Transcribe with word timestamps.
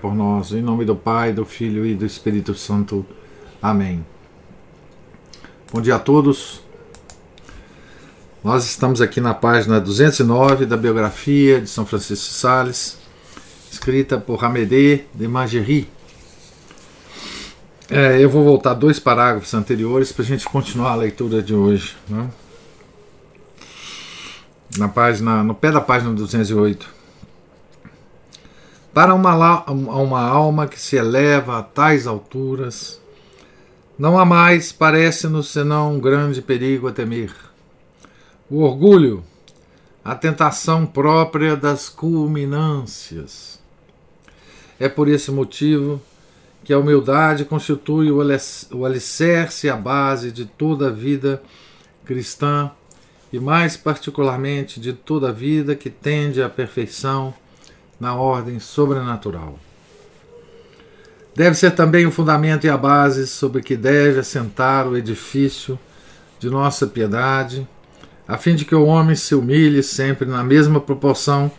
por 0.00 0.14
nós. 0.14 0.52
Em 0.52 0.62
nome 0.62 0.84
do 0.84 0.94
Pai, 0.94 1.32
do 1.32 1.44
Filho 1.44 1.84
e 1.84 1.92
do 1.92 2.06
Espírito 2.06 2.54
Santo. 2.54 3.04
Amém. 3.60 4.06
Bom 5.72 5.80
dia 5.80 5.96
a 5.96 5.98
todos. 5.98 6.60
Nós 8.44 8.64
estamos 8.64 9.00
aqui 9.00 9.20
na 9.20 9.34
página 9.34 9.80
209 9.80 10.66
da 10.66 10.76
biografia 10.76 11.60
de 11.60 11.68
São 11.68 11.84
Francisco 11.84 12.32
Sales, 12.32 12.96
escrita 13.70 14.18
por 14.18 14.36
Ramédé 14.36 15.06
de 15.12 15.26
Magerie. 15.26 15.88
É, 17.90 18.22
eu 18.22 18.30
vou 18.30 18.44
voltar 18.44 18.74
dois 18.74 19.00
parágrafos 19.00 19.52
anteriores 19.52 20.12
para 20.12 20.22
a 20.22 20.26
gente 20.26 20.44
continuar 20.44 20.92
a 20.92 20.96
leitura 20.96 21.42
de 21.42 21.54
hoje. 21.56 21.96
Né? 22.08 22.30
Na 24.78 24.86
página, 24.86 25.42
no 25.42 25.56
pé 25.56 25.72
da 25.72 25.80
página 25.80 26.12
208. 26.12 26.95
Para 28.96 29.14
uma, 29.14 29.62
uma 29.70 30.22
alma 30.22 30.66
que 30.66 30.80
se 30.80 30.96
eleva 30.96 31.58
a 31.58 31.62
tais 31.62 32.06
alturas, 32.06 32.98
não 33.98 34.18
há 34.18 34.24
mais, 34.24 34.72
parece-nos, 34.72 35.50
senão 35.50 35.96
um 35.96 36.00
grande 36.00 36.40
perigo 36.40 36.88
a 36.88 36.92
temer. 36.92 37.30
O 38.48 38.62
orgulho, 38.62 39.22
a 40.02 40.14
tentação 40.14 40.86
própria 40.86 41.54
das 41.54 41.90
culminâncias. 41.90 43.60
É 44.80 44.88
por 44.88 45.08
esse 45.08 45.30
motivo 45.30 46.00
que 46.64 46.72
a 46.72 46.78
humildade 46.78 47.44
constitui 47.44 48.10
o 48.10 48.86
alicerce 48.86 49.66
e 49.66 49.70
a 49.70 49.76
base 49.76 50.32
de 50.32 50.46
toda 50.46 50.86
a 50.86 50.90
vida 50.90 51.42
cristã 52.06 52.70
e, 53.30 53.38
mais 53.38 53.76
particularmente, 53.76 54.80
de 54.80 54.94
toda 54.94 55.28
a 55.28 55.32
vida 55.32 55.76
que 55.76 55.90
tende 55.90 56.42
à 56.42 56.48
perfeição 56.48 57.34
na 57.98 58.14
ordem 58.14 58.58
sobrenatural. 58.58 59.58
Deve 61.34 61.54
ser 61.54 61.72
também 61.72 62.06
o 62.06 62.10
fundamento 62.10 62.64
e 62.64 62.70
a 62.70 62.76
base 62.76 63.26
sobre 63.26 63.62
que 63.62 63.76
deve 63.76 64.20
assentar 64.20 64.88
o 64.88 64.96
edifício 64.96 65.78
de 66.38 66.48
nossa 66.48 66.86
piedade, 66.86 67.68
a 68.26 68.38
fim 68.38 68.54
de 68.54 68.64
que 68.64 68.74
o 68.74 68.86
homem 68.86 69.14
se 69.14 69.34
humilhe 69.34 69.82
sempre 69.82 70.26
na 70.26 70.42
mesma 70.42 70.80
proporção 70.80 71.50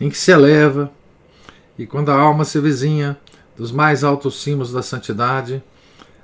em 0.00 0.10
que 0.10 0.18
se 0.18 0.30
eleva, 0.30 0.90
e 1.78 1.86
quando 1.86 2.10
a 2.10 2.14
alma 2.14 2.44
se 2.44 2.60
vizinha 2.60 3.16
dos 3.56 3.72
mais 3.72 4.04
altos 4.04 4.42
cimos 4.42 4.72
da 4.72 4.82
santidade, 4.82 5.62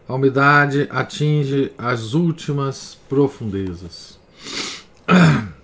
a 0.07 0.15
humildade 0.15 0.89
atinge 0.91 1.73
as 1.79 2.15
últimas 2.15 2.99
profundezas. 3.09 4.19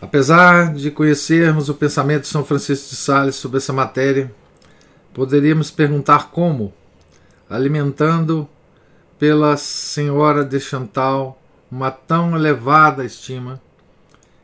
Apesar 0.00 0.74
de 0.74 0.90
conhecermos 0.90 1.70
o 1.70 1.74
pensamento 1.74 2.22
de 2.22 2.28
São 2.28 2.44
Francisco 2.44 2.90
de 2.90 2.96
Sales 2.96 3.36
sobre 3.36 3.56
essa 3.56 3.72
matéria, 3.72 4.30
poderíamos 5.14 5.70
perguntar 5.70 6.30
como, 6.30 6.74
alimentando 7.48 8.46
pela 9.18 9.56
Senhora 9.56 10.44
de 10.44 10.60
Chantal 10.60 11.40
uma 11.70 11.90
tão 11.90 12.36
elevada 12.36 13.06
estima, 13.06 13.60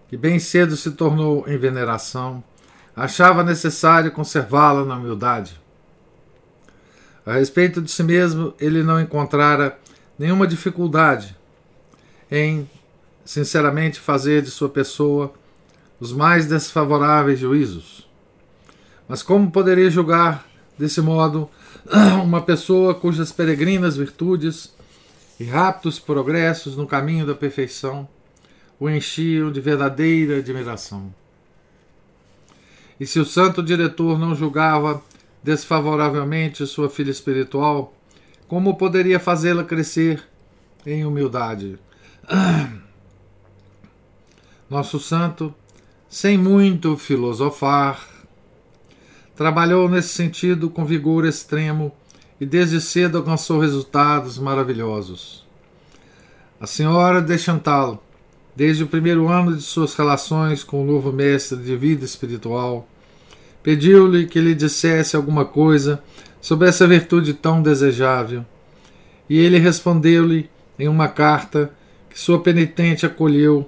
que 0.09 0.17
bem 0.17 0.39
cedo 0.39 0.75
se 0.75 0.93
tornou 0.93 1.47
em 1.47 1.59
veneração, 1.59 2.43
achava 2.97 3.45
necessário 3.45 4.11
conservá-la 4.11 4.87
na 4.87 4.97
humildade. 4.97 5.61
A 7.27 7.35
respeito 7.35 7.83
de 7.83 7.91
si 7.91 8.03
mesmo, 8.03 8.55
ele 8.59 8.83
não 8.83 8.99
encontrara 8.99 9.79
nenhuma 10.19 10.47
dificuldade 10.47 11.37
em, 12.31 12.69
sinceramente, 13.23 14.01
fazer 14.01 14.41
de 14.41 14.51
sua 14.51 14.71
pessoa 14.71 15.33
os 16.03 16.13
mais 16.13 16.47
desfavoráveis 16.47 17.39
juízos. 17.39 18.11
Mas 19.07 19.23
como 19.23 19.53
poderia 19.53 19.89
julgar 19.89 20.45
desse 20.77 21.01
modo 21.01 21.49
uma 22.25 22.43
pessoa 22.43 22.93
cujas 22.93 23.31
peregrinas 23.31 23.97
virtudes 23.97 24.75
e 25.39 25.45
rápidos 25.45 26.01
progressos 26.01 26.77
no 26.77 26.89
caminho 26.89 27.25
da 27.25 27.37
perfeição 27.37 28.09
o 28.81 28.91
enchiam 28.91 29.53
de 29.53 29.61
verdadeira 29.61 30.39
admiração? 30.39 31.15
E 32.99 33.07
se 33.07 33.21
o 33.21 33.25
santo 33.25 33.63
diretor 33.63 34.19
não 34.19 34.35
julgava 34.35 35.01
desfavoravelmente 35.41 36.67
sua 36.67 36.91
filha 36.91 37.13
espiritual, 37.13 37.95
como 38.49 38.77
poderia 38.77 39.21
fazê-la 39.21 39.63
crescer 39.63 40.21
em 40.85 41.05
humildade? 41.05 41.79
Nosso 44.69 44.99
santo 44.99 45.55
sem 46.13 46.37
muito 46.37 46.95
filosofar. 46.99 48.07
Trabalhou 49.35 49.89
nesse 49.89 50.11
sentido 50.11 50.69
com 50.69 50.85
vigor 50.85 51.25
extremo 51.25 51.91
e 52.39 52.45
desde 52.45 52.83
cedo 52.83 53.17
alcançou 53.17 53.59
resultados 53.59 54.39
maravilhosos. 54.39 55.47
A 56.61 56.67
senhora 56.67 57.23
de 57.23 57.39
Chantal, 57.39 58.05
desde 58.55 58.85
o 58.85 58.89
primeiro 58.89 59.27
ano 59.27 59.57
de 59.57 59.63
suas 59.63 59.95
relações 59.95 60.63
com 60.63 60.83
o 60.83 60.87
novo 60.87 61.11
mestre 61.11 61.57
de 61.57 61.75
vida 61.79 62.05
espiritual, 62.05 62.87
pediu-lhe 63.63 64.27
que 64.27 64.39
lhe 64.39 64.55
dissesse 64.55 65.17
alguma 65.17 65.47
coisa 65.47 66.05
sobre 66.43 66.69
essa 66.69 66.87
virtude 66.87 67.33
tão 67.33 67.63
desejável, 67.63 68.45
e 69.31 69.39
ele 69.39 69.59
respondeu-lhe 69.59 70.51
em 70.79 70.89
uma 70.89 71.09
carta 71.09 71.73
que 72.11 72.21
sua 72.21 72.39
penitente 72.39 73.07
acolheu 73.07 73.67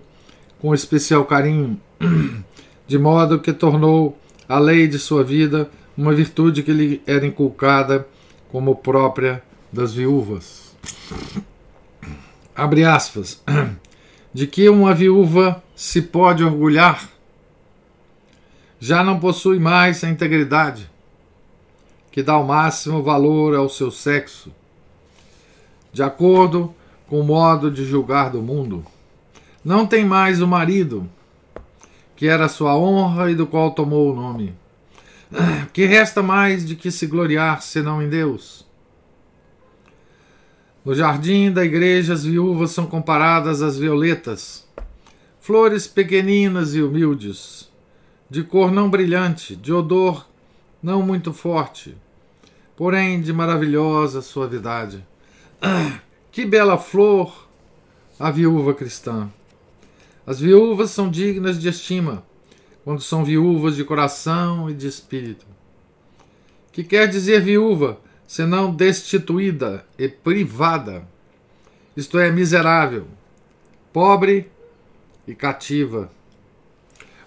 com 0.60 0.74
especial 0.74 1.24
carinho 1.24 1.80
de 2.86 2.98
modo 2.98 3.40
que 3.40 3.52
tornou 3.52 4.18
a 4.48 4.58
lei 4.58 4.86
de 4.86 4.98
sua 4.98 5.24
vida 5.24 5.70
uma 5.96 6.12
virtude 6.12 6.62
que 6.62 6.72
lhe 6.72 7.02
era 7.06 7.26
inculcada 7.26 8.06
como 8.50 8.76
própria 8.76 9.42
das 9.72 9.94
viúvas. 9.94 10.74
Abre 12.54 12.84
aspas. 12.84 13.42
De 14.32 14.48
que 14.48 14.68
uma 14.68 14.92
viúva 14.92 15.62
se 15.76 16.02
pode 16.02 16.42
orgulhar? 16.42 17.08
Já 18.80 19.04
não 19.04 19.20
possui 19.20 19.60
mais 19.60 20.02
a 20.02 20.10
integridade, 20.10 20.90
que 22.10 22.20
dá 22.20 22.36
o 22.36 22.44
máximo 22.44 23.00
valor 23.00 23.54
ao 23.54 23.68
seu 23.68 23.92
sexo, 23.92 24.52
de 25.92 26.02
acordo 26.02 26.74
com 27.06 27.20
o 27.20 27.24
modo 27.24 27.70
de 27.70 27.84
julgar 27.84 28.30
do 28.30 28.42
mundo. 28.42 28.84
Não 29.64 29.86
tem 29.86 30.04
mais 30.04 30.42
o 30.42 30.48
marido, 30.48 31.08
que 32.24 32.28
era 32.28 32.48
sua 32.48 32.74
honra 32.74 33.30
e 33.30 33.34
do 33.34 33.46
qual 33.46 33.72
tomou 33.72 34.10
o 34.10 34.16
nome. 34.16 34.54
Que 35.74 35.84
resta 35.84 36.22
mais 36.22 36.66
de 36.66 36.74
que 36.74 36.90
se 36.90 37.06
gloriar 37.06 37.60
senão 37.60 38.02
em 38.02 38.08
Deus? 38.08 38.66
No 40.82 40.94
jardim 40.94 41.52
da 41.52 41.62
igreja, 41.62 42.14
as 42.14 42.24
viúvas 42.24 42.70
são 42.70 42.86
comparadas 42.86 43.60
às 43.60 43.78
violetas, 43.78 44.66
flores 45.38 45.86
pequeninas 45.86 46.74
e 46.74 46.80
humildes, 46.80 47.70
de 48.30 48.42
cor 48.42 48.72
não 48.72 48.88
brilhante, 48.88 49.54
de 49.54 49.70
odor 49.70 50.26
não 50.82 51.02
muito 51.02 51.30
forte, 51.30 51.94
porém 52.74 53.20
de 53.20 53.34
maravilhosa 53.34 54.22
suavidade. 54.22 55.06
Que 56.32 56.46
bela 56.46 56.78
flor 56.78 57.46
a 58.18 58.30
viúva 58.30 58.72
cristã! 58.72 59.28
As 60.26 60.40
viúvas 60.40 60.90
são 60.90 61.10
dignas 61.10 61.60
de 61.60 61.68
estima, 61.68 62.24
quando 62.82 63.02
são 63.02 63.22
viúvas 63.22 63.76
de 63.76 63.84
coração 63.84 64.70
e 64.70 64.74
de 64.74 64.86
espírito. 64.86 65.44
Que 66.72 66.82
quer 66.82 67.06
dizer 67.08 67.42
viúva, 67.42 68.00
senão 68.26 68.74
destituída 68.74 69.84
e 69.98 70.08
privada, 70.08 71.06
isto 71.94 72.18
é, 72.18 72.30
miserável, 72.30 73.06
pobre 73.92 74.50
e 75.28 75.34
cativa. 75.34 76.10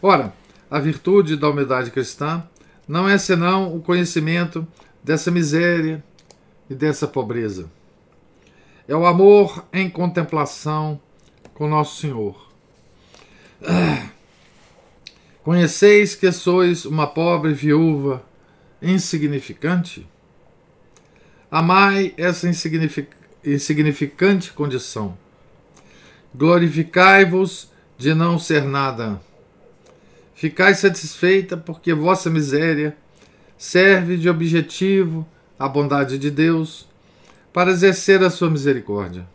Ora, 0.02 0.34
a 0.70 0.80
virtude 0.80 1.38
da 1.38 1.50
humildade 1.50 1.92
cristã 1.92 2.44
não 2.88 3.08
é 3.08 3.18
senão 3.20 3.76
o 3.76 3.80
conhecimento 3.80 4.68
dessa 5.04 5.30
miséria 5.30 6.04
e 6.68 6.74
dessa 6.74 7.08
pobreza. 7.08 7.70
É 8.88 8.96
o 8.96 9.06
amor 9.06 9.66
em 9.72 9.88
contemplação 9.88 11.00
com 11.54 11.68
Nosso 11.68 12.02
Senhor 12.02 12.47
Conheceis 15.44 16.14
que 16.14 16.32
sois 16.32 16.86
uma 16.86 17.08
pobre 17.08 17.54
viúva 17.54 18.24
insignificante? 18.82 20.08
Amai 21.50 22.14
essa 22.18 22.48
insignific 22.48 23.10
insignificante 23.44 24.52
condição. 24.52 25.18
Glorificai-vos 26.36 27.72
de 27.98 28.14
não 28.14 28.38
ser 28.38 28.64
nada. 28.66 29.22
Ficai 30.36 30.76
satisfeita 30.76 31.56
porque 31.56 31.94
vossa 31.94 32.30
miséria 32.30 32.98
serve 33.58 34.18
de 34.18 34.30
objetivo 34.30 35.26
à 35.58 35.68
bondade 35.68 36.18
de 36.18 36.30
Deus 36.30 36.88
para 37.54 37.72
exercer 37.72 38.22
a 38.22 38.30
sua 38.30 38.50
misericórdia. 38.50 39.26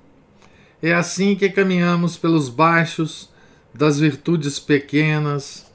É 0.82 0.92
assim 0.92 1.34
que 1.34 1.48
caminhamos 1.48 2.16
pelos 2.16 2.48
baixos 2.48 3.31
das 3.74 3.98
virtudes 3.98 4.58
pequenas 4.60 5.66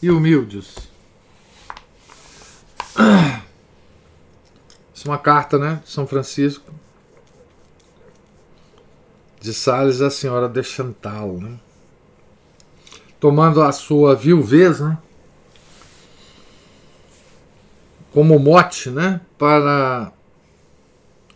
e 0.00 0.10
humildes. 0.10 0.76
Isso 4.94 5.08
é 5.08 5.10
uma 5.10 5.18
carta, 5.18 5.58
né? 5.58 5.80
De 5.84 5.90
São 5.90 6.06
Francisco 6.06 6.72
de 9.42 9.52
Sales 9.52 10.00
à 10.00 10.08
senhora 10.08 10.48
de 10.48 10.62
Chantal, 10.62 11.32
né? 11.32 11.58
Tomando 13.18 13.60
a 13.60 13.72
sua 13.72 14.14
viuvez, 14.14 14.78
né? 14.78 14.96
Como 18.12 18.38
mote, 18.38 18.88
né? 18.88 19.20
Para 19.36 20.12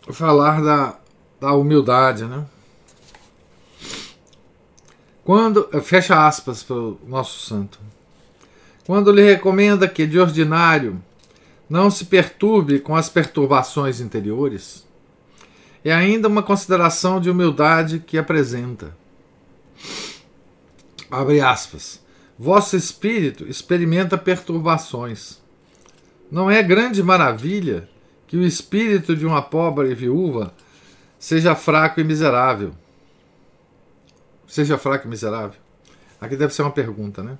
falar 0.09 0.61
da, 0.61 0.97
da 1.39 1.51
humildade, 1.51 2.23
né? 2.23 2.45
Quando, 5.27 5.67
fecha 5.81 6.25
aspas 6.25 6.63
para 6.63 6.77
o 6.77 6.97
nosso 7.05 7.45
santo. 7.45 7.81
Quando 8.85 9.11
lhe 9.11 9.21
recomenda 9.21 9.85
que, 9.85 10.07
de 10.07 10.17
ordinário, 10.17 11.03
não 11.69 11.91
se 11.91 12.05
perturbe 12.05 12.79
com 12.79 12.95
as 12.95 13.09
perturbações 13.09 13.99
interiores, 13.99 14.87
é 15.83 15.93
ainda 15.93 16.29
uma 16.29 16.41
consideração 16.41 17.19
de 17.19 17.29
humildade 17.29 17.99
que 17.99 18.17
apresenta. 18.17 18.95
Abre 21.11 21.41
aspas. 21.41 22.01
Vosso 22.39 22.77
espírito 22.77 23.43
experimenta 23.49 24.17
perturbações. 24.17 25.41
Não 26.31 26.49
é 26.49 26.63
grande 26.63 27.03
maravilha 27.03 27.89
que 28.27 28.37
o 28.37 28.45
espírito 28.45 29.13
de 29.13 29.25
uma 29.25 29.41
pobre 29.41 29.93
viúva 29.93 30.53
seja 31.19 31.53
fraco 31.53 31.99
e 31.99 32.03
miserável. 32.05 32.73
Seja 34.47 34.77
fraco 34.77 35.05
e 35.05 35.09
miserável. 35.09 35.59
Aqui 36.19 36.35
deve 36.35 36.53
ser 36.53 36.63
uma 36.63 36.71
pergunta, 36.71 37.21
né? 37.21 37.37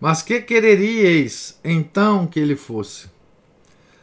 Mas 0.00 0.22
que 0.22 0.40
quereríeis 0.40 1.58
então 1.64 2.26
que 2.26 2.38
ele 2.38 2.54
fosse? 2.54 3.08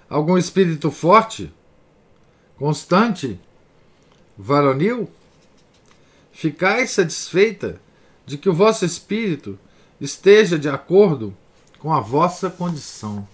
Algum 0.09 0.37
espírito 0.37 0.91
forte? 0.91 1.53
Constante? 2.57 3.39
Varonil? 4.37 5.09
Ficais 6.31 6.91
satisfeita 6.91 7.79
de 8.25 8.37
que 8.37 8.49
o 8.49 8.53
vosso 8.53 8.83
espírito 8.83 9.57
esteja 10.01 10.59
de 10.59 10.67
acordo 10.67 11.35
com 11.79 11.93
a 11.93 12.01
vossa 12.01 12.49
condição. 12.49 13.27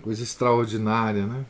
Coisa 0.00 0.22
extraordinária, 0.22 1.26
né? 1.26 1.44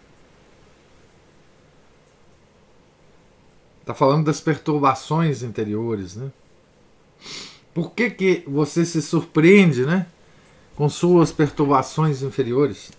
Está 3.84 3.92
falando 3.92 4.24
das 4.24 4.40
perturbações 4.40 5.42
interiores, 5.42 6.16
né? 6.16 6.32
Por 7.74 7.90
que, 7.90 8.08
que 8.08 8.42
você 8.46 8.82
se 8.82 9.02
surpreende 9.02 9.84
né, 9.84 10.06
com 10.74 10.88
suas 10.88 11.30
perturbações 11.30 12.22
inferiores? 12.22 12.90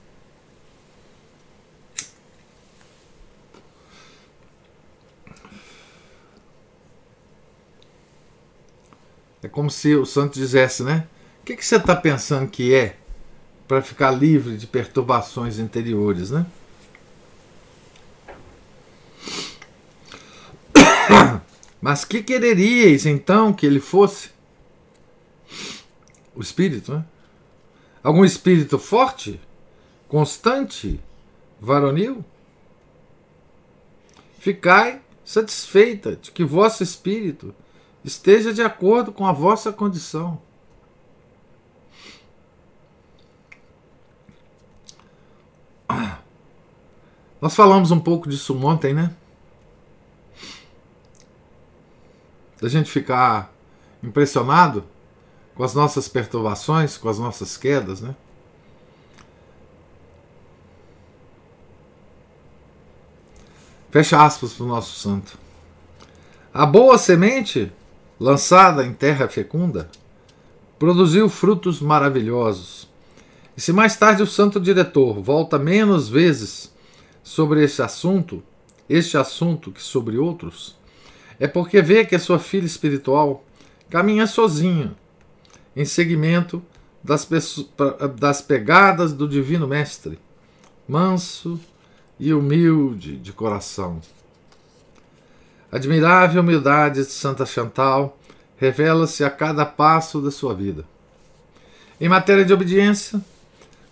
É 9.42 9.48
como 9.48 9.72
se 9.72 9.96
o 9.96 10.06
santo 10.06 10.36
dissesse, 10.36 10.84
né? 10.84 11.08
O 11.42 11.46
que, 11.46 11.56
que 11.56 11.66
você 11.66 11.78
está 11.78 11.96
pensando 11.96 12.48
que 12.48 12.76
é 12.76 12.96
para 13.68 13.82
ficar 13.82 14.12
livre 14.12 14.56
de 14.56 14.68
perturbações 14.68 15.58
interiores, 15.58 16.30
né? 16.30 16.46
Mas 21.82 22.04
que 22.04 22.24
quereríeis 22.24 23.06
então 23.06 23.54
que 23.54 23.66
ele 23.66 23.80
fosse? 23.80 24.36
o 26.36 26.42
espírito, 26.42 26.94
né? 26.94 27.06
Algum 28.04 28.26
espírito 28.26 28.78
forte, 28.78 29.40
constante, 30.08 31.00
varonil? 31.60 32.24
Ficai 34.38 35.02
satisfeita 35.24 36.18
de 36.18 36.32
que 36.32 36.44
vosso 36.44 36.84
espírito 36.84 37.56
esteja 38.04 38.54
de 38.54 38.62
acordo 38.62 39.12
com 39.12 39.26
a 39.26 39.32
vossa 39.32 39.74
condição. 39.74 40.40
Nós 47.42 47.56
falamos 47.56 47.90
um 47.92 48.00
pouco 48.00 48.30
disso 48.30 48.56
ontem, 48.64 48.94
né? 48.94 49.16
Da 52.66 52.70
gente 52.70 52.90
ficar 52.90 53.54
impressionado 54.02 54.84
com 55.54 55.64
as 55.64 55.76
nossas 55.76 56.08
perturbações, 56.08 56.98
com 56.98 57.08
as 57.08 57.20
nossas 57.20 57.56
quedas, 57.56 58.02
né? 58.02 58.16
Fecha 63.92 64.20
aspas 64.20 64.54
para 64.54 64.64
o 64.66 64.68
nosso 64.68 65.00
santo. 65.00 65.38
A 66.52 66.66
boa 66.66 66.98
semente, 66.98 67.72
lançada 68.20 68.84
em 68.84 68.96
terra 68.96 69.28
fecunda, 69.28 69.88
produziu 70.80 71.30
frutos 71.30 71.80
maravilhosos. 71.80 72.90
E 73.56 73.62
se 73.62 73.72
mais 73.72 73.96
tarde 73.96 74.24
o 74.24 74.28
santo 74.28 74.60
diretor 74.60 75.22
volta 75.22 75.60
menos 75.60 76.10
vezes 76.10 76.74
sobre 77.22 77.64
este 77.64 77.84
assunto, 77.84 78.42
este 78.90 79.20
assunto 79.20 79.72
que 79.72 79.84
sobre 79.84 80.18
outros, 80.18 80.76
é 81.40 81.48
porque 81.48 81.82
vê 81.82 82.06
que 82.06 82.16
a 82.16 82.20
sua 82.20 82.40
filha 82.40 82.66
espiritual 82.66 83.44
caminha 83.90 84.28
sozinha 84.28 84.96
em 85.76 85.86
seguimento 85.86 86.64
das, 87.04 87.28
das 88.18 88.42
pegadas 88.42 89.14
do 89.14 89.28
Divino 89.28 89.68
Mestre, 89.68 90.18
manso 90.88 91.60
e 92.20 92.34
humilde 92.34 93.18
de 93.18 93.34
coração. 93.34 94.02
Admirável 95.72 96.42
humildade 96.42 97.02
de 97.02 97.12
Santa 97.12 97.46
Chantal 97.46 98.18
revela-se 98.58 99.24
a 99.24 99.30
cada 99.30 99.66
passo 99.66 100.22
da 100.22 100.32
sua 100.32 100.54
vida. 100.54 100.86
Em 102.00 102.08
matéria 102.08 102.46
de 102.46 102.54
obediência, 102.54 103.22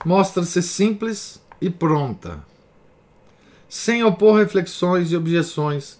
mostra-se 0.05 0.61
simples 0.61 1.41
e 1.59 1.69
pronta, 1.69 2.39
sem 3.67 4.03
opor 4.03 4.37
reflexões 4.37 5.11
e 5.11 5.17
objeções 5.17 5.99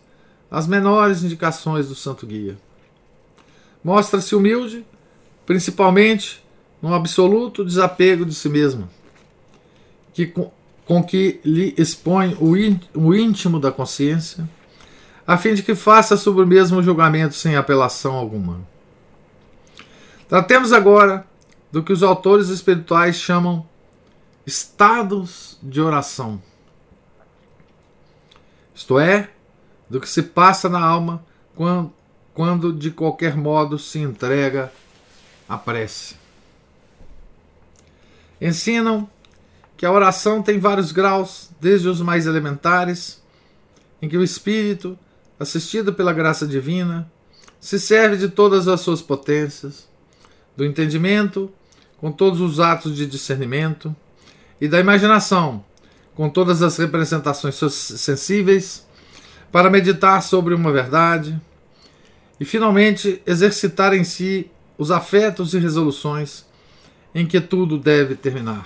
às 0.54 0.68
menores 0.68 1.24
indicações 1.24 1.88
do 1.88 1.96
Santo 1.96 2.28
Guia. 2.28 2.56
Mostra-se 3.84 4.36
humilde 4.36 4.86
principalmente 5.48 6.46
no 6.80 6.94
absoluto 6.94 7.66
desapego 7.66 8.24
de 8.24 8.36
si 8.36 8.48
mesma, 8.50 8.88
que, 10.14 10.28
com, 10.28 10.52
com 10.86 11.04
que 11.04 11.42
lhe 11.44 11.74
expõe 11.76 12.38
o, 12.40 12.54
o 12.94 13.16
íntimo 13.16 13.60
da 13.60 13.72
consciência, 13.72 14.48
a 15.26 15.38
fim 15.38 15.56
de 15.56 15.64
que 15.64 15.74
faça 15.74 16.16
sobre 16.16 16.44
o 16.44 16.48
mesmo 16.48 16.84
julgamento 16.84 17.34
sem 17.34 17.56
apelação 17.56 18.14
alguma. 18.14 18.62
Tratemos 20.30 20.72
agora 20.72 21.26
do 21.72 21.82
que 21.82 21.92
os 21.92 22.04
autores 22.04 22.50
espirituais 22.50 23.16
chamam 23.16 23.68
estados 24.46 25.58
de 25.64 25.82
oração. 25.82 26.40
Isto 28.76 29.00
é, 29.00 29.33
do 29.94 30.02
que 30.02 30.10
se 30.10 30.24
passa 30.24 30.68
na 30.68 30.84
alma 30.84 31.24
quando, 31.56 31.94
quando 32.34 32.74
de 32.74 32.90
qualquer 32.90 33.38
modo 33.38 33.78
se 33.78 34.00
entrega 34.00 34.74
a 35.48 35.56
prece. 35.56 36.16
Ensinam 38.42 39.08
que 39.78 39.86
a 39.86 39.92
oração 39.92 40.42
tem 40.42 40.58
vários 40.58 40.92
graus, 40.92 41.52
desde 41.62 41.88
os 41.88 42.02
mais 42.02 42.26
elementares, 42.26 43.22
em 44.02 44.10
que 44.10 44.18
o 44.18 44.24
espírito, 44.24 44.98
assistido 45.40 45.94
pela 45.94 46.12
graça 46.12 46.48
divina, 46.48 47.08
se 47.60 47.80
serve 47.80 48.18
de 48.18 48.30
todas 48.30 48.68
as 48.68 48.82
suas 48.82 49.00
potências, 49.00 49.88
do 50.58 50.66
entendimento, 50.66 51.52
com 51.98 52.12
todos 52.12 52.42
os 52.42 52.60
atos 52.60 52.96
de 52.96 53.06
discernimento, 53.06 53.96
e 54.60 54.68
da 54.68 54.80
imaginação, 54.80 55.64
com 56.16 56.32
todas 56.32 56.64
as 56.64 56.78
representações 56.78 57.54
sensíveis, 57.72 58.83
para 59.54 59.70
meditar 59.70 60.24
sobre 60.24 60.56
uma 60.56 60.72
verdade, 60.72 61.40
e 62.40 62.44
finalmente 62.44 63.22
exercitar 63.24 63.94
em 63.94 64.04
si 64.04 64.50
os 64.80 64.90
afetos 64.90 65.54
e 65.54 65.60
resoluções 65.60 66.44
em 67.14 67.24
que 67.28 67.40
tudo 67.40 67.78
deve 67.78 68.16
terminar. 68.16 68.66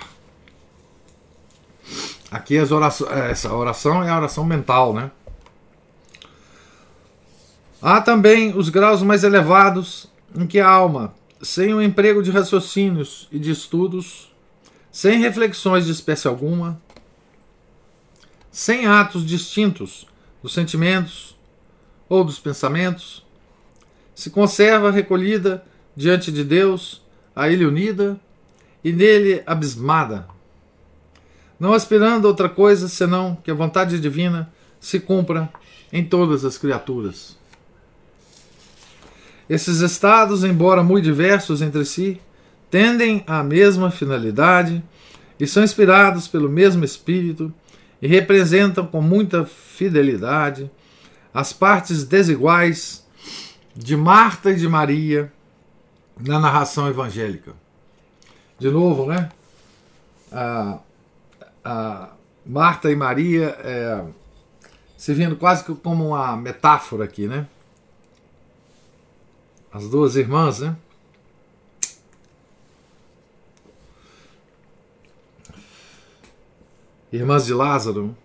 Aqui 2.32 2.58
as 2.58 2.72
orações, 2.72 3.12
essa 3.12 3.54
oração 3.54 4.02
é 4.02 4.10
a 4.10 4.16
oração 4.16 4.46
mental, 4.46 4.94
né? 4.94 5.12
Há 7.82 8.00
também 8.00 8.58
os 8.58 8.70
graus 8.70 9.04
mais 9.04 9.26
elevados 9.26 10.08
em 10.34 10.48
que 10.48 10.58
a 10.58 10.70
alma, 10.70 11.14
sem 11.42 11.74
o 11.74 11.82
emprego 11.82 12.24
de 12.24 12.32
raciocínios 12.32 13.28
e 13.30 13.38
de 13.38 13.52
estudos, 13.52 14.34
sem 14.90 15.20
reflexões 15.20 15.86
de 15.86 15.92
espécie 15.92 16.30
alguma, 16.30 16.82
sem 18.50 18.88
atos 18.88 19.26
distintos 19.26 20.08
dos 20.48 20.54
sentimentos 20.54 21.36
ou 22.08 22.24
dos 22.24 22.40
pensamentos, 22.40 23.22
se 24.16 24.30
conserva 24.30 24.90
recolhida 24.90 25.62
diante 25.94 26.32
de 26.32 26.42
Deus, 26.42 27.02
a 27.36 27.50
Ele 27.50 27.66
unida 27.66 28.18
e 28.82 28.94
nele 28.94 29.44
abismada, 29.46 30.26
não 31.60 31.74
aspirando 31.74 32.26
a 32.26 32.30
outra 32.30 32.48
coisa 32.48 32.88
senão 32.88 33.38
que 33.44 33.52
a 33.52 33.54
vontade 33.54 34.00
divina 34.00 34.50
se 34.80 35.02
cumpra 35.02 35.50
em 35.92 36.06
todas 36.06 36.46
as 36.46 36.58
criaturas. 36.58 37.38
Esses 39.50 39.82
estados, 39.82 40.46
embora 40.46 40.82
muito 40.82 41.04
diversos 41.04 41.62
entre 41.62 41.84
si, 41.84 42.22
tendem 42.72 43.22
à 43.28 43.44
mesma 43.44 43.92
finalidade 43.92 44.82
e 45.38 45.46
são 45.46 45.62
inspirados 45.62 46.26
pelo 46.26 46.48
mesmo 46.48 46.86
espírito 46.86 47.54
e 48.02 48.08
representam 48.08 48.86
com 48.86 49.02
muita 49.02 49.46
fidelidade 49.46 50.70
as 51.34 51.54
partes 51.54 52.04
desiguais 52.04 53.06
de 53.76 53.96
Marta 53.96 54.52
e 54.52 54.56
de 54.56 54.68
Maria 54.68 55.32
na 56.20 56.40
narração 56.40 56.88
evangélica. 56.88 57.54
De 58.58 58.70
novo, 58.72 59.06
né? 59.06 59.30
A, 60.32 60.80
Marta 62.46 62.90
e 62.90 62.96
Maria 62.96 63.58
é, 63.60 64.06
servindo 64.96 65.36
quase 65.36 65.64
como 65.66 66.08
uma 66.08 66.36
metáfora 66.38 67.04
aqui, 67.04 67.28
né? 67.28 67.46
As 69.72 69.90
duas 69.90 70.16
irmãs, 70.16 70.60
né? 70.60 70.76
Irmãs 77.12 77.46
de 77.46 77.54
Lázaro. 77.54 78.16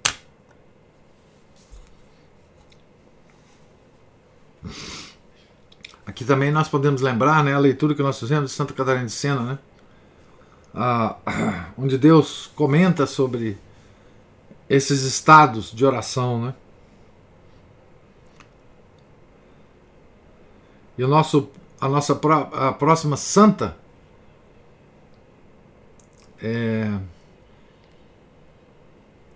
Aqui 6.04 6.24
também 6.24 6.50
nós 6.50 6.68
podemos 6.68 7.00
lembrar 7.00 7.44
né, 7.44 7.54
a 7.54 7.58
leitura 7.58 7.94
que 7.94 8.02
nós 8.02 8.18
fizemos 8.18 8.50
de 8.50 8.56
Santa 8.56 8.74
Catarina 8.74 9.06
de 9.06 9.12
Sena, 9.12 9.42
né? 9.42 9.58
Ah, 10.74 11.16
onde 11.78 11.96
Deus 11.96 12.50
comenta 12.56 13.06
sobre 13.06 13.56
esses 14.68 15.02
estados 15.02 15.70
de 15.70 15.84
oração, 15.84 16.46
né? 16.46 16.54
E 20.98 21.04
o 21.04 21.08
nosso, 21.08 21.48
a 21.80 21.88
nossa 21.88 22.18
a 22.52 22.72
próxima 22.72 23.16
santa 23.16 23.76
é, 26.42 26.98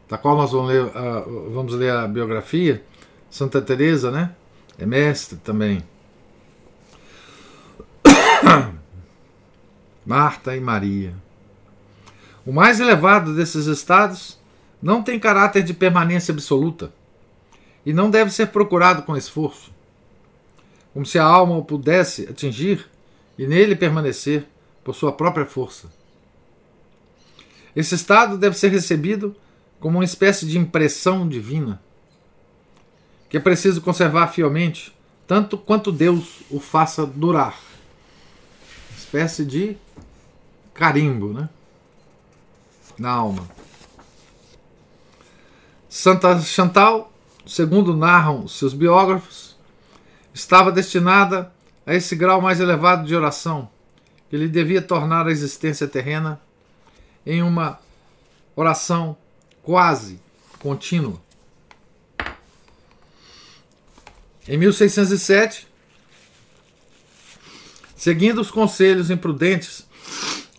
da 0.09 0.17
qual 0.17 0.37
nós 0.37 0.53
vamos 0.53 0.69
ler, 0.69 0.85
vamos 1.53 1.75
ler 1.75 1.93
a 1.93 2.07
biografia, 2.07 2.85
Santa 3.31 3.61
Teresa, 3.61 4.11
né? 4.11 4.35
É 4.79 4.87
mestre 4.87 5.39
também. 5.39 5.83
Marta 10.05 10.57
e 10.57 10.61
Maria. 10.61 11.15
O 12.45 12.53
mais 12.53 12.79
elevado 12.79 13.35
desses 13.35 13.67
estados 13.67 14.39
não 14.81 15.03
tem 15.03 15.19
caráter 15.19 15.63
de 15.63 15.75
permanência 15.75 16.33
absoluta 16.33 16.93
e 17.85 17.93
não 17.93 18.11
deve 18.11 18.31
ser 18.31 18.49
procurado 18.49 19.03
com 19.03 19.17
esforço 19.17 19.75
como 20.97 21.05
se 21.05 21.19
a 21.19 21.25
alma 21.25 21.55
o 21.59 21.63
pudesse 21.63 22.27
atingir 22.27 22.89
e 23.37 23.47
nele 23.47 23.77
permanecer 23.77 24.47
por 24.83 24.95
sua 24.95 25.13
própria 25.13 25.45
força. 25.45 25.93
Esse 27.77 27.95
estado 27.95 28.39
deve 28.39 28.57
ser 28.57 28.69
recebido 28.69 29.37
como 29.87 29.99
uma 29.99 30.05
espécie 30.05 30.45
de 30.47 30.59
impressão 30.59 31.29
divina, 31.29 31.81
que 33.29 33.37
é 33.37 33.41
preciso 33.41 33.81
conservar 33.81 34.27
fielmente, 34.27 34.93
tanto 35.29 35.57
quanto 35.57 35.93
Deus 35.93 36.41
o 36.51 36.59
faça 36.59 37.07
durar. 37.07 37.57
Espécie 38.99 39.45
de 39.45 39.77
carimbo, 40.75 41.33
né? 41.33 41.49
Na 42.99 43.13
alma. 43.13 43.49
Santa 45.89 46.37
Chantal, 46.41 47.13
segundo 47.47 47.97
narram 47.97 48.49
seus 48.49 48.75
biógrafos, 48.75 49.57
estava 50.35 50.73
destinada 50.73 51.53
a 51.87 51.95
esse 51.95 52.17
grau 52.17 52.41
mais 52.41 52.59
elevado 52.59 53.07
de 53.07 53.15
oração, 53.15 53.71
que 54.29 54.37
lhe 54.37 54.49
devia 54.49 54.83
tornar 54.83 55.29
a 55.29 55.31
existência 55.31 55.87
terrena 55.87 56.41
em 57.25 57.41
uma 57.41 57.79
oração 58.57 59.17
quase 59.67 60.21
contínua. 60.61 61.21
Em 64.47 64.57
1607, 64.57 65.67
seguindo 67.97 68.41
os 68.41 68.49
conselhos 68.49 69.11
imprudentes 69.11 69.85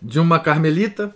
de 0.02 0.20
uma 0.20 0.42
carmelita, 0.42 1.16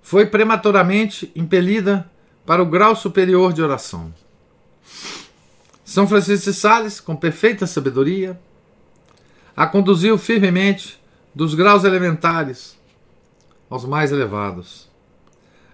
foi 0.00 0.24
prematuramente 0.24 1.32
impelida 1.34 2.08
para 2.46 2.62
o 2.62 2.66
grau 2.66 2.94
superior 2.94 3.52
de 3.52 3.60
oração. 3.60 4.14
São 5.84 6.06
Francisco 6.06 6.48
de 6.48 6.56
Sales, 6.56 7.00
com 7.00 7.16
perfeita 7.16 7.66
sabedoria, 7.66 8.40
a 9.56 9.66
conduziu 9.66 10.16
firmemente 10.16 11.02
dos 11.34 11.54
graus 11.54 11.82
elementares 11.82 12.78
aos 13.68 13.84
mais 13.84 14.12
elevados. 14.12 14.85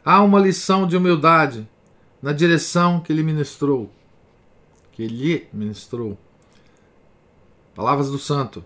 Há 0.04 0.20
uma 0.22 0.40
lição 0.40 0.86
de 0.86 0.96
humildade 0.96 1.68
na 2.20 2.32
direção 2.32 3.00
que 3.00 3.12
lhe 3.12 3.22
ministrou, 3.22 3.90
que 4.92 5.06
lhe 5.06 5.46
ministrou. 5.52 6.18
Palavras 7.74 8.10
do 8.10 8.18
santo. 8.18 8.64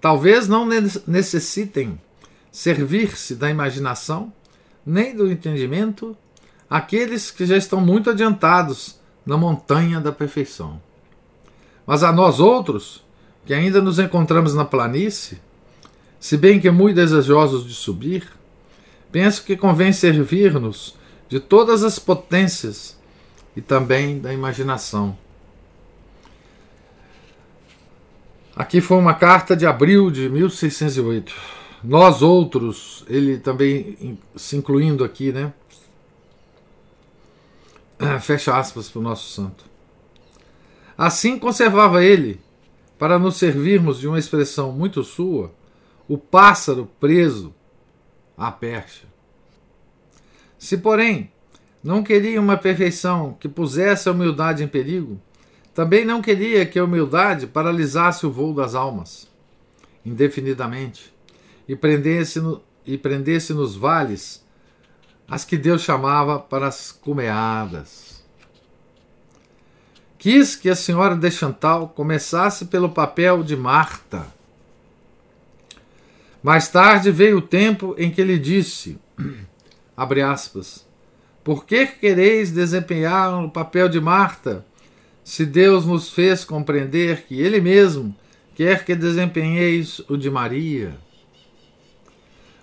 Talvez 0.00 0.48
não 0.48 0.66
necessitem 1.06 2.00
servir-se 2.50 3.34
da 3.34 3.50
imaginação 3.50 4.32
nem 4.84 5.14
do 5.14 5.30
entendimento 5.30 6.16
aqueles 6.70 7.30
que 7.30 7.44
já 7.44 7.56
estão 7.56 7.80
muito 7.80 8.10
adiantados 8.10 8.98
na 9.24 9.36
montanha 9.36 10.00
da 10.00 10.12
perfeição. 10.12 10.80
Mas 11.86 12.02
a 12.02 12.12
nós 12.12 12.40
outros, 12.40 13.04
que 13.44 13.52
ainda 13.52 13.82
nos 13.82 13.98
encontramos 13.98 14.54
na 14.54 14.64
planície, 14.64 15.40
se 16.18 16.36
bem 16.36 16.60
que 16.60 16.70
muito 16.70 16.96
desejosos 16.96 17.66
de 17.66 17.74
subir, 17.74 18.35
penso 19.10 19.44
que 19.44 19.56
convém 19.56 19.92
servir-nos 19.92 20.96
de 21.28 21.40
todas 21.40 21.82
as 21.82 21.98
potências 21.98 22.98
e 23.56 23.60
também 23.60 24.18
da 24.18 24.32
imaginação. 24.32 25.16
Aqui 28.54 28.80
foi 28.80 28.96
uma 28.96 29.14
carta 29.14 29.54
de 29.56 29.66
abril 29.66 30.10
de 30.10 30.28
1608. 30.28 31.34
Nós 31.84 32.22
outros, 32.22 33.04
ele 33.08 33.38
também 33.38 34.18
se 34.34 34.56
incluindo 34.56 35.04
aqui, 35.04 35.30
né? 35.30 35.52
Fecha 38.20 38.56
aspas 38.56 38.88
para 38.88 38.98
o 38.98 39.02
nosso 39.02 39.30
santo. 39.30 39.64
Assim 40.96 41.38
conservava 41.38 42.02
ele, 42.02 42.40
para 42.98 43.18
nos 43.18 43.36
servirmos 43.36 44.00
de 44.00 44.08
uma 44.08 44.18
expressão 44.18 44.72
muito 44.72 45.04
sua, 45.04 45.52
o 46.08 46.16
pássaro 46.16 46.88
preso 46.98 47.54
à 48.36 48.50
percha. 48.50 49.06
Se, 50.58 50.76
porém, 50.78 51.30
não 51.82 52.02
queria 52.02 52.40
uma 52.40 52.56
perfeição 52.56 53.36
que 53.38 53.48
pusesse 53.48 54.08
a 54.08 54.12
humildade 54.12 54.64
em 54.64 54.68
perigo, 54.68 55.20
também 55.74 56.04
não 56.04 56.22
queria 56.22 56.64
que 56.64 56.78
a 56.78 56.84
humildade 56.84 57.46
paralisasse 57.46 58.26
o 58.26 58.30
voo 58.30 58.54
das 58.54 58.74
almas, 58.74 59.30
indefinidamente, 60.04 61.14
e 61.68 61.76
prendesse, 61.76 62.40
no, 62.40 62.62
e 62.86 62.96
prendesse 62.96 63.52
nos 63.52 63.76
vales 63.76 64.44
as 65.28 65.44
que 65.44 65.56
Deus 65.56 65.82
chamava 65.82 66.38
para 66.38 66.68
as 66.68 66.92
cumeadas. 66.92 68.24
Quis 70.18 70.56
que 70.56 70.70
a 70.70 70.74
senhora 70.74 71.14
de 71.14 71.30
Chantal 71.30 71.88
começasse 71.90 72.66
pelo 72.66 72.88
papel 72.88 73.42
de 73.42 73.54
Marta. 73.54 74.26
Mais 76.46 76.68
tarde 76.68 77.10
veio 77.10 77.38
o 77.38 77.42
tempo 77.42 77.96
em 77.98 78.08
que 78.08 78.22
lhe 78.22 78.38
disse, 78.38 78.96
abre 79.96 80.22
aspas, 80.22 80.86
por 81.42 81.64
que 81.64 81.84
quereis 81.88 82.52
desempenhar 82.52 83.42
o 83.42 83.50
papel 83.50 83.88
de 83.88 84.00
Marta, 84.00 84.64
se 85.24 85.44
Deus 85.44 85.84
nos 85.84 86.08
fez 86.08 86.44
compreender 86.44 87.24
que 87.26 87.40
Ele 87.40 87.60
mesmo 87.60 88.14
quer 88.54 88.84
que 88.84 88.94
desempenheis 88.94 90.00
o 90.08 90.16
de 90.16 90.30
Maria. 90.30 90.96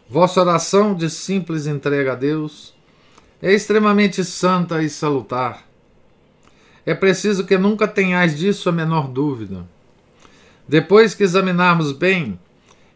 Vossa 0.09 0.39
oração 0.39 0.95
de 0.95 1.09
simples 1.09 1.67
entrega 1.67 2.13
a 2.13 2.15
Deus 2.15 2.73
é 3.41 3.51
extremamente 3.51 4.23
santa 4.23 4.81
e 4.81 4.89
salutar. 4.89 5.67
É 6.85 6.93
preciso 6.95 7.45
que 7.45 7.57
nunca 7.57 7.85
tenhais 7.85 8.39
disso 8.39 8.69
a 8.69 8.71
menor 8.71 9.09
dúvida. 9.09 9.67
Depois 10.65 11.13
que 11.13 11.23
examinarmos 11.23 11.91
bem 11.91 12.39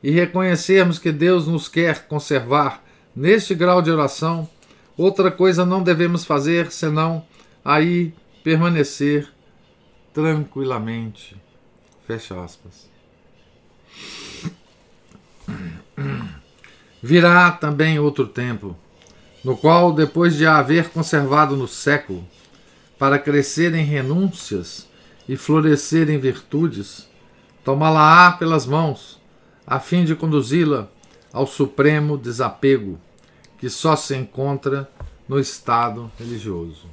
e 0.01 0.11
reconhecermos 0.11 0.99
que 0.99 1.11
Deus 1.11 1.47
nos 1.47 1.67
quer 1.67 2.07
conservar 2.07 2.83
neste 3.15 3.55
grau 3.55 3.81
de 3.81 3.89
oração, 3.89 4.47
outra 4.95 5.31
coisa 5.31 5.65
não 5.65 5.81
devemos 5.81 6.23
fazer 6.23 6.71
senão 6.71 7.25
aí 7.63 8.13
permanecer 8.43 9.27
tranquilamente. 10.13 11.35
Fecha 12.05 12.41
aspas. 12.41 12.89
Virá 17.01 17.51
também 17.51 17.99
outro 17.99 18.27
tempo, 18.27 18.75
no 19.43 19.57
qual, 19.57 19.93
depois 19.93 20.35
de 20.35 20.45
a 20.45 20.57
haver 20.57 20.89
conservado 20.89 21.55
no 21.55 21.67
século, 21.67 22.25
para 22.97 23.19
crescer 23.19 23.75
em 23.75 23.83
renúncias 23.83 24.87
e 25.27 25.35
florescer 25.35 26.09
em 26.09 26.17
virtudes, 26.17 27.07
tomá-la-á 27.63 28.31
pelas 28.33 28.65
mãos, 28.65 29.16
a 29.67 29.81
fim 29.81 30.05
de 30.05 30.15
conduzi-la 30.15 30.88
ao 31.33 31.45
supremo 31.45 32.17
desapego, 32.17 32.97
que 33.57 33.69
só 33.69 33.97
se 33.97 34.15
encontra 34.15 34.89
no 35.27 35.38
estado 35.38 36.09
religioso. 36.17 36.88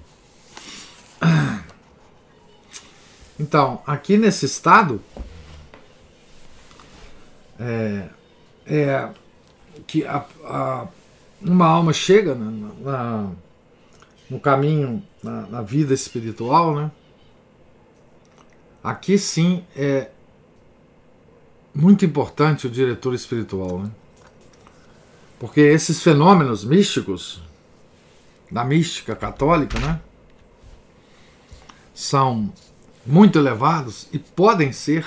Então, 3.36 3.82
aqui 3.84 4.16
nesse 4.16 4.46
estado, 4.46 5.02
é, 7.58 8.08
é 8.64 9.10
que 9.88 10.04
a, 10.06 10.24
a, 10.44 10.86
uma 11.42 11.66
alma 11.66 11.92
chega 11.92 12.32
na, 12.32 12.50
na, 12.78 13.30
no 14.30 14.38
caminho, 14.38 15.02
na, 15.20 15.48
na, 15.48 15.62
vida 15.62 15.92
espiritual, 15.92 16.76
né? 16.76 16.92
Aqui 18.84 19.18
sim 19.18 19.64
é 19.74 20.10
muito 21.74 22.04
importante 22.04 22.66
o 22.66 22.70
diretor 22.70 23.14
espiritual, 23.14 23.80
né? 23.80 23.90
Porque 25.40 25.60
esses 25.60 26.00
fenômenos 26.00 26.64
místicos 26.64 27.42
da 28.50 28.64
mística 28.64 29.16
católica, 29.16 29.78
né? 29.80 30.00
São 31.92 32.52
muito 33.04 33.38
elevados 33.38 34.08
e 34.12 34.18
podem 34.18 34.72
ser, 34.72 35.04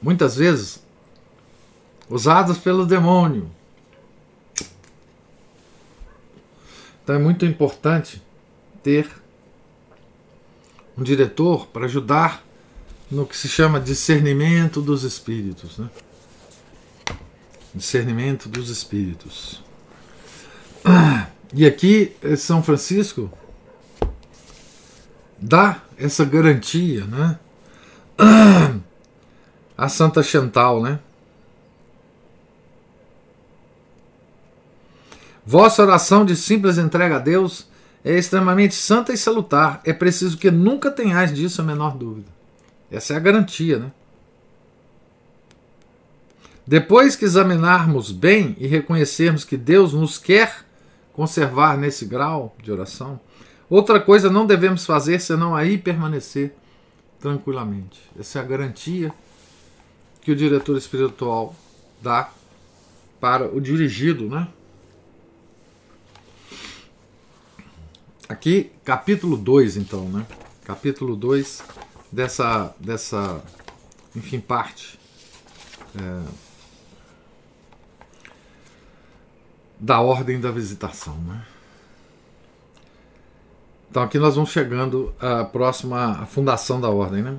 muitas 0.00 0.36
vezes, 0.36 0.82
usados 2.08 2.58
pelo 2.58 2.84
demônio. 2.84 3.50
Então 7.02 7.14
é 7.14 7.18
muito 7.18 7.46
importante 7.46 8.22
ter 8.82 9.10
um 10.96 11.02
diretor 11.02 11.66
para 11.66 11.86
ajudar 11.86 12.44
no 13.10 13.26
que 13.26 13.36
se 13.36 13.48
chama 13.48 13.80
discernimento 13.80 14.80
dos 14.80 15.02
espíritos. 15.02 15.78
Né? 15.78 15.90
Discernimento 17.74 18.48
dos 18.48 18.68
espíritos. 18.70 19.62
E 21.52 21.66
aqui, 21.66 22.14
São 22.36 22.62
Francisco 22.62 23.28
dá 25.36 25.82
essa 25.98 26.24
garantia, 26.24 27.04
né? 27.06 27.40
A 29.76 29.88
Santa 29.88 30.22
Chantal, 30.22 30.80
né? 30.80 31.00
Vossa 35.44 35.82
oração 35.82 36.24
de 36.24 36.36
simples 36.36 36.78
entrega 36.78 37.16
a 37.16 37.18
Deus 37.18 37.66
é 38.04 38.16
extremamente 38.16 38.74
santa 38.74 39.12
e 39.12 39.16
salutar. 39.16 39.80
É 39.84 39.92
preciso 39.92 40.38
que 40.38 40.50
nunca 40.50 40.90
tenhais 40.90 41.34
disso 41.34 41.60
a 41.60 41.64
menor 41.64 41.96
dúvida. 41.96 42.28
Essa 42.90 43.14
é 43.14 43.16
a 43.16 43.20
garantia, 43.20 43.78
né? 43.78 43.92
Depois 46.66 47.16
que 47.16 47.24
examinarmos 47.24 48.12
bem 48.12 48.56
e 48.58 48.66
reconhecermos 48.66 49.44
que 49.44 49.56
Deus 49.56 49.92
nos 49.92 50.18
quer 50.18 50.64
conservar 51.12 51.76
nesse 51.76 52.04
grau 52.04 52.54
de 52.62 52.70
oração, 52.70 53.20
Outra 53.70 54.00
coisa 54.00 54.28
não 54.28 54.44
devemos 54.44 54.84
fazer 54.84 55.20
senão 55.20 55.54
aí 55.54 55.78
permanecer 55.78 56.52
tranquilamente. 57.20 58.00
Essa 58.18 58.40
é 58.40 58.42
a 58.42 58.44
garantia 58.44 59.14
que 60.20 60.32
o 60.32 60.36
diretor 60.36 60.76
espiritual 60.76 61.54
dá 62.02 62.32
para 63.20 63.46
o 63.46 63.60
dirigido, 63.60 64.28
né? 64.28 64.48
Aqui, 68.28 68.72
capítulo 68.84 69.36
2, 69.36 69.76
então, 69.76 70.08
né? 70.08 70.26
Capítulo 70.64 71.14
2 71.14 71.62
dessa, 72.12 72.74
dessa, 72.78 73.42
enfim, 74.14 74.40
parte 74.40 74.98
é, 75.96 76.22
da 79.78 80.00
ordem 80.00 80.40
da 80.40 80.50
visitação, 80.50 81.16
né? 81.18 81.44
Então 83.90 84.04
aqui 84.04 84.20
nós 84.20 84.36
vamos 84.36 84.50
chegando 84.50 85.12
à 85.18 85.44
próxima 85.44 86.24
fundação 86.26 86.80
da 86.80 86.88
ordem. 86.88 87.22
Né? 87.22 87.36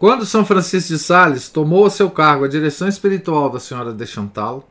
Quando 0.00 0.26
São 0.26 0.44
Francisco 0.44 0.88
de 0.88 0.98
Sales 0.98 1.48
tomou 1.48 1.86
a 1.86 1.90
seu 1.90 2.10
cargo 2.10 2.44
a 2.44 2.48
direção 2.48 2.88
espiritual 2.88 3.48
da 3.48 3.60
Senhora 3.60 3.92
de 3.92 4.04
Chantal, 4.04 4.68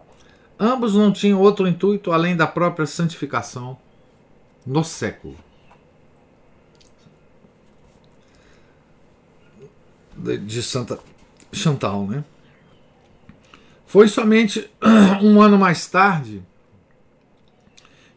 ambos 0.60 0.94
não 0.94 1.14
tinham 1.14 1.40
outro 1.40 1.70
intuito 1.70 2.12
além 2.12 2.36
da 2.36 2.46
própria 2.46 2.86
santificação 2.86 3.78
no 4.68 4.84
século. 4.84 5.38
De, 10.18 10.64
Santa 10.64 11.00
Chantal, 11.52 12.08
né? 12.08 12.24
Foi 13.86 14.08
somente 14.08 14.70
um 15.22 15.42
ano 15.42 15.58
mais 15.58 15.88
tarde 15.88 16.44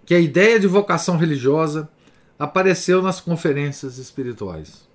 que 0.07 0.15
a 0.15 0.21
ideia 0.21 0.59
de 0.59 0.67
vocação 0.67 1.17
religiosa 1.17 1.89
apareceu 2.39 3.03
nas 3.03 3.21
conferências 3.21 3.99
espirituais. 3.99 4.89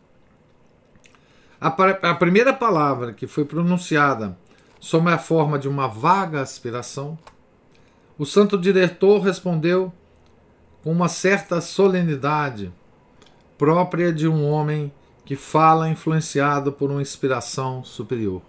A, 1.62 1.68
a 1.68 2.16
primeira 2.16 2.54
palavra 2.54 3.14
que 3.14 3.28
foi 3.28 3.46
pronunciada 3.46 4.38
sob 4.80 5.10
a 5.10 5.18
forma 5.18 5.58
de 5.58 5.70
uma 5.70 5.88
vaga 5.88 6.42
aspiração, 6.42 7.18
o 8.18 8.26
santo 8.26 8.58
diretor 8.58 9.22
respondeu 9.22 9.94
com 10.84 10.92
uma 10.92 11.08
certa 11.08 11.62
solenidade 11.62 12.74
própria 13.58 14.12
de 14.12 14.28
um 14.28 14.46
homem 14.46 14.92
que 15.26 15.36
fala 15.36 15.90
influenciado 15.90 16.72
por 16.72 16.92
uma 16.92 17.02
inspiração 17.02 17.84
superior. 17.84 18.42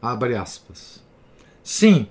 Abre 0.00 0.36
aspas. 0.36 1.02
Sim, 1.62 2.08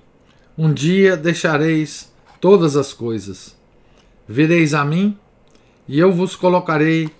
um 0.56 0.72
dia 0.72 1.16
deixareis 1.16 2.12
todas 2.40 2.76
as 2.76 2.92
coisas. 2.92 3.56
Vireis 4.26 4.74
a 4.74 4.84
mim 4.84 5.18
e 5.86 5.98
eu 5.98 6.12
vos 6.12 6.34
colocarei 6.34 7.10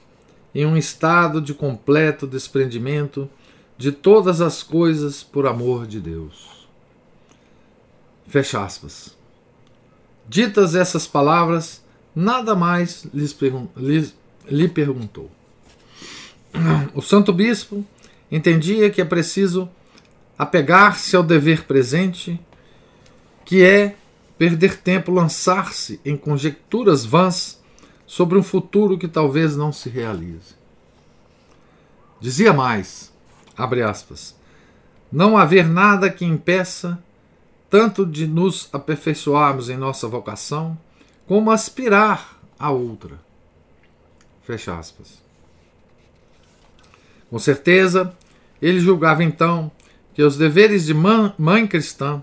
em 0.54 0.66
um 0.66 0.76
estado 0.76 1.40
de 1.40 1.54
completo 1.54 2.26
desprendimento 2.26 3.28
de 3.76 3.90
todas 3.90 4.40
as 4.40 4.62
coisas 4.62 5.22
por 5.22 5.46
amor 5.46 5.86
de 5.86 6.00
Deus. 6.00 6.68
Fecha 8.26 8.64
aspas. 8.64 9.16
Ditas 10.28 10.74
essas 10.74 11.06
palavras, 11.06 11.82
nada 12.14 12.54
mais 12.54 13.06
lhe 14.46 14.68
perguntou. 14.68 15.30
O 16.94 17.00
santo 17.00 17.32
bispo 17.32 17.84
entendia 18.30 18.90
que 18.90 19.00
é 19.00 19.04
preciso 19.04 19.68
apegar-se 20.38 21.16
ao 21.16 21.22
dever 21.22 21.64
presente, 21.64 22.40
que 23.44 23.62
é 23.62 23.96
perder 24.36 24.78
tempo 24.78 25.12
lançar-se 25.12 26.00
em 26.04 26.16
conjecturas 26.16 27.04
vãs 27.04 27.62
sobre 28.06 28.38
um 28.38 28.42
futuro 28.42 28.98
que 28.98 29.08
talvez 29.08 29.56
não 29.56 29.72
se 29.72 29.88
realize. 29.88 30.54
Dizia 32.20 32.52
mais, 32.52 33.12
abre 33.56 33.82
aspas, 33.82 34.36
não 35.10 35.36
haver 35.36 35.68
nada 35.68 36.10
que 36.10 36.24
impeça 36.24 37.02
tanto 37.70 38.04
de 38.04 38.26
nos 38.26 38.68
aperfeiçoarmos 38.72 39.70
em 39.70 39.78
nossa 39.78 40.06
vocação, 40.06 40.78
como 41.26 41.50
aspirar 41.50 42.38
a 42.58 42.70
outra. 42.70 43.18
Fecha 44.42 44.78
aspas. 44.78 45.21
Com 47.32 47.38
certeza, 47.38 48.14
ele 48.60 48.78
julgava 48.78 49.24
então 49.24 49.72
que 50.12 50.22
os 50.22 50.36
deveres 50.36 50.84
de 50.84 50.92
mãe 50.92 51.66
cristã, 51.66 52.22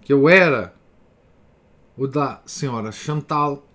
que 0.00 0.12
eu 0.12 0.28
era 0.28 0.72
o 1.96 2.06
da 2.06 2.40
senhora 2.46 2.92
Chantal, 2.92 3.66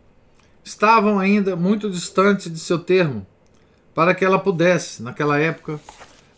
estavam 0.63 1.19
ainda 1.19 1.57
muito 1.57 1.89
distante 1.89 2.49
de 2.49 2.59
seu 2.59 2.79
termo, 2.79 3.27
para 3.93 4.15
que 4.15 4.23
ela 4.23 4.39
pudesse, 4.39 5.03
naquela 5.03 5.37
época, 5.37 5.81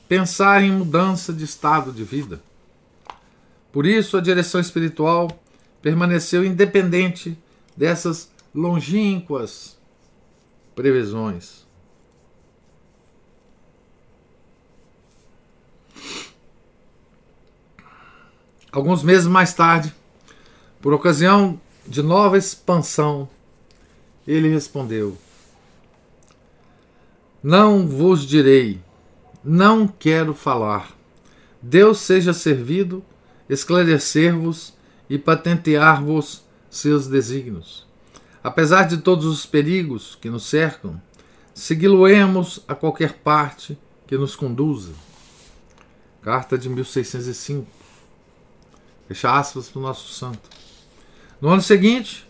pensar 0.09 0.63
em 0.63 0.71
mudança 0.71 1.31
de 1.31 1.43
estado 1.43 1.91
de 1.91 2.03
vida. 2.03 2.41
Por 3.71 3.85
isso, 3.85 4.17
a 4.17 4.21
direção 4.21 4.59
espiritual 4.59 5.29
permaneceu 5.83 6.43
independente 6.43 7.37
dessas 7.77 8.31
longínquas 8.55 9.77
previsões. 10.73 11.64
Alguns 18.75 19.03
meses 19.03 19.25
mais 19.25 19.53
tarde, 19.53 19.95
por 20.81 20.91
ocasião 20.91 21.57
de 21.87 22.03
nova 22.03 22.37
expansão, 22.37 23.25
ele 24.27 24.49
respondeu: 24.49 25.17
Não 27.41 27.87
vos 27.87 28.25
direi, 28.25 28.81
não 29.41 29.87
quero 29.87 30.33
falar. 30.33 30.93
Deus 31.61 31.99
seja 31.99 32.33
servido, 32.33 33.01
esclarecer-vos 33.47 34.73
e 35.09 35.17
patentear-vos 35.17 36.43
seus 36.69 37.07
desígnios. 37.07 37.87
Apesar 38.43 38.89
de 38.89 38.97
todos 38.97 39.25
os 39.25 39.45
perigos 39.45 40.15
que 40.19 40.29
nos 40.29 40.47
cercam, 40.47 41.01
segui-lo-emos 41.53 42.59
a 42.67 42.75
qualquer 42.75 43.13
parte 43.13 43.77
que 44.05 44.17
nos 44.17 44.35
conduza. 44.35 44.91
Carta 46.21 46.57
de 46.57 46.67
1605. 46.67 47.84
Fecha 49.07 49.31
aspas 49.31 49.69
para 49.69 49.79
o 49.79 49.81
nosso 49.81 50.11
santo. 50.13 50.49
No 51.39 51.49
ano 51.49 51.61
seguinte, 51.61 52.27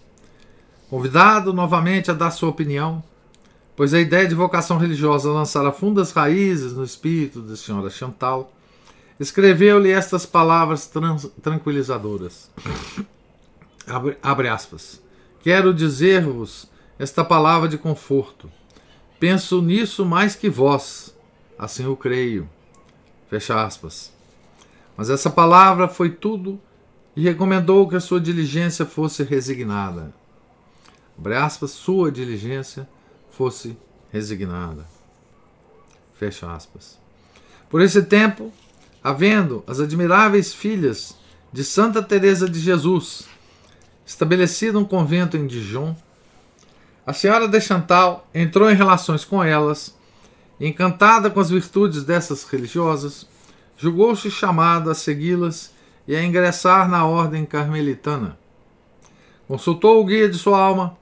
convidado 0.90 1.54
novamente 1.54 2.12
a 2.12 2.14
dar 2.14 2.32
sua 2.32 2.50
opinião, 2.50 3.04
pois 3.76 3.94
a 3.94 4.00
ideia 4.00 4.28
de 4.28 4.36
vocação 4.36 4.78
religiosa 4.78 5.32
lançara 5.32 5.72
fundas 5.72 6.12
raízes 6.12 6.74
no 6.74 6.84
espírito 6.84 7.42
da 7.42 7.56
senhora 7.56 7.90
Chantal, 7.90 8.52
escreveu-lhe 9.20 9.92
estas 9.92 10.26
palavras 10.26 10.92
tranquilizadoras. 11.42 12.52
Abre, 13.88 14.18
abre 14.24 14.48
aspas. 14.48 15.00
Quero 15.42 15.72
dizer-vos 15.72 16.68
esta 16.98 17.24
palavra 17.24 17.70
de 17.70 17.78
conforto. 17.78 18.50
Penso 19.20 19.62
nisso 19.62 20.04
mais 20.04 20.36
que 20.36 20.50
vós, 20.50 21.16
assim 21.56 21.84
eu 21.84 21.96
creio. 21.96 22.50
Fecha 23.30 23.64
aspas. 23.64 24.14
Mas 24.97 25.10
essa 25.10 25.29
palavra 25.29 25.88
foi 25.88 26.10
tudo 26.10 26.60
e 27.15 27.23
recomendou 27.23 27.88
que 27.88 27.95
a 27.95 27.99
sua 27.99 28.19
diligência 28.19 28.86
fosse 28.86 29.23
resignada. 29.23 30.13
Abre 31.17 31.36
aspas, 31.36 31.71
sua 31.71 32.12
diligência 32.12 32.88
fosse 33.31 33.77
resignada. 34.12 34.86
Fecha 36.13 36.51
aspas. 36.53 36.99
Por 37.69 37.81
esse 37.81 38.03
tempo, 38.03 38.51
havendo 39.03 39.63
as 39.67 39.79
admiráveis 39.79 40.53
filhas 40.53 41.15
de 41.51 41.63
Santa 41.63 42.01
Teresa 42.01 42.49
de 42.49 42.60
Jesus, 42.60 43.27
estabelecido 44.05 44.79
um 44.79 44.86
convento 44.86 45.38
em 45.38 45.47
Dijon, 45.47 45.95
a 47.05 47.13
senhora 47.13 47.47
de 47.47 47.62
Chantal 47.62 48.27
entrou 48.34 48.69
em 48.69 48.75
relações 48.75 49.23
com 49.23 49.43
elas, 49.43 49.95
encantada 50.60 51.29
com 51.29 51.39
as 51.39 51.49
virtudes 51.49 52.03
dessas 52.03 52.43
religiosas, 52.43 53.27
julgou-se 53.78 54.30
chamada 54.32 54.92
a 54.92 54.96
segui-las 54.96 55.74
e 56.08 56.16
a 56.16 56.24
ingressar 56.24 56.88
na 56.90 57.06
ordem 57.06 57.46
carmelitana. 57.46 58.38
Consultou 59.48 60.02
o 60.02 60.06
guia 60.06 60.30
de 60.30 60.38
sua 60.38 60.60
alma, 60.60 60.98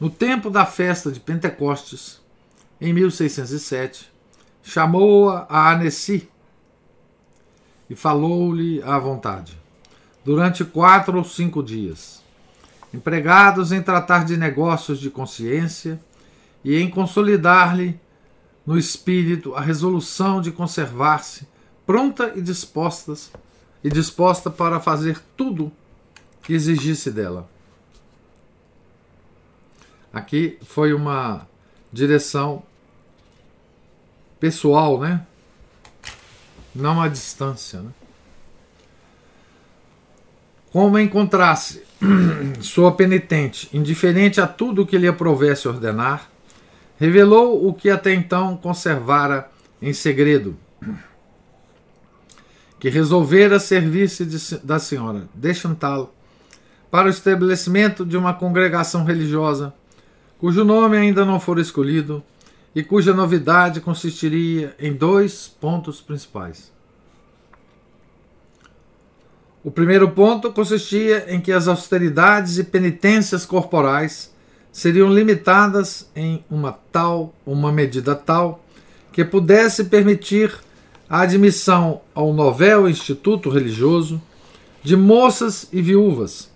No 0.00 0.08
tempo 0.08 0.48
da 0.48 0.64
festa 0.64 1.12
de 1.12 1.20
Pentecostes, 1.20 2.22
em 2.80 2.92
1607, 2.92 4.10
chamou-a 4.62 5.46
a 5.50 5.72
Annecy 5.72 6.30
e 7.88 7.94
falou-lhe 7.94 8.82
à 8.82 8.98
vontade, 8.98 9.58
durante 10.24 10.64
quatro 10.64 11.18
ou 11.18 11.24
cinco 11.24 11.62
dias, 11.62 12.22
empregados 12.92 13.72
em 13.72 13.82
tratar 13.82 14.24
de 14.24 14.36
negócios 14.36 14.98
de 14.98 15.10
consciência 15.10 16.00
e 16.64 16.76
em 16.76 16.88
consolidar-lhe 16.90 17.98
no 18.66 18.76
espírito 18.76 19.54
a 19.54 19.60
resolução 19.60 20.40
de 20.40 20.52
conservar-se 20.52 21.46
pronta 21.86 22.32
e 22.36 22.42
dispostas 22.42 23.32
e 23.82 23.88
disposta 23.88 24.50
para 24.50 24.80
fazer 24.80 25.20
tudo 25.36 25.72
que 26.42 26.52
exigisse 26.52 27.10
dela. 27.10 27.48
Aqui 30.12 30.58
foi 30.62 30.92
uma 30.92 31.46
direção 31.92 32.62
pessoal, 34.38 35.00
né? 35.00 35.26
Não 36.78 37.02
à 37.02 37.08
distância. 37.08 37.80
Né? 37.80 37.90
Como 40.70 40.98
encontrasse 40.98 41.82
sua 42.60 42.92
penitente 42.92 43.68
indiferente 43.72 44.40
a 44.40 44.46
tudo 44.46 44.86
que 44.86 44.96
lhe 44.96 45.08
aprovesse 45.08 45.66
ordenar, 45.66 46.30
revelou 46.96 47.66
o 47.66 47.74
que 47.74 47.90
até 47.90 48.14
então 48.14 48.56
conservara 48.56 49.50
em 49.82 49.92
segredo 49.92 50.56
que 52.78 52.88
resolvera 52.88 53.58
servir-se 53.58 54.24
da 54.58 54.78
senhora 54.78 55.28
de 55.34 55.54
Chantal 55.54 56.14
para 56.92 57.08
o 57.08 57.10
estabelecimento 57.10 58.06
de 58.06 58.16
uma 58.16 58.32
congregação 58.32 59.04
religiosa, 59.04 59.74
cujo 60.38 60.64
nome 60.64 60.96
ainda 60.96 61.24
não 61.24 61.40
for 61.40 61.58
escolhido 61.58 62.22
e 62.74 62.82
cuja 62.82 63.14
novidade 63.14 63.80
consistiria 63.80 64.74
em 64.78 64.92
dois 64.92 65.48
pontos 65.48 66.00
principais. 66.00 66.70
O 69.64 69.70
primeiro 69.70 70.10
ponto 70.10 70.52
consistia 70.52 71.26
em 71.28 71.40
que 71.40 71.52
as 71.52 71.66
austeridades 71.66 72.58
e 72.58 72.64
penitências 72.64 73.44
corporais 73.44 74.32
seriam 74.70 75.12
limitadas 75.12 76.08
em 76.14 76.44
uma 76.48 76.72
tal, 76.92 77.34
uma 77.44 77.72
medida 77.72 78.14
tal, 78.14 78.64
que 79.12 79.24
pudesse 79.24 79.84
permitir 79.84 80.54
a 81.10 81.22
admissão 81.22 82.02
ao 82.14 82.32
novel 82.32 82.88
instituto 82.88 83.50
religioso 83.50 84.22
de 84.82 84.96
moças 84.96 85.68
e 85.72 85.82
viúvas 85.82 86.50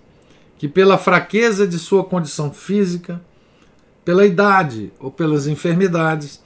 que, 0.63 0.69
pela 0.69 0.97
fraqueza 0.97 1.67
de 1.67 1.77
sua 1.77 2.05
condição 2.05 2.53
física, 2.53 3.21
pela 4.05 4.27
idade 4.27 4.93
ou 4.99 5.11
pelas 5.11 5.47
enfermidades, 5.47 6.43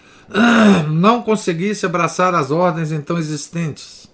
não 0.88 1.22
conseguisse 1.22 1.86
abraçar 1.86 2.34
as 2.34 2.50
ordens 2.50 2.92
então 2.92 3.18
existentes. 3.18 4.10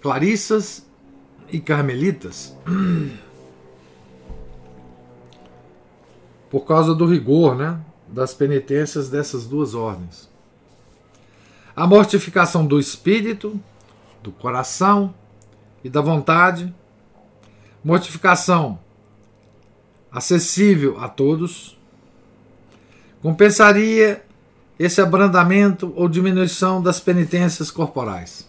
Clarissas 0.00 0.84
e 1.48 1.60
Carmelitas, 1.60 2.56
por 6.50 6.62
causa 6.66 6.94
do 6.94 7.06
rigor 7.06 7.54
né, 7.54 7.78
das 8.08 8.34
penitências 8.34 9.08
dessas 9.08 9.46
duas 9.46 9.74
ordens. 9.74 10.28
A 11.74 11.86
mortificação 11.86 12.66
do 12.66 12.78
espírito, 12.80 13.58
do 14.22 14.32
coração 14.32 15.14
e 15.84 15.88
da 15.88 16.00
vontade, 16.00 16.74
mortificação 17.82 18.78
acessível 20.12 20.98
a 21.00 21.08
todos, 21.08 21.78
compensaria 23.22 24.22
esse 24.78 25.00
abrandamento 25.00 25.92
ou 25.96 26.08
diminuição 26.08 26.82
das 26.82 27.00
penitências 27.00 27.70
corporais. 27.70 28.48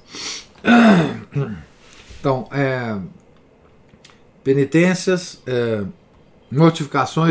Então, 2.20 2.48
é, 2.54 2.98
penitências, 4.46 5.42
é, 5.46 5.84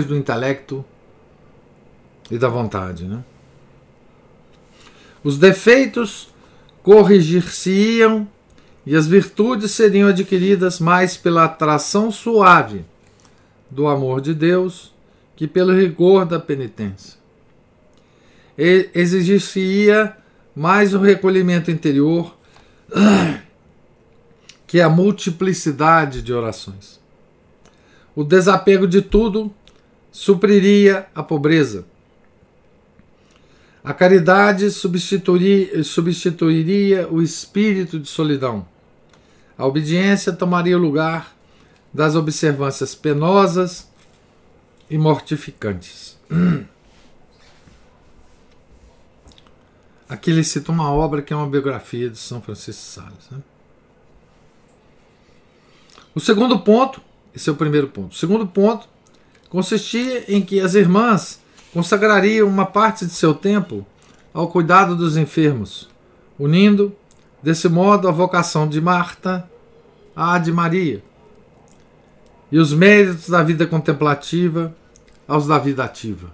do 0.04 0.14
intelecto 0.14 0.84
e 2.30 2.36
da 2.36 2.46
vontade. 2.46 3.06
Né? 3.06 3.24
Os 5.24 5.38
defeitos 5.38 6.28
corrigir-se-iam 6.82 8.28
e 8.84 8.94
as 8.94 9.06
virtudes 9.06 9.70
seriam 9.70 10.10
adquiridas 10.10 10.78
mais 10.78 11.16
pela 11.16 11.44
atração 11.44 12.10
suave 12.10 12.84
do 13.72 13.88
amor 13.88 14.20
de 14.20 14.34
Deus 14.34 14.92
que 15.34 15.48
pelo 15.48 15.74
rigor 15.74 16.26
da 16.26 16.38
penitência. 16.38 17.18
Exigir-se-ia 18.56 20.14
mais 20.54 20.92
o 20.92 20.98
recolhimento 20.98 21.70
interior 21.70 22.36
que 24.66 24.78
a 24.80 24.90
multiplicidade 24.90 26.20
de 26.20 26.34
orações. 26.34 27.00
O 28.14 28.22
desapego 28.22 28.86
de 28.86 29.00
tudo 29.00 29.50
supriria 30.10 31.06
a 31.14 31.22
pobreza. 31.22 31.86
A 33.82 33.94
caridade 33.94 34.70
substituiria, 34.70 37.08
o 37.10 37.22
espírito 37.22 37.98
de 37.98 38.06
solidão. 38.06 38.68
A 39.56 39.66
obediência 39.66 40.30
tomaria 40.32 40.76
lugar 40.76 41.34
das 41.92 42.14
observâncias 42.16 42.94
penosas 42.94 43.86
e 44.88 44.96
mortificantes. 44.96 46.16
Aqui 50.08 50.30
ele 50.30 50.44
cita 50.44 50.72
uma 50.72 50.90
obra 50.90 51.20
que 51.22 51.32
é 51.32 51.36
uma 51.36 51.46
biografia 51.46 52.08
de 52.10 52.18
São 52.18 52.40
Francisco 52.40 52.82
Sales. 52.82 53.30
Né? 53.30 53.38
O 56.14 56.20
segundo 56.20 56.58
ponto, 56.60 57.00
esse 57.34 57.48
é 57.48 57.52
o 57.52 57.56
primeiro 57.56 57.88
ponto. 57.88 58.12
O 58.12 58.16
segundo 58.16 58.46
ponto 58.46 58.86
consistia 59.48 60.24
em 60.28 60.42
que 60.42 60.60
as 60.60 60.74
irmãs 60.74 61.40
consagrariam 61.72 62.46
uma 62.46 62.66
parte 62.66 63.06
de 63.06 63.12
seu 63.12 63.34
tempo 63.34 63.86
ao 64.32 64.48
cuidado 64.48 64.94
dos 64.96 65.16
enfermos, 65.16 65.88
unindo, 66.38 66.94
desse 67.42 67.68
modo, 67.68 68.08
a 68.08 68.12
vocação 68.12 68.68
de 68.68 68.80
Marta 68.80 69.48
à 70.14 70.38
de 70.38 70.52
Maria 70.52 71.02
e 72.52 72.58
os 72.58 72.74
méritos 72.74 73.30
da 73.30 73.42
vida 73.42 73.66
contemplativa 73.66 74.76
aos 75.26 75.46
da 75.46 75.58
vida 75.58 75.82
ativa. 75.82 76.30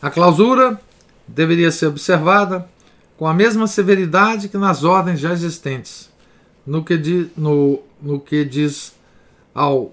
A 0.00 0.10
clausura 0.10 0.80
deveria 1.28 1.70
ser 1.70 1.88
observada 1.88 2.66
com 3.18 3.28
a 3.28 3.34
mesma 3.34 3.66
severidade 3.66 4.48
que 4.48 4.56
nas 4.56 4.82
ordens 4.82 5.20
já 5.20 5.30
existentes, 5.30 6.10
no 6.66 6.82
que, 6.82 6.96
di, 6.96 7.30
no, 7.36 7.82
no 8.00 8.18
que 8.18 8.46
diz 8.46 8.94
ao 9.54 9.92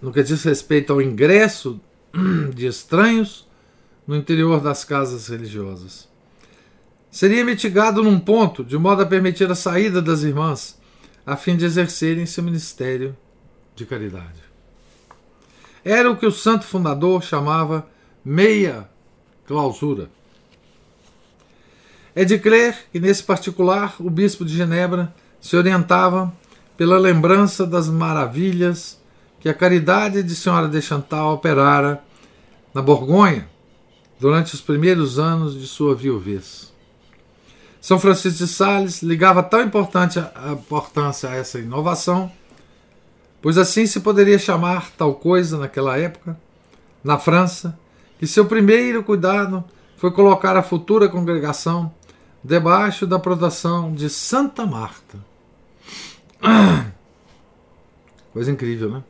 no 0.00 0.12
que 0.12 0.22
diz 0.22 0.42
respeito 0.42 0.92
ao 0.92 1.00
ingresso 1.00 1.80
de 2.54 2.66
estranhos 2.66 3.46
no 4.06 4.16
interior 4.16 4.60
das 4.60 4.84
casas 4.84 5.28
religiosas. 5.28 6.08
Seria 7.10 7.44
mitigado 7.44 8.02
num 8.02 8.18
ponto, 8.18 8.62
de 8.64 8.76
modo 8.76 9.02
a 9.02 9.06
permitir 9.06 9.50
a 9.50 9.54
saída 9.54 10.02
das 10.02 10.22
irmãs, 10.22 10.78
a 11.26 11.36
fim 11.36 11.56
de 11.56 11.64
exercerem 11.64 12.26
seu 12.26 12.44
ministério 12.44 13.16
de 13.74 13.86
caridade. 13.86 14.42
Era 15.84 16.10
o 16.10 16.16
que 16.16 16.26
o 16.26 16.32
santo 16.32 16.64
fundador 16.64 17.22
chamava 17.22 17.86
meia 18.24 18.88
clausura. 19.46 20.08
É 22.14 22.24
de 22.24 22.38
crer 22.38 22.86
que, 22.92 23.00
nesse 23.00 23.22
particular, 23.22 23.96
o 23.98 24.08
bispo 24.08 24.44
de 24.44 24.56
Genebra 24.56 25.14
se 25.40 25.56
orientava 25.56 26.32
pela 26.76 26.98
lembrança 26.98 27.66
das 27.66 27.88
maravilhas 27.88 29.00
que 29.40 29.48
a 29.48 29.54
caridade 29.54 30.22
de 30.22 30.34
Senhora 30.34 30.68
de 30.68 30.80
Chantal 30.80 31.34
operara 31.34 32.02
na 32.72 32.80
Borgonha 32.80 33.48
durante 34.18 34.54
os 34.54 34.60
primeiros 34.60 35.18
anos 35.18 35.58
de 35.58 35.66
sua 35.66 35.94
viuvez. 35.94 36.73
São 37.84 37.98
Francisco 37.98 38.38
de 38.38 38.48
Sales 38.48 39.02
ligava 39.02 39.42
tão 39.42 39.60
importante 39.60 40.18
a 40.18 40.52
importância 40.52 41.28
a 41.28 41.34
essa 41.34 41.58
inovação, 41.58 42.32
pois 43.42 43.58
assim 43.58 43.84
se 43.84 44.00
poderia 44.00 44.38
chamar 44.38 44.90
tal 44.92 45.14
coisa 45.16 45.58
naquela 45.58 45.98
época, 45.98 46.34
na 47.04 47.18
França, 47.18 47.78
que 48.18 48.26
seu 48.26 48.46
primeiro 48.46 49.04
cuidado 49.04 49.62
foi 49.98 50.10
colocar 50.10 50.56
a 50.56 50.62
futura 50.62 51.10
congregação 51.10 51.92
debaixo 52.42 53.06
da 53.06 53.18
proteção 53.18 53.92
de 53.92 54.08
Santa 54.08 54.64
Marta. 54.64 55.18
Coisa 58.32 58.50
incrível, 58.50 58.92
né? 58.92 59.04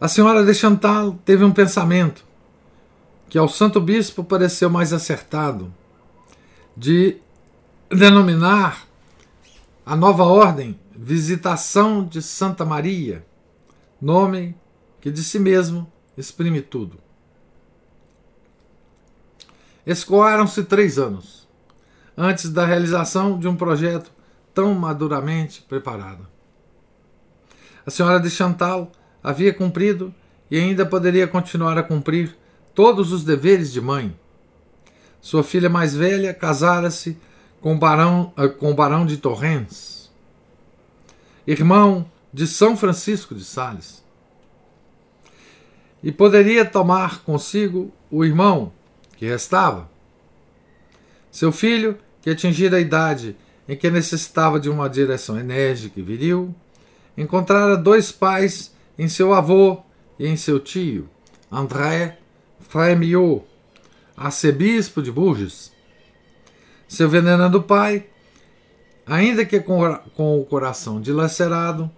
A 0.00 0.06
senhora 0.06 0.44
de 0.44 0.54
Chantal 0.54 1.18
teve 1.24 1.42
um 1.42 1.50
pensamento 1.50 2.24
que 3.28 3.36
ao 3.36 3.48
santo 3.48 3.80
bispo 3.80 4.22
pareceu 4.22 4.70
mais 4.70 4.92
acertado 4.92 5.74
de 6.76 7.16
denominar 7.88 8.86
a 9.84 9.96
nova 9.96 10.24
ordem 10.24 10.78
Visitação 10.94 12.04
de 12.04 12.20
Santa 12.20 12.64
Maria, 12.64 13.24
nome 14.00 14.56
que 15.00 15.10
de 15.10 15.22
si 15.22 15.38
mesmo 15.38 15.90
exprime 16.16 16.60
tudo. 16.60 16.98
Escoaram-se 19.86 20.64
três 20.64 20.98
anos 20.98 21.46
antes 22.16 22.50
da 22.50 22.66
realização 22.66 23.38
de 23.38 23.46
um 23.46 23.54
projeto 23.54 24.10
tão 24.54 24.74
maduramente 24.74 25.62
preparado. 25.62 26.26
A 27.84 27.90
senhora 27.90 28.18
de 28.18 28.30
Chantal 28.30 28.90
havia 29.22 29.52
cumprido 29.52 30.12
e 30.50 30.58
ainda 30.58 30.84
poderia 30.84 31.28
continuar 31.28 31.78
a 31.78 31.82
cumprir 31.82 32.36
todos 32.74 33.12
os 33.12 33.22
deveres 33.22 33.72
de 33.72 33.80
mãe 33.80 34.18
sua 35.26 35.42
filha 35.42 35.68
mais 35.68 35.92
velha 35.92 36.32
casara-se 36.32 37.18
com, 37.60 37.74
o 37.74 37.78
barão, 37.78 38.32
eh, 38.36 38.46
com 38.46 38.72
barão 38.72 39.04
de 39.04 39.16
Torrens, 39.16 40.08
irmão 41.44 42.08
de 42.32 42.46
São 42.46 42.76
Francisco 42.76 43.34
de 43.34 43.42
Sales. 43.42 44.04
E 46.00 46.12
poderia 46.12 46.64
tomar 46.64 47.24
consigo 47.24 47.92
o 48.08 48.24
irmão 48.24 48.72
que 49.16 49.26
restava. 49.26 49.90
Seu 51.32 51.50
filho, 51.50 51.98
que 52.22 52.30
atingira 52.30 52.76
a 52.76 52.80
idade 52.80 53.36
em 53.68 53.76
que 53.76 53.90
necessitava 53.90 54.60
de 54.60 54.70
uma 54.70 54.88
direção 54.88 55.36
enérgica 55.36 55.98
e 55.98 56.04
viril, 56.04 56.54
encontrara 57.18 57.76
dois 57.76 58.12
pais 58.12 58.72
em 58.96 59.08
seu 59.08 59.34
avô 59.34 59.82
e 60.20 60.28
em 60.28 60.36
seu 60.36 60.60
tio, 60.60 61.08
André 61.50 62.16
Frémiot, 62.60 63.42
arcebispo 64.16 65.02
de 65.02 65.12
Burges. 65.12 65.72
Seu 66.88 67.08
venerando 67.08 67.62
pai, 67.62 68.06
ainda 69.06 69.44
que 69.44 69.60
com 69.60 70.40
o 70.40 70.44
coração 70.44 71.00
dilacerado, 71.00 71.90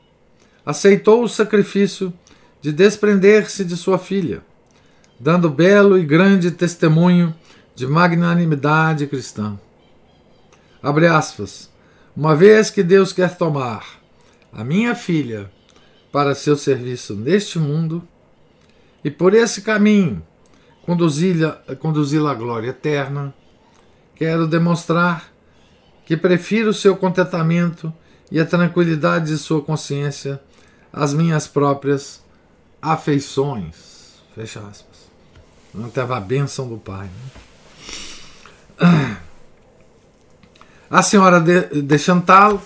aceitou 0.64 1.22
o 1.22 1.28
sacrifício 1.28 2.12
de 2.60 2.72
desprender-se 2.72 3.64
de 3.64 3.76
sua 3.76 3.98
filha, 3.98 4.42
dando 5.18 5.48
belo 5.48 5.98
e 5.98 6.04
grande 6.04 6.50
testemunho 6.50 7.34
de 7.74 7.86
magnanimidade 7.86 9.06
cristã. 9.06 9.58
Abre 10.82 11.06
aspas. 11.06 11.70
Uma 12.16 12.34
vez 12.34 12.68
que 12.68 12.82
Deus 12.82 13.12
quer 13.12 13.36
tomar 13.36 14.00
a 14.52 14.64
minha 14.64 14.94
filha 14.94 15.50
para 16.10 16.34
seu 16.34 16.56
serviço 16.56 17.14
neste 17.14 17.58
mundo, 17.58 18.06
e 19.04 19.10
por 19.10 19.34
esse 19.34 19.62
caminho 19.62 20.20
conduzi-la 20.88 21.60
conduzi 21.78 22.16
à 22.16 22.32
glória 22.32 22.70
eterna, 22.70 23.34
quero 24.16 24.46
demonstrar 24.46 25.30
que 26.06 26.16
prefiro 26.16 26.70
o 26.70 26.74
seu 26.74 26.96
contentamento 26.96 27.92
e 28.30 28.40
a 28.40 28.46
tranquilidade 28.46 29.26
de 29.26 29.36
sua 29.36 29.60
consciência 29.60 30.40
às 30.90 31.12
minhas 31.12 31.46
próprias 31.46 32.22
afeições. 32.80 34.14
Fecha 34.34 34.60
aspas. 34.60 35.10
Não 35.74 35.90
teve 35.90 36.10
a 36.14 36.20
bênção 36.20 36.66
do 36.66 36.78
Pai. 36.78 37.10
Né? 38.80 39.16
A 40.90 41.02
senhora 41.02 41.38
de, 41.38 41.98
Chantal, 41.98 42.62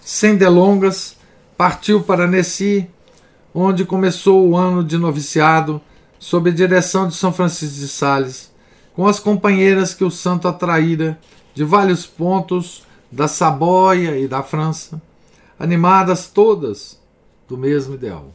sem 0.00 0.36
delongas, 0.36 1.16
partiu 1.56 2.02
para 2.02 2.26
Nessi, 2.26 2.90
onde 3.54 3.84
começou 3.84 4.48
o 4.48 4.56
ano 4.56 4.82
de 4.82 4.98
noviciado 4.98 5.80
sob 6.20 6.50
a 6.50 6.52
direção 6.52 7.08
de 7.08 7.14
São 7.14 7.32
Francisco 7.32 7.80
de 7.80 7.88
Sales, 7.88 8.52
com 8.94 9.06
as 9.06 9.18
companheiras 9.18 9.94
que 9.94 10.04
o 10.04 10.10
santo 10.10 10.46
atraíra 10.46 11.18
de 11.54 11.64
vários 11.64 12.06
pontos 12.06 12.84
da 13.10 13.26
Saboia 13.26 14.18
e 14.18 14.28
da 14.28 14.42
França, 14.42 15.00
animadas 15.58 16.28
todas 16.28 17.00
do 17.48 17.56
mesmo 17.56 17.94
ideal. 17.94 18.32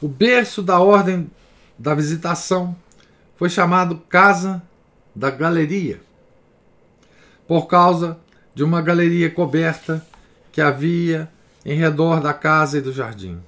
O 0.00 0.08
berço 0.08 0.62
da 0.62 0.78
ordem 0.78 1.28
da 1.76 1.94
visitação 1.94 2.74
foi 3.36 3.50
chamado 3.50 4.00
Casa 4.08 4.62
da 5.14 5.30
Galeria, 5.30 6.00
por 7.46 7.66
causa 7.66 8.18
de 8.54 8.62
uma 8.62 8.80
galeria 8.80 9.28
coberta 9.28 10.06
que 10.52 10.60
havia 10.60 11.28
em 11.64 11.76
redor 11.76 12.20
da 12.20 12.32
casa 12.32 12.78
e 12.78 12.80
do 12.80 12.92
jardim. 12.92 13.40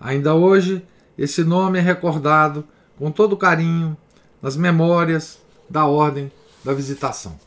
Ainda 0.00 0.34
hoje, 0.34 0.84
esse 1.16 1.44
nome 1.44 1.78
é 1.78 1.82
recordado 1.82 2.64
com 2.98 3.10
todo 3.10 3.36
carinho 3.36 3.96
nas 4.40 4.56
memórias 4.56 5.38
da 5.68 5.86
Ordem 5.86 6.30
da 6.64 6.72
Visitação. 6.72 7.38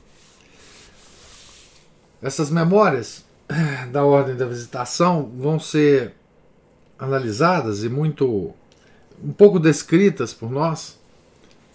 Essas 2.22 2.50
memórias 2.50 3.26
da 3.92 4.04
Ordem 4.04 4.36
da 4.36 4.46
Visitação 4.46 5.32
vão 5.38 5.60
ser 5.60 6.14
analisadas 6.98 7.84
e 7.84 7.90
muito 7.90 8.54
um 9.24 9.32
pouco 9.32 9.60
descritas 9.60 10.34
por 10.34 10.50
nós 10.50 10.98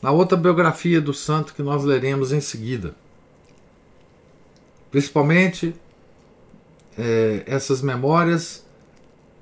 na 0.03 0.11
outra 0.11 0.37
biografia 0.37 1.01
do 1.01 1.13
santo 1.13 1.55
que 1.55 1.63
nós 1.63 1.85
leremos 1.85 2.33
em 2.33 2.41
seguida. 2.41 2.95
Principalmente 4.91 5.75
é, 6.99 7.43
essas 7.47 7.83
memórias 7.83 8.65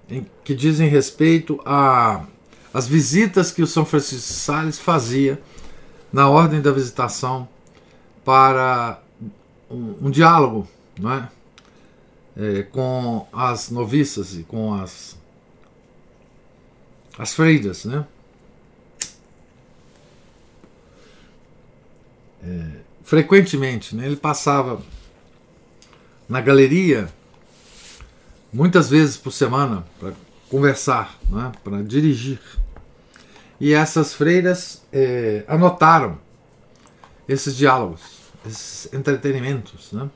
em, 0.08 0.26
que 0.44 0.54
dizem 0.54 0.88
respeito 0.88 1.60
a 1.64 2.26
as 2.72 2.86
visitas 2.86 3.50
que 3.50 3.62
o 3.62 3.66
São 3.66 3.84
Francisco 3.84 4.28
de 4.28 4.38
Sales 4.38 4.78
fazia 4.78 5.40
na 6.12 6.28
ordem 6.28 6.60
da 6.60 6.70
visitação 6.70 7.48
para 8.24 9.00
um, 9.70 10.06
um 10.06 10.10
diálogo 10.10 10.68
não 10.98 11.12
é? 11.12 11.28
é? 12.36 12.62
com 12.62 13.26
as 13.32 13.70
noviças 13.70 14.34
e 14.34 14.42
com 14.42 14.74
as, 14.74 15.16
as 17.18 17.34
freiras. 17.34 17.84
Né? 17.84 18.04
É, 22.42 22.70
frequentemente, 23.02 23.96
né? 23.96 24.06
ele 24.06 24.16
passava 24.16 24.82
na 26.28 26.40
galeria 26.40 27.08
muitas 28.52 28.88
vezes 28.90 29.16
por 29.16 29.32
semana 29.32 29.86
para 29.98 30.12
conversar, 30.48 31.18
né? 31.30 31.52
para 31.62 31.82
dirigir. 31.82 32.40
E 33.60 33.74
essas 33.74 34.14
freiras 34.14 34.82
é, 34.92 35.44
anotaram 35.48 36.18
esses 37.28 37.56
diálogos, 37.56 38.00
esses 38.46 38.92
entretenimentos 38.92 39.92
né? 39.92 40.08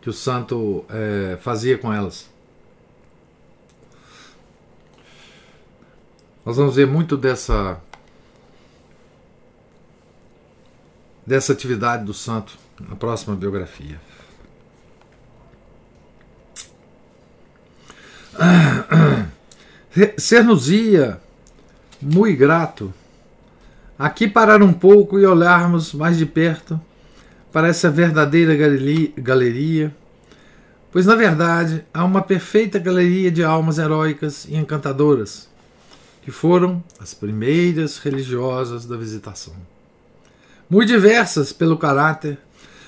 que 0.00 0.08
o 0.08 0.12
santo 0.12 0.84
é, 0.88 1.36
fazia 1.40 1.76
com 1.78 1.92
elas. 1.92 2.28
Nós 6.44 6.56
vamos 6.56 6.74
ver 6.76 6.86
muito 6.86 7.16
dessa 7.16 7.78
dessa 11.26 11.52
atividade 11.52 12.04
do 12.04 12.12
santo 12.12 12.58
na 12.80 12.96
próxima 12.96 13.36
biografia. 13.36 14.00
Ser-nos-ia 20.16 21.20
muito 22.00 22.38
grato 22.38 22.94
aqui 23.98 24.26
parar 24.26 24.62
um 24.62 24.72
pouco 24.72 25.18
e 25.18 25.26
olharmos 25.26 25.92
mais 25.92 26.16
de 26.16 26.24
perto 26.24 26.80
para 27.52 27.68
essa 27.68 27.90
verdadeira 27.90 28.54
galeria, 29.18 29.94
pois 30.90 31.04
na 31.04 31.14
verdade 31.14 31.84
há 31.92 32.04
uma 32.04 32.22
perfeita 32.22 32.78
galeria 32.78 33.30
de 33.30 33.44
almas 33.44 33.78
heróicas 33.78 34.46
e 34.48 34.56
encantadoras, 34.56 35.48
que 36.22 36.30
foram 36.30 36.82
as 36.98 37.12
primeiras 37.12 37.98
religiosas 37.98 38.86
da 38.86 38.96
visitação. 38.96 39.54
Muito 40.68 40.88
diversas 40.88 41.52
pelo 41.52 41.76
caráter 41.76 42.38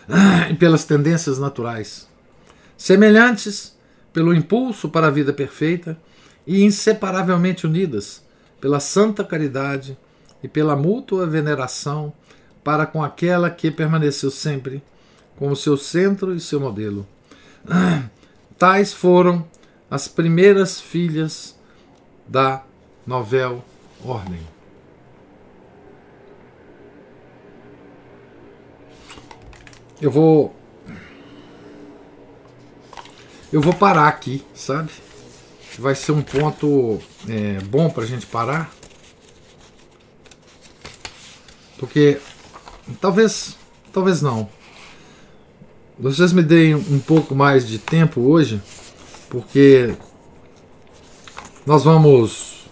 e 0.50 0.54
pelas 0.54 0.84
tendências 0.84 1.38
naturais, 1.38 2.08
semelhantes 2.76 3.76
pelo 4.12 4.34
impulso 4.34 4.88
para 4.88 5.06
a 5.06 5.10
vida 5.10 5.32
perfeita 5.32 5.98
e 6.46 6.62
inseparavelmente 6.62 7.66
unidas 7.66 8.22
pela 8.60 8.78
santa 8.78 9.24
caridade 9.24 9.96
e 10.42 10.48
pela 10.48 10.76
mútua 10.76 11.26
veneração 11.26 12.12
para 12.62 12.86
com 12.86 13.02
aquela 13.02 13.50
que 13.50 13.70
permaneceu 13.70 14.30
sempre 14.30 14.82
como 15.36 15.56
seu 15.56 15.76
centro 15.76 16.34
e 16.34 16.40
seu 16.40 16.60
modelo. 16.60 17.06
Tais 18.58 18.92
foram 18.92 19.44
as 19.90 20.06
primeiras 20.06 20.80
filhas 20.80 21.58
da 22.28 22.62
Novel 23.06 23.64
Ordem. 24.04 24.40
Eu 30.00 30.10
vou 30.10 30.54
eu 33.52 33.60
vou 33.60 33.74
parar 33.74 34.08
aqui, 34.08 34.42
sabe? 34.54 34.90
Vai 35.78 35.94
ser 35.94 36.12
um 36.12 36.22
ponto 36.22 36.98
é, 37.28 37.60
bom 37.60 37.90
para 37.90 38.04
a 38.04 38.06
gente 38.06 38.24
parar. 38.26 38.72
Porque 41.78 42.18
talvez, 43.00 43.56
talvez 43.92 44.22
não. 44.22 44.48
Vocês 45.98 46.32
me 46.32 46.42
deem 46.42 46.74
um 46.74 46.98
pouco 46.98 47.34
mais 47.34 47.68
de 47.68 47.78
tempo 47.78 48.22
hoje, 48.22 48.60
porque 49.28 49.94
nós 51.66 51.84
vamos 51.84 52.66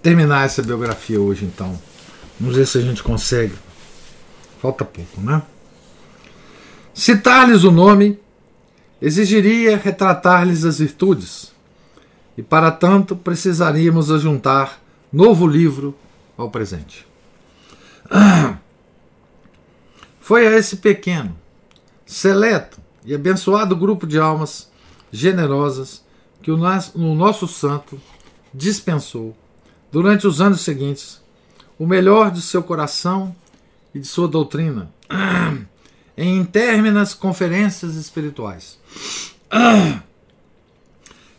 terminar 0.00 0.46
essa 0.46 0.62
biografia 0.62 1.20
hoje, 1.20 1.44
então. 1.44 1.78
Vamos 2.38 2.56
ver 2.56 2.66
se 2.66 2.78
a 2.78 2.80
gente 2.80 3.02
consegue. 3.02 3.54
Falta 4.60 4.84
pouco, 4.84 5.20
né? 5.20 5.42
Citar-lhes 6.94 7.64
o 7.64 7.72
nome 7.72 8.21
exigiria 9.02 9.76
retratar-lhes 9.76 10.64
as 10.64 10.78
virtudes, 10.78 11.52
e 12.38 12.42
para 12.42 12.70
tanto 12.70 13.16
precisaríamos 13.16 14.12
ajuntar 14.12 14.78
novo 15.12 15.44
livro 15.44 15.92
ao 16.38 16.48
presente. 16.48 17.04
Foi 20.20 20.46
a 20.46 20.56
esse 20.56 20.76
pequeno, 20.76 21.36
seleto 22.06 22.80
e 23.04 23.12
abençoado 23.12 23.74
grupo 23.74 24.06
de 24.06 24.20
almas 24.20 24.70
generosas 25.10 26.04
que 26.40 26.52
o 26.52 26.56
nosso 26.56 27.48
santo 27.48 28.00
dispensou, 28.54 29.36
durante 29.90 30.28
os 30.28 30.40
anos 30.40 30.60
seguintes, 30.60 31.20
o 31.76 31.86
melhor 31.86 32.30
de 32.30 32.40
seu 32.40 32.62
coração 32.62 33.34
e 33.92 33.98
de 33.98 34.06
sua 34.06 34.28
doutrina 34.28 34.88
em 36.16 36.38
interminas 36.38 37.14
conferências 37.14 37.94
espirituais, 37.94 38.78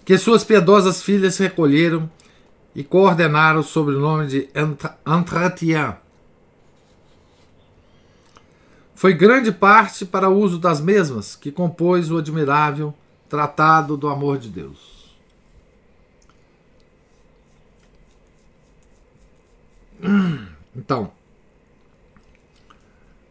que 0.04 0.18
suas 0.18 0.44
piedosas 0.44 1.02
filhas 1.02 1.38
recolheram 1.38 2.10
e 2.76 2.84
coordenaram 2.84 3.62
sob 3.62 3.92
o 3.92 4.00
nome 4.00 4.28
de 4.28 4.50
Entretien. 5.06 5.96
Foi 8.96 9.14
grande 9.14 9.52
parte 9.52 10.06
para 10.06 10.30
o 10.30 10.38
uso 10.38 10.58
das 10.58 10.80
mesmas 10.80 11.36
que 11.36 11.52
compôs 11.52 12.10
o 12.10 12.18
admirável 12.18 12.94
Tratado 13.28 13.98
do 13.98 14.08
Amor 14.08 14.38
de 14.38 14.50
Deus. 14.50 15.04
Então, 20.76 21.12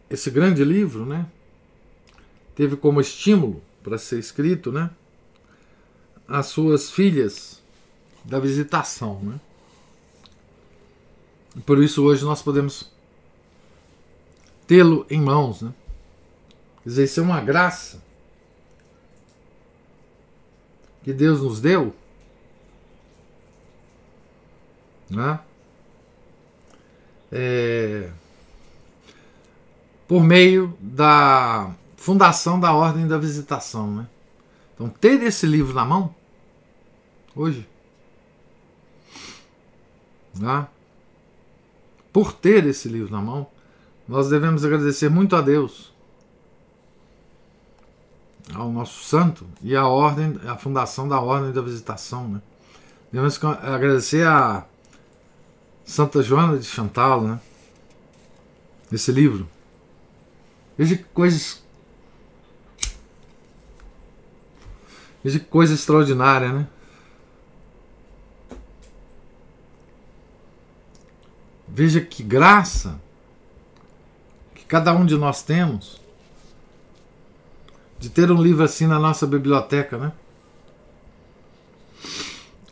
esse 0.08 0.30
grande 0.30 0.62
livro, 0.62 1.04
né, 1.04 1.26
teve 2.54 2.76
como 2.76 3.00
estímulo 3.00 3.62
para 3.82 3.98
ser 3.98 4.18
escrito, 4.18 4.70
né, 4.70 4.90
as 6.28 6.46
suas 6.46 6.90
filhas 6.90 7.60
da 8.24 8.38
visitação, 8.38 9.20
né? 9.20 9.40
Por 11.66 11.82
isso 11.82 12.02
hoje 12.04 12.24
nós 12.24 12.40
podemos 12.40 12.90
tê-lo 14.66 15.04
em 15.10 15.20
mãos, 15.20 15.60
né? 15.60 15.74
Quer 16.82 16.88
dizer, 16.88 17.04
isso 17.04 17.20
é 17.20 17.22
uma 17.22 17.40
graça 17.40 18.02
que 21.02 21.12
Deus 21.12 21.42
nos 21.42 21.60
deu, 21.60 21.94
né? 25.10 25.40
É, 27.30 28.10
por 30.06 30.22
meio 30.22 30.76
da 30.80 31.74
fundação 32.02 32.58
da 32.58 32.72
Ordem 32.72 33.06
da 33.06 33.16
Visitação. 33.16 33.88
Né? 33.88 34.06
Então, 34.74 34.88
ter 34.88 35.22
esse 35.22 35.46
livro 35.46 35.72
na 35.72 35.84
mão, 35.84 36.12
hoje, 37.34 37.68
né? 40.34 40.66
por 42.12 42.32
ter 42.32 42.66
esse 42.66 42.88
livro 42.88 43.12
na 43.12 43.22
mão, 43.22 43.46
nós 44.08 44.28
devemos 44.28 44.64
agradecer 44.64 45.08
muito 45.08 45.36
a 45.36 45.40
Deus, 45.40 45.92
ao 48.52 48.72
nosso 48.72 49.04
santo 49.04 49.46
e 49.62 49.76
à 49.76 49.86
ordem, 49.86 50.40
à 50.48 50.56
fundação 50.56 51.08
da 51.08 51.20
ordem 51.20 51.52
da 51.52 51.62
visitação, 51.62 52.26
né? 52.26 52.42
Devemos 53.12 53.42
agradecer 53.44 54.26
a 54.26 54.66
Santa 55.84 56.20
Joana 56.20 56.58
de 56.58 56.64
Chantal, 56.64 57.22
né? 57.22 57.40
Esse 58.90 59.12
livro. 59.12 59.48
Veja 60.76 60.96
que 60.96 61.04
coisas. 61.04 61.61
Que 65.22 65.38
coisa 65.38 65.74
extraordinária, 65.74 66.52
né? 66.52 66.66
Veja 71.68 72.00
que 72.00 72.22
graça 72.22 73.00
que 74.54 74.64
cada 74.64 74.92
um 74.92 75.06
de 75.06 75.16
nós 75.16 75.42
temos 75.42 76.00
de 77.98 78.10
ter 78.10 78.32
um 78.32 78.42
livro 78.42 78.64
assim 78.64 78.86
na 78.86 78.98
nossa 78.98 79.26
biblioteca, 79.26 79.96
né? 79.96 80.12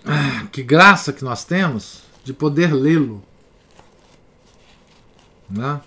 Ah, 0.05 0.47
que 0.51 0.61
graça 0.61 1.13
que 1.13 1.23
nós 1.23 1.45
temos 1.45 2.03
de 2.25 2.33
poder 2.33 2.75
lê-lo, 2.75 3.23
né? 5.49 5.81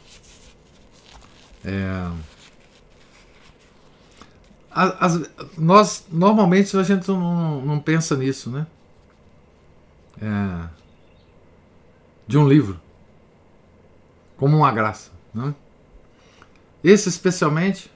É, 1.66 2.10
as, 4.74 5.30
nós 5.58 6.06
normalmente 6.12 6.76
a 6.78 6.84
gente 6.84 7.08
não, 7.08 7.62
não 7.62 7.80
pensa 7.80 8.16
nisso, 8.16 8.50
né? 8.50 8.68
É, 10.22 10.70
de 12.28 12.38
um 12.38 12.48
livro 12.48 12.80
como 14.38 14.58
uma 14.58 14.72
graça, 14.72 15.12
né? 15.34 15.54
Esse 16.84 17.10
especialmente 17.10 17.90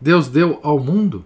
Deus 0.00 0.28
deu 0.28 0.60
ao 0.62 0.78
mundo 0.78 1.24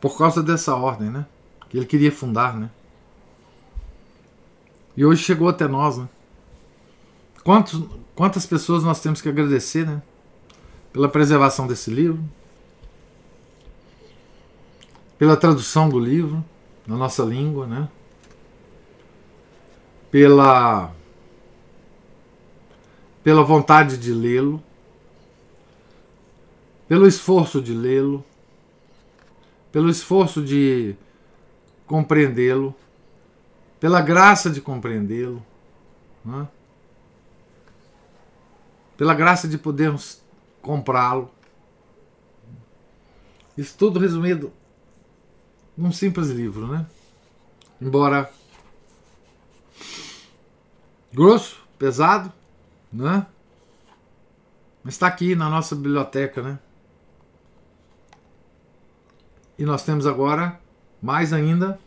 por 0.00 0.16
causa 0.16 0.42
dessa 0.42 0.74
ordem, 0.74 1.10
né? 1.10 1.26
Que 1.68 1.76
ele 1.76 1.86
queria 1.86 2.12
fundar, 2.12 2.56
né? 2.56 2.70
E 4.96 5.04
hoje 5.04 5.22
chegou 5.22 5.48
até 5.48 5.68
nós, 5.68 5.98
né? 5.98 6.08
Quantos, 7.44 7.82
quantas 8.14 8.46
pessoas 8.46 8.82
nós 8.82 9.00
temos 9.00 9.20
que 9.20 9.28
agradecer, 9.28 9.86
né? 9.86 10.02
Pela 10.96 11.10
preservação 11.10 11.66
desse 11.66 11.90
livro, 11.90 12.24
pela 15.18 15.36
tradução 15.36 15.90
do 15.90 15.98
livro 15.98 16.42
na 16.86 16.96
nossa 16.96 17.22
língua, 17.22 17.66
né? 17.66 17.86
Pela 20.10 20.90
pela 23.22 23.44
vontade 23.44 23.98
de 23.98 24.10
lê-lo, 24.10 24.62
pelo 26.88 27.06
esforço 27.06 27.60
de 27.60 27.74
lê-lo, 27.74 28.24
pelo 29.70 29.90
esforço 29.90 30.42
de 30.42 30.96
compreendê-lo, 31.86 32.74
pela 33.78 34.00
graça 34.00 34.48
de 34.48 34.62
compreendê-lo, 34.62 35.44
né? 36.24 36.48
pela 38.96 39.12
graça 39.12 39.46
de 39.46 39.58
podermos 39.58 40.24
comprá-lo. 40.66 41.30
Isso 43.56 43.76
tudo 43.78 43.98
resumido 44.00 44.52
num 45.76 45.92
simples 45.92 46.28
livro, 46.28 46.66
né? 46.66 46.86
Embora 47.80 48.30
grosso, 51.12 51.62
pesado, 51.78 52.32
né? 52.92 53.26
Mas 54.82 54.94
está 54.94 55.06
aqui 55.06 55.34
na 55.34 55.48
nossa 55.48 55.74
biblioteca, 55.74 56.42
né? 56.42 56.58
E 59.58 59.64
nós 59.64 59.82
temos 59.82 60.06
agora, 60.06 60.60
mais 61.00 61.32
ainda, 61.32 61.80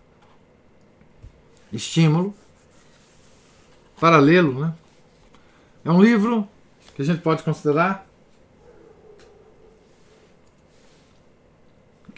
estímulo 1.71 2.33
para 3.99 4.17
lê-lo. 4.17 4.65
Né? 4.65 4.73
É 5.85 5.91
um 5.91 6.01
livro 6.01 6.47
que 6.95 7.03
a 7.03 7.05
gente 7.05 7.21
pode 7.21 7.43
considerar 7.43 8.08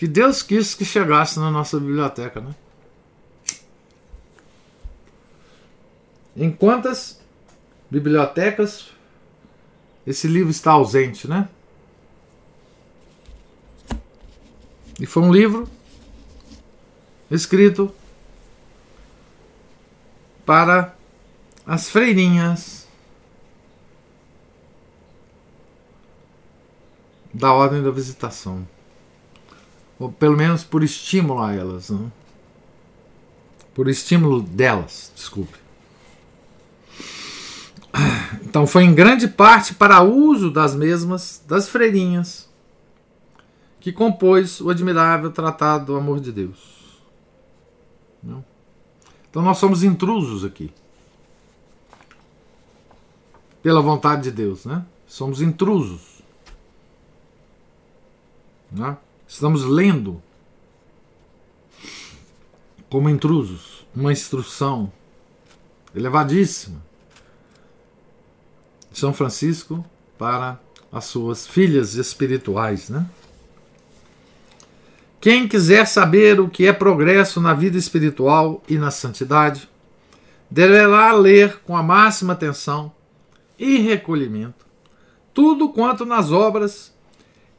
que 0.02 0.08
Deus 0.08 0.42
quis 0.42 0.74
que 0.74 0.84
chegasse 0.84 1.40
na 1.40 1.52
nossa 1.52 1.80
biblioteca. 1.80 2.42
Né? 2.42 2.56
Em 6.36 6.52
quantas 6.52 7.22
bibliotecas 7.88 8.88
esse 10.08 10.28
livro 10.28 10.50
está 10.50 10.72
ausente, 10.72 11.28
né? 11.28 11.48
E 15.00 15.06
foi 15.06 15.22
um 15.22 15.32
livro 15.32 15.70
escrito 17.30 17.94
para 20.44 20.96
as 21.64 21.92
freirinhas 21.92 22.88
da 27.32 27.54
ordem 27.54 27.84
da 27.84 27.92
visitação. 27.92 28.68
Ou 30.02 30.12
pelo 30.12 30.36
menos 30.36 30.64
por 30.64 30.82
estímulo 30.82 31.44
a 31.44 31.54
elas. 31.54 31.92
Né? 31.92 32.12
Por 33.72 33.88
estímulo 33.88 34.42
delas, 34.42 35.12
desculpe. 35.16 35.60
Então 38.44 38.66
foi 38.66 38.84
em 38.84 38.96
grande 38.96 39.28
parte 39.28 39.76
para 39.76 40.02
uso 40.02 40.50
das 40.50 40.74
mesmas, 40.74 41.44
das 41.48 41.70
freirinhas, 41.70 42.50
que 43.80 43.92
compôs 43.92 44.60
o 44.60 44.72
admirável 44.72 45.32
Tratado 45.32 45.86
do 45.86 45.96
Amor 45.96 46.20
de 46.20 46.32
Deus. 46.32 46.58
Então 49.30 49.44
nós 49.44 49.60
somos 49.60 49.84
intrusos 49.84 50.44
aqui. 50.44 50.74
Pela 53.62 53.82
vontade 53.82 54.24
de 54.24 54.32
Deus, 54.32 54.66
né? 54.66 54.84
Somos 55.06 55.42
intrusos. 55.42 56.24
Né? 58.72 58.98
Estamos 59.32 59.64
lendo 59.64 60.22
como 62.90 63.10
intrusos 63.10 63.88
uma 63.96 64.12
instrução 64.12 64.92
elevadíssima 65.96 66.84
de 68.92 69.00
São 69.00 69.14
Francisco 69.14 69.86
para 70.18 70.60
as 70.92 71.06
suas 71.06 71.48
filhas 71.48 71.96
espirituais, 71.96 72.90
né? 72.90 73.10
Quem 75.22 75.48
quiser 75.48 75.88
saber 75.88 76.42
o 76.42 76.50
que 76.50 76.68
é 76.68 76.74
progresso 76.74 77.40
na 77.40 77.54
vida 77.54 77.78
espiritual 77.78 78.62
e 78.68 78.78
na 78.78 78.92
santidade, 78.92 79.70
deverá 80.50 81.14
ler 81.14 81.60
com 81.60 81.78
a 81.78 81.82
máxima 81.82 82.34
atenção 82.34 82.92
e 83.58 83.78
recolhimento 83.78 84.66
tudo 85.34 85.70
quanto 85.70 86.06
nas 86.06 86.32
obras 86.32 86.91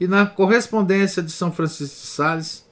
e 0.01 0.07
na 0.07 0.27
correspondência 0.27 1.23
de 1.23 1.31
São 1.31 1.53
Francisco 1.53 2.01
de 2.01 2.07
Sales 2.07 2.65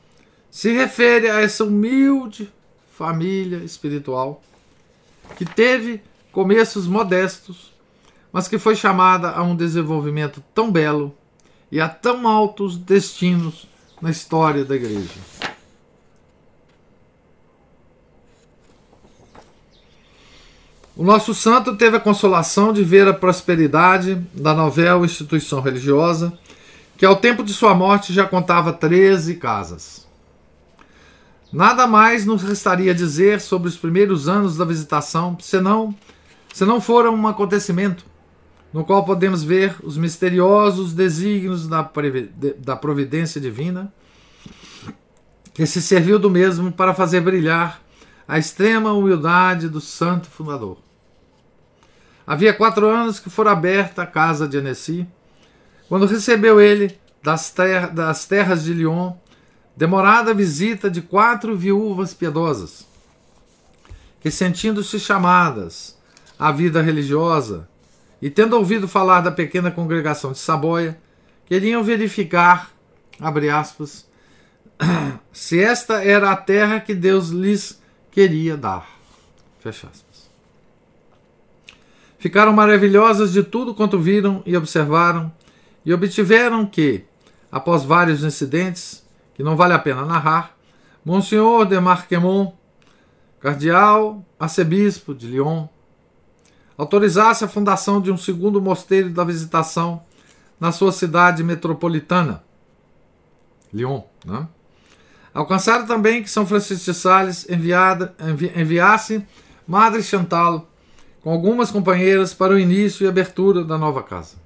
se 0.50 0.72
refere 0.72 1.30
a 1.30 1.40
essa 1.40 1.64
humilde 1.64 2.52
família 2.90 3.58
espiritual 3.58 4.42
que 5.36 5.44
teve 5.44 6.02
começos 6.32 6.86
modestos, 6.86 7.72
mas 8.32 8.48
que 8.48 8.58
foi 8.58 8.76
chamada 8.76 9.30
a 9.30 9.42
um 9.42 9.56
desenvolvimento 9.56 10.42
tão 10.54 10.70
belo 10.70 11.14
e 11.70 11.80
a 11.80 11.88
tão 11.88 12.26
altos 12.26 12.76
destinos 12.76 13.66
na 14.00 14.10
história 14.10 14.64
da 14.64 14.74
igreja. 14.74 15.30
O 20.96 21.02
nosso 21.02 21.32
santo 21.32 21.76
teve 21.76 21.96
a 21.96 22.00
consolação 22.00 22.72
de 22.72 22.84
ver 22.84 23.08
a 23.08 23.14
prosperidade 23.14 24.16
da 24.34 24.52
novel 24.52 25.04
instituição 25.04 25.60
religiosa, 25.60 26.30
que 27.00 27.06
ao 27.06 27.16
tempo 27.16 27.42
de 27.42 27.54
sua 27.54 27.72
morte 27.72 28.12
já 28.12 28.26
contava 28.26 28.74
13 28.74 29.36
casas. 29.36 30.06
Nada 31.50 31.86
mais 31.86 32.26
nos 32.26 32.42
restaria 32.42 32.94
dizer 32.94 33.40
sobre 33.40 33.70
os 33.70 33.76
primeiros 33.78 34.28
anos 34.28 34.58
da 34.58 34.66
visitação, 34.66 35.34
senão, 35.40 35.96
se 36.52 36.62
não 36.66 36.78
fora 36.78 37.10
um 37.10 37.26
acontecimento 37.26 38.04
no 38.70 38.84
qual 38.84 39.02
podemos 39.02 39.42
ver 39.42 39.76
os 39.82 39.96
misteriosos 39.96 40.92
desígnios 40.92 41.66
da 41.66 42.76
providência 42.76 43.40
divina, 43.40 43.90
que 45.54 45.64
se 45.64 45.80
serviu 45.80 46.18
do 46.18 46.28
mesmo 46.28 46.70
para 46.70 46.92
fazer 46.92 47.22
brilhar 47.22 47.80
a 48.28 48.38
extrema 48.38 48.92
humildade 48.92 49.70
do 49.70 49.80
santo 49.80 50.28
fundador. 50.28 50.76
Havia 52.26 52.52
quatro 52.52 52.86
anos 52.86 53.18
que 53.18 53.30
fora 53.30 53.52
aberta 53.52 54.02
a 54.02 54.06
casa 54.06 54.46
de 54.46 54.58
Annecy, 54.58 55.08
quando 55.90 56.06
recebeu 56.06 56.60
ele 56.60 56.96
das, 57.20 57.50
ter 57.50 57.88
das 57.88 58.24
terras 58.24 58.62
de 58.62 58.72
Lyon 58.72 59.12
demorada 59.76 60.32
visita 60.32 60.88
de 60.88 61.02
quatro 61.02 61.56
viúvas 61.56 62.14
piedosas, 62.14 62.86
que, 64.20 64.30
sentindo-se 64.30 65.00
chamadas 65.00 65.98
à 66.38 66.52
vida 66.52 66.80
religiosa 66.80 67.68
e 68.22 68.30
tendo 68.30 68.56
ouvido 68.56 68.86
falar 68.86 69.20
da 69.20 69.32
pequena 69.32 69.68
congregação 69.68 70.30
de 70.30 70.38
Saboia, 70.38 70.96
queriam 71.44 71.82
verificar, 71.82 72.70
abre 73.18 73.50
aspas, 73.50 74.08
se 75.32 75.60
esta 75.60 76.04
era 76.04 76.30
a 76.30 76.36
terra 76.36 76.78
que 76.78 76.94
Deus 76.94 77.30
lhes 77.30 77.82
queria 78.12 78.56
dar. 78.56 78.88
Fecha 79.58 79.88
aspas. 79.88 80.30
Ficaram 82.16 82.52
maravilhosas 82.52 83.32
de 83.32 83.42
tudo 83.42 83.74
quanto 83.74 83.98
viram 83.98 84.40
e 84.46 84.56
observaram, 84.56 85.32
e 85.84 85.92
obtiveram 85.92 86.66
que, 86.66 87.04
após 87.50 87.84
vários 87.84 88.22
incidentes, 88.22 89.04
que 89.34 89.42
não 89.42 89.56
vale 89.56 89.72
a 89.72 89.78
pena 89.78 90.04
narrar, 90.04 90.56
Monsenhor 91.04 91.66
de 91.66 91.80
Marquemont, 91.80 92.54
cardeal 93.40 94.24
arcebispo 94.38 95.14
de 95.14 95.26
Lyon, 95.26 95.66
autorizasse 96.76 97.44
a 97.44 97.48
fundação 97.48 98.00
de 98.00 98.10
um 98.10 98.16
segundo 98.16 98.60
mosteiro 98.60 99.10
da 99.10 99.24
visitação 99.24 100.02
na 100.58 100.72
sua 100.72 100.92
cidade 100.92 101.42
metropolitana, 101.42 102.42
Lyon. 103.72 104.02
Né? 104.24 104.46
Alcançaram 105.32 105.86
também 105.86 106.22
que 106.22 106.30
São 106.30 106.46
Francisco 106.46 106.84
de 106.84 106.94
Sales 106.94 107.48
enviada, 107.48 108.14
envi, 108.20 108.52
enviasse 108.54 109.24
Madre 109.66 110.02
Chantal 110.02 110.68
com 111.22 111.30
algumas 111.30 111.70
companheiras 111.70 112.34
para 112.34 112.54
o 112.54 112.58
início 112.58 113.04
e 113.04 113.08
abertura 113.08 113.64
da 113.64 113.78
nova 113.78 114.02
casa. 114.02 114.39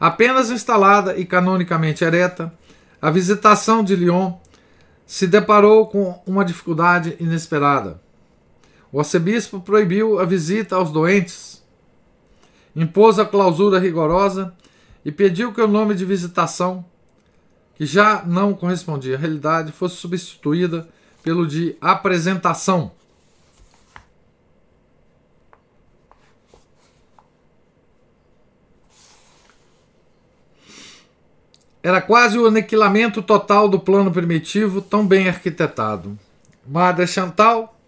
Apenas 0.00 0.50
instalada 0.50 1.18
e 1.18 1.26
canonicamente 1.26 2.02
ereta, 2.02 2.50
a 3.02 3.10
visitação 3.10 3.84
de 3.84 3.94
Lyon 3.94 4.32
se 5.06 5.26
deparou 5.26 5.88
com 5.88 6.22
uma 6.26 6.42
dificuldade 6.42 7.16
inesperada. 7.20 8.00
O 8.90 8.98
arcebispo 8.98 9.60
proibiu 9.60 10.18
a 10.18 10.24
visita 10.24 10.76
aos 10.76 10.90
doentes, 10.90 11.62
impôs 12.74 13.18
a 13.18 13.26
clausura 13.26 13.78
rigorosa 13.78 14.54
e 15.04 15.12
pediu 15.12 15.52
que 15.52 15.60
o 15.60 15.68
nome 15.68 15.94
de 15.94 16.06
visitação, 16.06 16.82
que 17.74 17.84
já 17.84 18.22
não 18.24 18.54
correspondia 18.54 19.16
à 19.16 19.18
realidade, 19.18 19.70
fosse 19.70 19.96
substituída 19.96 20.88
pelo 21.22 21.46
de 21.46 21.76
apresentação. 21.78 22.92
Era 31.82 32.00
quase 32.00 32.38
o 32.38 32.46
aniquilamento 32.46 33.22
total 33.22 33.68
do 33.68 33.80
plano 33.80 34.10
primitivo, 34.10 34.82
tão 34.82 35.06
bem 35.06 35.28
arquitetado. 35.28 36.18
Madre 36.66 37.06
Chantal, 37.06 37.78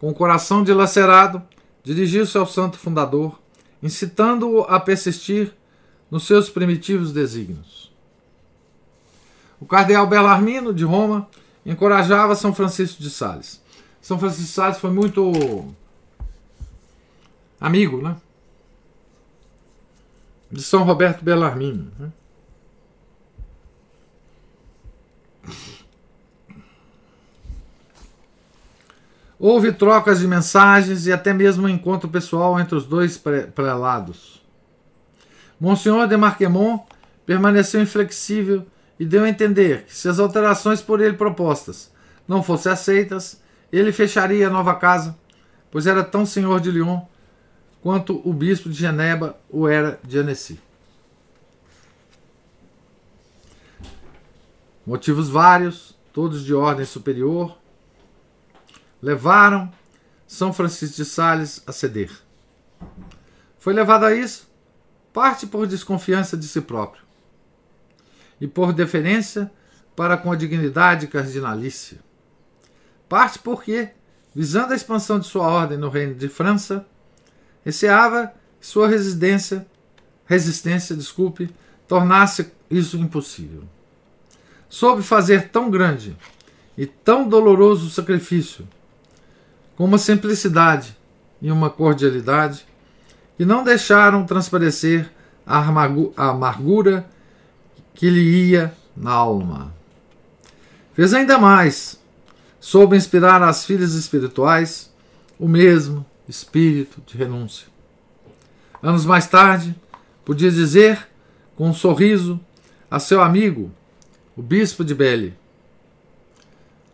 com 0.00 0.08
o 0.08 0.14
coração 0.14 0.64
dilacerado, 0.64 1.42
dirigiu-se 1.84 2.36
ao 2.36 2.46
santo 2.46 2.78
fundador, 2.78 3.40
incitando-o 3.82 4.62
a 4.62 4.80
persistir 4.80 5.52
nos 6.10 6.26
seus 6.26 6.50
primitivos 6.50 7.12
desígnios. 7.12 7.92
O 9.60 9.66
cardeal 9.66 10.06
Bellarmino, 10.06 10.74
de 10.74 10.84
Roma, 10.84 11.28
encorajava 11.64 12.34
São 12.34 12.52
Francisco 12.52 13.00
de 13.02 13.10
Sales. 13.10 13.62
São 14.00 14.18
Francisco 14.18 14.46
de 14.46 14.52
Sales 14.52 14.78
foi 14.78 14.90
muito 14.90 15.72
amigo 17.60 18.00
né? 18.02 18.16
de 20.50 20.62
São 20.62 20.82
Roberto 20.82 21.22
Bellarmino. 21.22 21.92
Né? 21.98 22.10
Houve 29.38 29.72
trocas 29.72 30.20
de 30.20 30.28
mensagens 30.28 31.06
e 31.06 31.12
até 31.12 31.32
mesmo 31.32 31.64
um 31.64 31.68
encontro 31.68 32.08
pessoal 32.08 32.60
entre 32.60 32.74
os 32.74 32.84
dois 32.84 33.16
prelados. 33.54 34.42
Monsenhor 35.58 36.06
de 36.06 36.16
Marquemont 36.16 36.84
permaneceu 37.24 37.80
inflexível 37.80 38.66
e 38.98 39.04
deu 39.06 39.24
a 39.24 39.28
entender 39.28 39.84
que 39.84 39.96
se 39.96 40.08
as 40.08 40.18
alterações 40.18 40.82
por 40.82 41.00
ele 41.00 41.16
propostas 41.16 41.90
não 42.28 42.42
fossem 42.42 42.70
aceitas, 42.70 43.40
ele 43.72 43.92
fecharia 43.92 44.46
a 44.46 44.50
nova 44.50 44.74
casa, 44.74 45.16
pois 45.70 45.86
era 45.86 46.04
tão 46.04 46.26
senhor 46.26 46.60
de 46.60 46.70
Lyon 46.70 47.00
quanto 47.80 48.20
o 48.28 48.32
bispo 48.32 48.68
de 48.68 48.74
Genebra 48.74 49.36
o 49.48 49.66
era 49.66 49.98
de 50.04 50.18
Annecy. 50.18 50.60
Motivos 54.90 55.28
vários, 55.28 55.96
todos 56.12 56.44
de 56.44 56.52
ordem 56.52 56.84
superior, 56.84 57.56
levaram 59.00 59.72
São 60.26 60.52
Francisco 60.52 60.96
de 60.96 61.04
Sales 61.04 61.62
a 61.64 61.70
ceder. 61.70 62.10
Foi 63.56 63.72
levado 63.72 64.04
a 64.04 64.12
isso, 64.12 64.50
parte 65.12 65.46
por 65.46 65.64
desconfiança 65.68 66.36
de 66.36 66.48
si 66.48 66.60
próprio 66.60 67.04
e 68.40 68.48
por 68.48 68.72
deferência 68.72 69.48
para 69.94 70.16
com 70.16 70.32
a 70.32 70.36
dignidade 70.36 71.06
cardinalícia. 71.06 72.00
Parte 73.08 73.38
porque, 73.38 73.90
visando 74.34 74.72
a 74.72 74.76
expansão 74.76 75.20
de 75.20 75.28
sua 75.28 75.46
ordem 75.46 75.78
no 75.78 75.88
reino 75.88 76.16
de 76.16 76.28
França, 76.28 76.84
receava 77.64 78.34
que 78.60 78.66
sua 78.66 78.88
residência, 78.88 79.64
resistência, 80.26 80.96
desculpe, 80.96 81.48
tornasse 81.86 82.52
isso 82.68 82.96
impossível. 82.96 83.62
Soube 84.70 85.02
fazer 85.02 85.48
tão 85.48 85.68
grande 85.68 86.16
e 86.78 86.86
tão 86.86 87.28
doloroso 87.28 87.90
sacrifício, 87.90 88.66
com 89.76 89.84
uma 89.84 89.98
simplicidade 89.98 90.96
e 91.42 91.50
uma 91.50 91.68
cordialidade, 91.68 92.64
que 93.36 93.44
não 93.44 93.64
deixaram 93.64 94.24
transparecer 94.24 95.10
a 95.44 95.58
amargura 96.16 97.04
que 97.94 98.08
lhe 98.08 98.50
ia 98.50 98.72
na 98.96 99.10
alma. 99.10 99.74
Fez 100.94 101.12
ainda 101.12 101.36
mais, 101.36 102.00
soube 102.60 102.96
inspirar 102.96 103.42
às 103.42 103.64
filhas 103.64 103.94
espirituais 103.94 104.92
o 105.38 105.48
mesmo 105.48 106.06
espírito 106.28 107.02
de 107.04 107.16
renúncia. 107.16 107.66
Anos 108.80 109.04
mais 109.04 109.26
tarde, 109.26 109.74
podia 110.24 110.50
dizer, 110.50 111.08
com 111.56 111.70
um 111.70 111.74
sorriso, 111.74 112.38
a 112.90 112.98
seu 112.98 113.20
amigo, 113.20 113.72
o 114.40 114.42
bispo 114.42 114.82
de 114.82 114.94
Belle. 114.94 115.34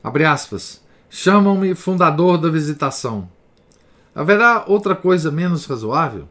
Abre 0.03 0.25
aspas. 0.25 0.83
Chamam-me 1.09 1.77
fundador 1.77 2.39
da 2.39 2.51
visitação. 2.51 3.31
Haverá 4.13 4.65
outra 4.67 4.97
coisa 4.97 5.31
menos 5.31 5.65
razoável? 5.65 6.29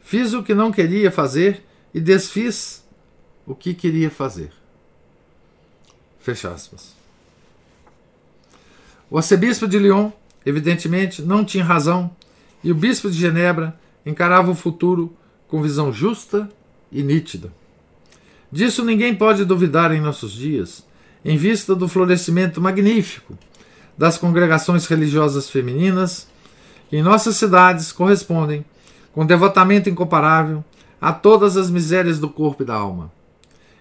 Fiz 0.00 0.32
o 0.32 0.44
que 0.44 0.54
não 0.54 0.70
queria 0.70 1.10
fazer 1.10 1.64
e 1.92 2.00
desfiz 2.00 2.84
o 3.44 3.52
que 3.52 3.74
queria 3.74 4.12
fazer. 4.12 4.52
Fecha 6.20 6.52
aspas. 6.52 6.94
O 9.10 9.16
arcebispo 9.16 9.66
de 9.66 9.80
Lyon, 9.80 10.12
evidentemente, 10.46 11.20
não 11.20 11.44
tinha 11.44 11.64
razão 11.64 12.14
e 12.62 12.70
o 12.70 12.76
bispo 12.76 13.10
de 13.10 13.18
Genebra 13.18 13.76
encarava 14.06 14.52
o 14.52 14.54
futuro 14.54 15.16
com 15.48 15.60
visão 15.60 15.92
justa 15.92 16.48
e 16.92 17.02
nítida. 17.02 17.52
Disso 18.54 18.84
ninguém 18.84 19.12
pode 19.12 19.44
duvidar 19.44 19.90
em 19.90 20.00
nossos 20.00 20.30
dias, 20.30 20.86
em 21.24 21.36
vista 21.36 21.74
do 21.74 21.88
florescimento 21.88 22.60
magnífico 22.60 23.36
das 23.98 24.16
congregações 24.16 24.86
religiosas 24.86 25.50
femininas, 25.50 26.28
que 26.88 26.96
em 26.96 27.02
nossas 27.02 27.34
cidades 27.34 27.90
correspondem, 27.90 28.64
com 29.12 29.26
devotamento 29.26 29.90
incomparável, 29.90 30.64
a 31.00 31.12
todas 31.12 31.56
as 31.56 31.68
misérias 31.68 32.20
do 32.20 32.28
corpo 32.28 32.62
e 32.62 32.66
da 32.66 32.76
alma. 32.76 33.10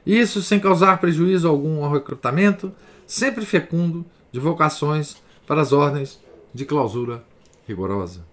Isso 0.03 0.41
sem 0.41 0.59
causar 0.59 0.99
prejuízo 0.99 1.47
algum 1.47 1.85
ao 1.85 1.93
recrutamento, 1.93 2.73
sempre 3.05 3.45
fecundo, 3.45 4.03
de 4.31 4.39
vocações 4.39 5.17
para 5.45 5.61
as 5.61 5.71
ordens 5.71 6.19
de 6.51 6.65
clausura 6.65 7.23
rigorosa. 7.67 8.25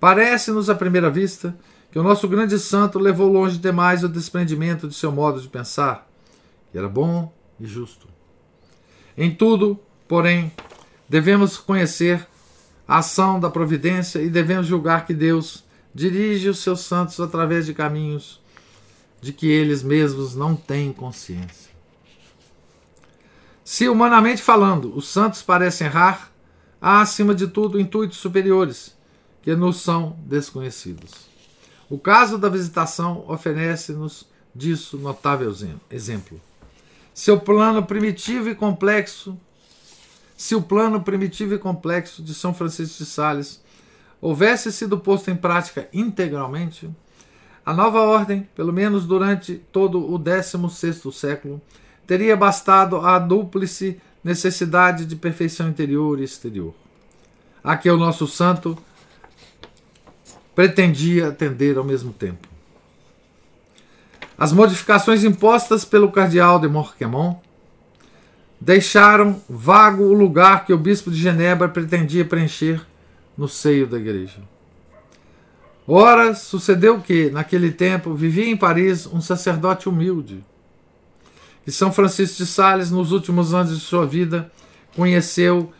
Parece-nos 0.00 0.70
à 0.70 0.74
primeira 0.74 1.10
vista 1.10 1.54
que 1.92 1.98
o 1.98 2.02
nosso 2.02 2.26
grande 2.26 2.58
santo 2.58 2.98
levou 2.98 3.30
longe 3.30 3.58
demais 3.58 4.02
o 4.02 4.08
desprendimento 4.08 4.88
de 4.88 4.94
seu 4.94 5.12
modo 5.12 5.38
de 5.38 5.46
pensar, 5.46 6.08
que 6.70 6.78
era 6.78 6.88
bom 6.88 7.30
e 7.60 7.66
justo. 7.66 8.08
Em 9.16 9.30
tudo, 9.30 9.78
porém, 10.08 10.50
devemos 11.06 11.58
conhecer 11.58 12.26
a 12.88 12.98
ação 12.98 13.38
da 13.38 13.50
providência 13.50 14.22
e 14.22 14.30
devemos 14.30 14.66
julgar 14.66 15.04
que 15.04 15.12
Deus 15.12 15.64
dirige 15.94 16.48
os 16.48 16.60
seus 16.60 16.80
santos 16.80 17.20
através 17.20 17.66
de 17.66 17.74
caminhos 17.74 18.40
de 19.20 19.30
que 19.30 19.46
eles 19.46 19.82
mesmos 19.82 20.34
não 20.34 20.56
têm 20.56 20.94
consciência. 20.94 21.70
Se, 23.62 23.86
humanamente 23.86 24.42
falando, 24.42 24.96
os 24.96 25.06
santos 25.06 25.42
parecem 25.42 25.86
errar, 25.86 26.32
há, 26.80 27.02
acima 27.02 27.34
de 27.34 27.48
tudo, 27.48 27.78
intuitos 27.78 28.16
superiores 28.16 28.96
que 29.42 29.54
nos 29.54 29.82
são 29.82 30.16
desconhecidos. 30.24 31.31
O 31.92 31.98
caso 31.98 32.38
da 32.38 32.48
visitação 32.48 33.22
oferece-nos 33.28 34.26
disso 34.54 34.96
notável 34.96 35.52
exemplo. 35.90 36.40
Seu 37.12 37.38
plano 37.38 37.82
primitivo 37.82 38.48
e 38.48 38.54
complexo 38.54 39.38
se 40.34 40.54
o 40.54 40.62
plano 40.62 41.02
primitivo 41.02 41.54
e 41.54 41.58
complexo 41.58 42.22
de 42.22 42.32
São 42.32 42.54
Francisco 42.54 42.96
de 42.96 43.04
Sales 43.04 43.62
houvesse 44.22 44.72
sido 44.72 44.98
posto 44.98 45.30
em 45.30 45.36
prática 45.36 45.86
integralmente, 45.92 46.88
a 47.62 47.74
nova 47.74 48.00
ordem, 48.00 48.48
pelo 48.56 48.72
menos 48.72 49.04
durante 49.04 49.56
todo 49.70 49.98
o 49.98 50.18
XVI 50.18 51.12
século, 51.12 51.60
teria 52.06 52.34
bastado 52.34 53.02
à 53.02 53.18
dúplice 53.18 54.00
necessidade 54.24 55.04
de 55.04 55.14
perfeição 55.14 55.68
interior 55.68 56.18
e 56.18 56.24
exterior, 56.24 56.72
a 57.62 57.76
que 57.76 57.90
o 57.90 57.98
nosso 57.98 58.26
santo 58.26 58.78
pretendia 60.54 61.28
atender 61.28 61.76
ao 61.76 61.84
mesmo 61.84 62.12
tempo. 62.12 62.48
As 64.36 64.52
modificações 64.52 65.24
impostas 65.24 65.84
pelo 65.84 66.10
cardeal 66.10 66.58
de 66.58 66.68
Morquemont 66.68 67.38
deixaram 68.60 69.40
vago 69.48 70.04
o 70.04 70.12
lugar 70.12 70.64
que 70.64 70.72
o 70.72 70.78
bispo 70.78 71.10
de 71.10 71.20
Genebra 71.20 71.68
pretendia 71.68 72.24
preencher 72.24 72.80
no 73.36 73.48
seio 73.48 73.86
da 73.86 73.98
igreja. 73.98 74.40
Ora, 75.86 76.34
sucedeu 76.34 77.00
que, 77.00 77.28
naquele 77.30 77.72
tempo, 77.72 78.14
vivia 78.14 78.46
em 78.46 78.56
Paris 78.56 79.06
um 79.06 79.20
sacerdote 79.20 79.88
humilde, 79.88 80.44
que 81.64 81.72
São 81.72 81.92
Francisco 81.92 82.36
de 82.38 82.46
Sales, 82.46 82.90
nos 82.90 83.10
últimos 83.10 83.52
anos 83.52 83.76
de 83.76 83.84
sua 83.84 84.06
vida, 84.06 84.50
conheceu 84.94 85.72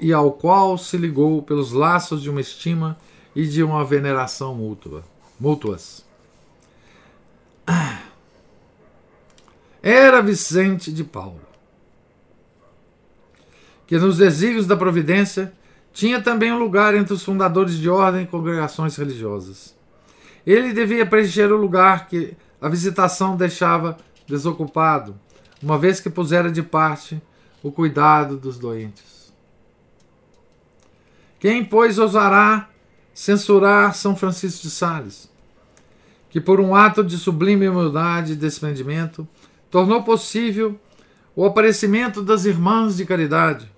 e 0.00 0.12
ao 0.12 0.32
qual 0.32 0.78
se 0.78 0.96
ligou 0.96 1.42
pelos 1.42 1.72
laços 1.72 2.22
de 2.22 2.30
uma 2.30 2.40
estima 2.40 2.96
e 3.38 3.46
de 3.46 3.62
uma 3.62 3.84
veneração 3.84 4.52
mútua, 4.52 5.04
mútuas. 5.38 6.04
Era 9.80 10.20
Vicente 10.20 10.90
de 10.92 11.04
Paulo, 11.04 11.40
que 13.86 13.96
nos 13.96 14.18
desígnios 14.18 14.66
da 14.66 14.76
providência 14.76 15.52
tinha 15.92 16.20
também 16.20 16.52
um 16.52 16.58
lugar 16.58 16.96
entre 16.96 17.14
os 17.14 17.22
fundadores 17.22 17.76
de 17.76 17.88
ordem 17.88 18.24
e 18.24 18.26
congregações 18.26 18.96
religiosas. 18.96 19.72
Ele 20.44 20.72
devia 20.72 21.06
preencher 21.06 21.52
o 21.52 21.56
lugar 21.56 22.08
que 22.08 22.36
a 22.60 22.68
visitação 22.68 23.36
deixava 23.36 23.96
desocupado, 24.26 25.14
uma 25.62 25.78
vez 25.78 26.00
que 26.00 26.10
pusera 26.10 26.50
de 26.50 26.64
parte 26.64 27.22
o 27.62 27.70
cuidado 27.70 28.36
dos 28.36 28.58
doentes. 28.58 29.32
Quem, 31.38 31.64
pois, 31.64 32.00
ousará 32.00 32.68
censurar 33.18 33.96
São 33.96 34.14
Francisco 34.14 34.62
de 34.62 34.70
Sales, 34.70 35.28
que 36.30 36.40
por 36.40 36.60
um 36.60 36.72
ato 36.72 37.02
de 37.02 37.18
sublime 37.18 37.68
humildade 37.68 38.34
e 38.34 38.36
desprendimento 38.36 39.26
tornou 39.68 40.04
possível 40.04 40.78
o 41.34 41.44
aparecimento 41.44 42.22
das 42.22 42.44
irmãs 42.44 42.96
de 42.96 43.04
caridade, 43.04 43.68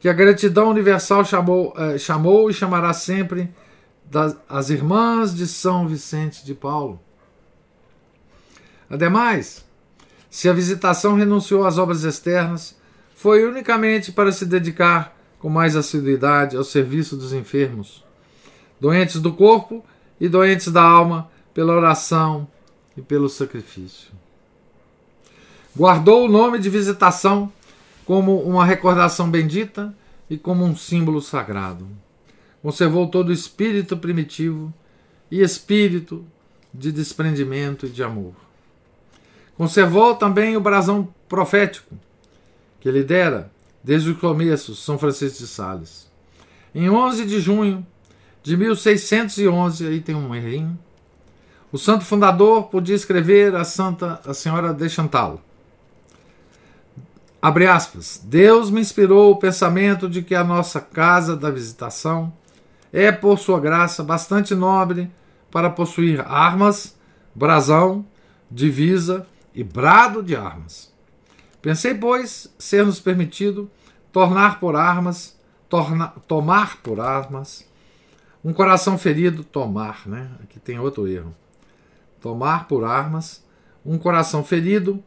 que 0.00 0.08
a 0.08 0.12
gratidão 0.12 0.68
universal 0.68 1.24
chamou, 1.24 1.72
eh, 1.78 1.96
chamou 1.96 2.50
e 2.50 2.52
chamará 2.52 2.92
sempre 2.92 3.54
das, 4.04 4.36
as 4.48 4.68
irmãs 4.68 5.32
de 5.32 5.46
São 5.46 5.86
Vicente 5.86 6.44
de 6.44 6.54
Paulo. 6.54 7.00
Ademais, 8.90 9.64
se 10.28 10.48
a 10.48 10.52
visitação 10.52 11.14
renunciou 11.14 11.64
às 11.64 11.78
obras 11.78 12.02
externas, 12.02 12.76
foi 13.14 13.48
unicamente 13.48 14.10
para 14.10 14.32
se 14.32 14.44
dedicar 14.44 15.16
com 15.38 15.48
mais 15.48 15.76
assiduidade 15.76 16.56
ao 16.56 16.64
serviço 16.64 17.16
dos 17.16 17.32
enfermos 17.32 18.03
doentes 18.80 19.20
do 19.20 19.32
corpo 19.32 19.84
e 20.20 20.28
doentes 20.28 20.68
da 20.68 20.82
alma, 20.82 21.30
pela 21.52 21.72
oração 21.72 22.48
e 22.96 23.02
pelo 23.02 23.28
sacrifício. 23.28 24.12
Guardou 25.76 26.24
o 26.24 26.28
nome 26.28 26.58
de 26.58 26.68
visitação 26.68 27.52
como 28.04 28.40
uma 28.40 28.64
recordação 28.64 29.30
bendita 29.30 29.94
e 30.28 30.36
como 30.36 30.64
um 30.64 30.76
símbolo 30.76 31.20
sagrado. 31.20 31.86
Conservou 32.62 33.08
todo 33.08 33.28
o 33.28 33.32
espírito 33.32 33.96
primitivo 33.96 34.72
e 35.30 35.42
espírito 35.42 36.24
de 36.72 36.90
desprendimento 36.90 37.86
e 37.86 37.90
de 37.90 38.02
amor. 38.02 38.34
Conservou 39.56 40.16
também 40.16 40.56
o 40.56 40.60
brasão 40.60 41.08
profético 41.28 41.94
que 42.80 42.90
lhe 42.90 43.02
dera, 43.02 43.50
desde 43.82 44.10
o 44.10 44.16
começo, 44.16 44.74
São 44.74 44.98
Francisco 44.98 45.38
de 45.38 45.46
Sales. 45.46 46.10
Em 46.74 46.90
11 46.90 47.24
de 47.24 47.40
junho 47.40 47.86
de 48.44 48.58
1611, 48.58 49.86
aí 49.86 50.00
tem 50.02 50.14
um 50.14 50.34
errinho. 50.34 50.78
O 51.72 51.78
santo 51.78 52.04
fundador 52.04 52.64
podia 52.64 52.94
escrever 52.94 53.56
a 53.56 53.64
Santa 53.64 54.20
a 54.24 54.34
Senhora 54.34 54.74
de 54.74 54.86
Chantal. 54.86 55.40
Abre 57.40 57.66
aspas. 57.66 58.20
Deus 58.22 58.70
me 58.70 58.82
inspirou 58.82 59.32
o 59.32 59.38
pensamento 59.38 60.10
de 60.10 60.22
que 60.22 60.34
a 60.34 60.44
nossa 60.44 60.78
casa 60.78 61.34
da 61.34 61.50
visitação 61.50 62.30
é, 62.92 63.10
por 63.10 63.38
sua 63.38 63.58
graça, 63.58 64.04
bastante 64.04 64.54
nobre 64.54 65.10
para 65.50 65.70
possuir 65.70 66.20
armas, 66.20 66.94
brasão, 67.34 68.04
divisa 68.50 69.26
e 69.54 69.64
brado 69.64 70.22
de 70.22 70.36
armas. 70.36 70.92
Pensei, 71.62 71.94
pois, 71.94 72.52
ser-nos 72.58 73.00
permitido 73.00 73.70
tornar 74.12 74.60
por 74.60 74.76
armas, 74.76 75.34
torna, 75.66 76.08
tomar 76.28 76.82
por 76.82 77.00
armas 77.00 77.64
um 78.44 78.52
coração 78.52 78.98
ferido, 78.98 79.42
tomar, 79.42 80.06
né? 80.06 80.30
Aqui 80.42 80.60
tem 80.60 80.78
outro 80.78 81.08
erro. 81.08 81.34
Tomar 82.20 82.68
por 82.68 82.84
armas 82.84 83.42
um 83.84 83.98
coração 83.98 84.44
ferido 84.44 85.02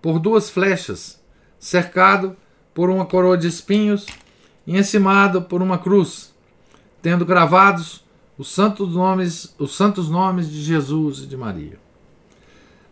por 0.00 0.18
duas 0.18 0.50
flechas, 0.50 1.22
cercado 1.58 2.36
por 2.74 2.90
uma 2.90 3.06
coroa 3.06 3.36
de 3.36 3.46
espinhos 3.46 4.06
e 4.66 4.76
encimado 4.76 5.42
por 5.42 5.62
uma 5.62 5.78
cruz, 5.78 6.34
tendo 7.00 7.24
gravados 7.24 8.04
os 8.36 8.50
santos 8.50 8.94
nomes, 8.94 9.54
os 9.58 9.74
santos 9.74 10.08
nomes 10.08 10.50
de 10.50 10.62
Jesus 10.62 11.20
e 11.20 11.26
de 11.26 11.36
Maria. 11.36 11.78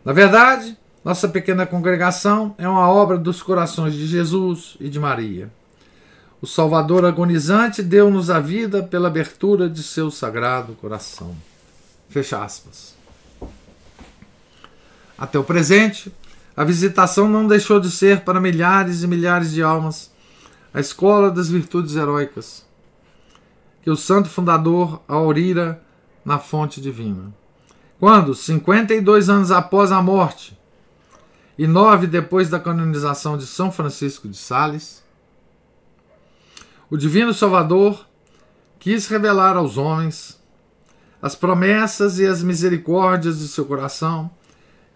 Na 0.05 0.13
verdade, 0.13 0.77
nossa 1.05 1.29
pequena 1.29 1.67
congregação 1.67 2.55
é 2.59 2.69
uma 2.69 2.89
obra 2.89 3.19
dos 3.19 3.43
corações 3.43 3.95
de 3.95 4.07
Jesus 4.07 4.77
e 4.81 4.89
de 4.89 4.99
Maria 4.99 5.51
o 6.41 6.47
Salvador 6.47 7.05
agonizante 7.05 7.83
deu-nos 7.83 8.31
a 8.31 8.41
vida 8.41 8.83
pela 8.83 9.09
abertura 9.09 9.69
de 9.69 9.83
seu 9.83 10.11
sagrado 10.11 10.73
coração. 10.75 11.37
Fecha 12.09 12.43
aspas. 12.43 12.95
Até 15.19 15.39
o 15.39 15.45
presente, 15.45 16.11
a 16.57 16.65
visitação 16.65 17.29
não 17.29 17.47
deixou 17.47 17.79
de 17.79 17.91
ser 17.91 18.21
para 18.21 18.41
milhares 18.41 19.03
e 19.03 19.07
milhares 19.07 19.53
de 19.53 19.63
almas 19.63 20.11
a 20.73 20.81
escola 20.81 21.31
das 21.31 21.51
virtudes 21.51 21.97
heróicas 21.97 22.65
que 23.83 23.91
o 23.91 23.97
santo 23.97 24.29
fundador 24.29 25.03
aurira 25.09 25.83
na 26.25 26.39
fonte 26.39 26.81
divina. 26.81 27.33
Quando, 27.99 28.35
52 28.35 29.29
anos 29.29 29.51
após 29.51 29.93
a 29.93 30.03
morte 30.03 30.59
e 31.59 31.67
nove 31.67 32.07
depois 32.07 32.49
da 32.49 32.59
canonização 32.59 33.37
de 33.37 33.47
São 33.47 33.71
Francisco 33.71 34.29
de 34.29 34.37
Sales, 34.37 35.03
o 36.91 36.97
Divino 36.97 37.33
Salvador 37.33 38.05
quis 38.81 39.07
revelar 39.07 39.57
aos 39.57 39.79
homens 39.79 40.41
as 41.23 41.37
promessas 41.37 42.19
e 42.19 42.27
as 42.27 42.43
misericórdias 42.43 43.39
de 43.39 43.47
seu 43.47 43.65
coração 43.65 44.29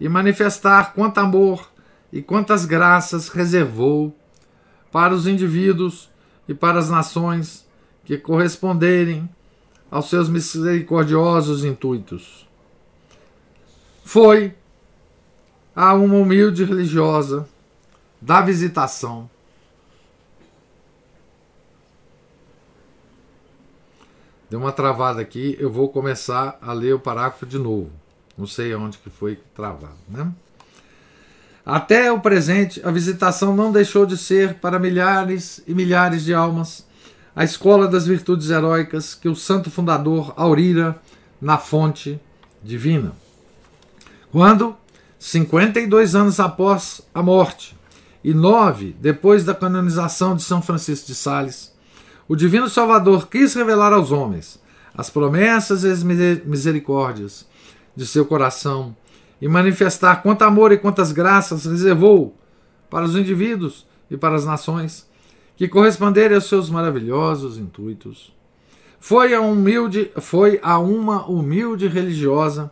e 0.01 0.09
manifestar 0.09 0.93
quanto 0.93 1.19
amor 1.19 1.71
e 2.13 2.21
quantas 2.21 2.65
graças 2.65 3.29
reservou 3.29 4.17
para 4.91 5.15
os 5.15 5.29
indivíduos 5.29 6.11
e 6.49 6.55
para 6.55 6.81
as 6.81 6.91
nações 6.91 7.65
que 8.05 8.19
corresponderem 8.19 9.31
aos 9.89 10.11
seus 10.11 10.29
misericordiosos 10.29 11.65
intuitos. 11.65 12.49
Foi 14.05 14.53
a 15.77 15.95
uma 15.95 16.17
humilde 16.17 16.65
religiosa 16.65 17.49
da 18.21 18.41
visitação 18.41 19.31
Deu 24.55 24.61
uma 24.61 24.71
travada 24.71 25.21
aqui, 25.21 25.57
eu 25.59 25.69
vou 25.69 25.89
começar 25.89 26.57
a 26.63 26.73
ler 26.73 26.95
o 26.95 27.01
parágrafo 27.01 27.45
de 27.45 27.59
novo. 27.59 27.91
Não 28.39 28.47
sei 28.47 28.73
onde 28.73 28.99
que 28.99 29.11
foi 29.11 29.41
travado, 29.53 29.97
né? 30.09 30.31
Até 31.67 32.13
o 32.13 32.21
presente, 32.21 32.81
a 32.85 32.93
visitação 32.93 33.57
não 33.57 33.73
deixou 33.73 34.07
de 34.07 34.17
ser 34.17 34.55
para 34.55 34.79
milhares 34.79 35.61
e 35.67 35.75
milhares 35.75 36.23
de 36.23 36.33
almas 36.33 36.87
a 37.35 37.43
escola 37.43 37.89
das 37.89 38.07
virtudes 38.07 38.49
heróicas 38.49 39.13
que 39.13 39.29
o 39.29 39.35
santo 39.35 39.73
fundador 39.73 40.33
aurira 40.37 41.03
na 41.41 41.59
fonte 41.59 42.21
divina. 42.63 43.11
Quando, 44.31 44.77
52 45.19 46.15
anos 46.15 46.39
após 46.39 47.03
a 47.13 47.21
morte 47.21 47.77
e 48.23 48.33
nove 48.33 48.95
depois 49.01 49.45
da 49.45 49.53
canonização 49.53 50.37
de 50.37 50.45
São 50.45 50.63
Francisco 50.63 51.09
de 51.09 51.15
Sales, 51.17 51.74
o 52.29 52.35
Divino 52.35 52.69
Salvador 52.69 53.29
quis 53.29 53.55
revelar 53.55 53.93
aos 53.93 54.11
homens 54.11 54.63
as 54.97 55.11
promessas 55.11 55.85
e 55.85 55.91
as 55.91 56.03
misericórdias 56.03 57.47
de 57.97 58.07
seu 58.07 58.25
coração 58.25 58.97
e 59.41 59.49
manifestar 59.49 60.23
quanto 60.23 60.43
amor 60.43 60.73
e 60.73 60.79
quantas 60.79 61.13
graças 61.13 61.67
reservou 61.67 62.37
para 62.89 63.05
os 63.05 63.17
indivíduos 63.17 63.87
e 64.11 64.17
para 64.17 64.37
as 64.37 64.45
nações 64.45 65.09
que 65.57 65.69
corresponderem 65.69 66.37
aos 66.37 66.49
seus 66.49 66.71
maravilhosos 66.71 67.59
intuitos. 67.59 68.33
Foi 68.99 69.35
a, 69.35 69.41
humilde, 69.41 70.11
foi 70.21 70.59
a 70.63 70.79
uma 70.79 71.27
humilde 71.27 71.89
religiosa 71.89 72.71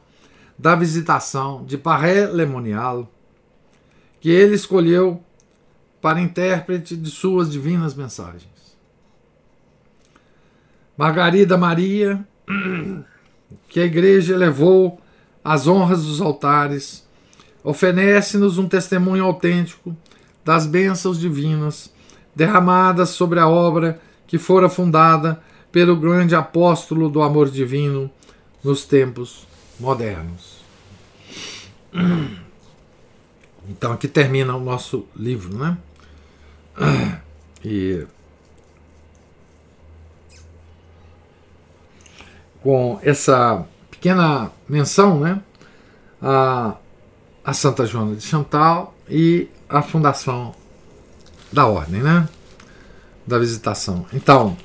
da 0.59 0.75
visitação 0.75 1.65
de 1.65 1.77
Paré 1.77 2.27
Lemonial 2.27 3.11
que 4.21 4.31
ele 4.31 4.55
escolheu 4.55 5.21
para 6.01 6.21
intérprete 6.21 6.97
de 6.97 7.11
suas 7.11 7.51
divinas 7.51 7.95
mensagens. 7.95 8.52
Margarida 10.97 11.57
Maria, 11.57 12.27
que 13.69 13.81
a 13.81 13.85
igreja 13.85 14.35
elevou 14.35 15.01
às 15.45 15.67
honras 15.67 16.05
dos 16.05 16.21
altares, 16.21 17.07
oferece-nos 17.65 18.59
um 18.59 18.69
testemunho 18.69 19.25
autêntico 19.25 19.97
das 20.45 20.67
bênçãos 20.67 21.19
divinas 21.19 21.93
derramadas 22.35 23.11
sobre 23.11 23.39
a 23.39 23.49
obra 23.49 24.01
que 24.27 24.39
fora 24.39 24.69
fundada 24.69 25.43
pelo 25.71 25.97
grande 25.97 26.35
apóstolo 26.35 27.09
do 27.09 27.23
amor 27.23 27.51
divino 27.51 28.11
nos 28.63 28.85
tempos 28.85 29.47
modernos. 29.79 30.63
Então 33.69 33.93
aqui 33.93 34.09
termina 34.09 34.55
o 34.55 34.61
nosso 34.61 35.07
livro, 35.15 35.57
né? 35.57 35.79
E 37.65 38.07
com 42.63 42.99
essa 43.03 43.67
pequena 43.91 44.51
menção, 44.69 45.21
né? 45.21 45.41
A, 46.21 46.77
a 47.45 47.53
Santa 47.53 47.85
Joana 47.85 48.15
de 48.15 48.23
Chantal 48.23 48.95
e 49.09 49.49
a 49.69 49.83
fundação 49.83 50.55
da 51.53 51.67
ordem, 51.67 52.03
né? 52.03 52.29
Da 53.27 53.39
visitação. 53.39 54.07
Então, 54.13 54.57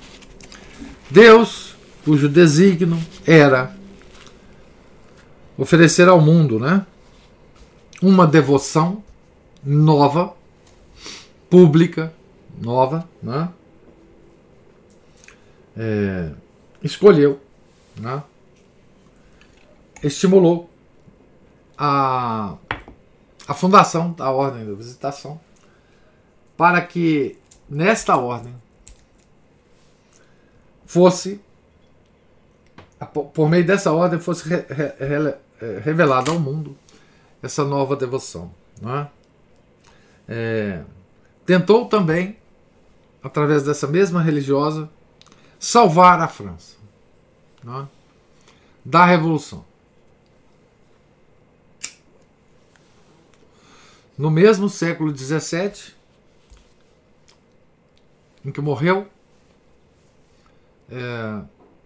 Deus, 1.10 1.76
cujo 2.06 2.30
desígnio 2.30 3.00
era 3.26 3.76
oferecer 5.58 6.08
ao 6.08 6.22
mundo, 6.22 6.60
né? 6.60 6.86
Uma 8.02 8.28
devoção 8.28 9.04
nova, 9.64 10.34
pública, 11.50 12.14
nova, 12.62 13.08
né? 13.22 13.50
É, 15.76 16.30
escolheu, 16.84 17.40
né? 18.00 18.24
estimulou 20.04 20.70
a, 21.78 22.56
a 23.48 23.54
fundação 23.54 24.12
da 24.14 24.30
Ordem 24.32 24.66
da 24.66 24.74
Visitação 24.74 25.40
para 26.56 26.82
que 26.82 27.38
nesta 27.70 28.16
ordem 28.18 28.54
fosse, 30.86 31.40
por 33.34 33.50
meio 33.50 33.66
dessa 33.66 33.92
ordem, 33.92 34.20
fosse 34.20 34.48
re, 34.48 34.56
re, 34.68 35.18
re, 35.60 35.80
revelada 35.80 36.32
ao 36.32 36.40
mundo 36.40 36.76
essa 37.44 37.64
nova 37.64 37.96
devoção. 37.96 38.52
Não 38.82 38.98
é? 38.98 39.10
É, 40.28 40.82
tentou 41.46 41.86
também, 41.86 42.38
através 43.22 43.64
dessa 43.64 43.86
mesma 43.86 44.22
religiosa, 44.22 44.90
salvar 45.60 46.20
a 46.22 46.28
França 46.28 46.77
é? 47.68 47.88
da 48.86 49.06
Revolução. 49.06 49.66
No 54.18 54.32
mesmo 54.32 54.70
século 54.70 55.16
XVII, 55.16 55.94
em 58.44 58.52
que 58.52 58.62
morreu 58.62 59.08
é, 60.90 61.42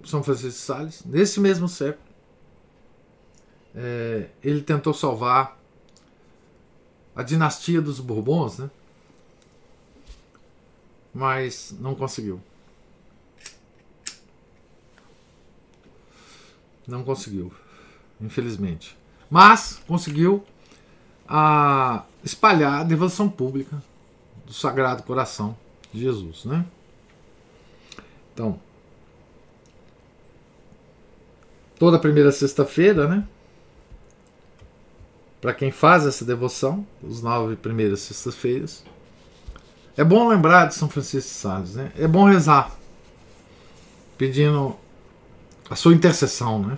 São 0.05 0.23
Francisco 0.23 0.49
de 0.49 0.55
Sales, 0.55 1.03
nesse 1.03 1.39
mesmo 1.39 1.67
século, 1.67 2.03
é, 3.75 4.29
ele 4.43 4.61
tentou 4.61 4.93
salvar 4.93 5.59
a 7.15 7.23
dinastia 7.23 7.81
dos 7.81 7.99
Bourbons, 7.99 8.59
né? 8.59 8.69
mas 11.13 11.75
não 11.79 11.95
conseguiu. 11.95 12.41
Não 16.91 17.03
conseguiu, 17.03 17.51
infelizmente. 18.19 18.97
Mas 19.29 19.81
conseguiu 19.87 20.43
a 21.27 22.03
espalhar 22.21 22.81
a 22.81 22.83
devoção 22.83 23.29
pública 23.29 23.81
do 24.45 24.51
Sagrado 24.51 25.03
Coração 25.03 25.57
de 25.93 26.01
Jesus, 26.01 26.43
né? 26.43 26.65
Então, 28.33 28.59
toda 31.79 31.97
primeira 31.97 32.31
sexta-feira, 32.31 33.07
né? 33.07 33.25
Para 35.39 35.53
quem 35.53 35.71
faz 35.71 36.05
essa 36.05 36.25
devoção, 36.25 36.85
os 37.01 37.21
nove 37.21 37.55
primeiras 37.55 38.01
sextas-feiras, 38.01 38.83
é 39.95 40.03
bom 40.03 40.27
lembrar 40.27 40.67
de 40.67 40.75
São 40.75 40.89
Francisco 40.89 41.29
de 41.29 41.35
Sales, 41.35 41.75
né? 41.75 41.91
É 41.97 42.07
bom 42.07 42.25
rezar, 42.25 42.77
pedindo 44.17 44.77
a 45.71 45.75
sua 45.75 45.93
intercessão, 45.93 46.59
né? 46.59 46.77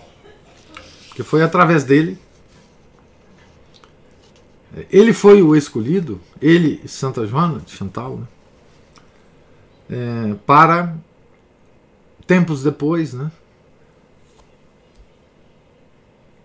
Porque 1.08 1.24
foi 1.24 1.42
através 1.42 1.84
dele. 1.84 2.16
Ele 4.92 5.12
foi 5.12 5.42
o 5.42 5.56
escolhido, 5.56 6.22
ele 6.40 6.80
e 6.84 6.88
Santa 6.88 7.26
Joana 7.26 7.60
de 7.60 7.72
Chantal, 7.72 8.18
né? 8.18 8.28
é, 9.90 10.36
para 10.46 10.96
tempos 12.28 12.64
depois, 12.64 13.14
né, 13.14 13.32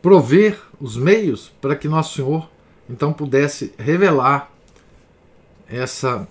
prover 0.01 0.61
os 0.81 0.97
meios 0.97 1.51
para 1.61 1.77
que 1.77 1.87
Nosso 1.87 2.17
Senhor 2.17 2.51
então 2.89 3.13
pudesse 3.13 3.75
revelar 3.79 4.51
essa 5.69 6.27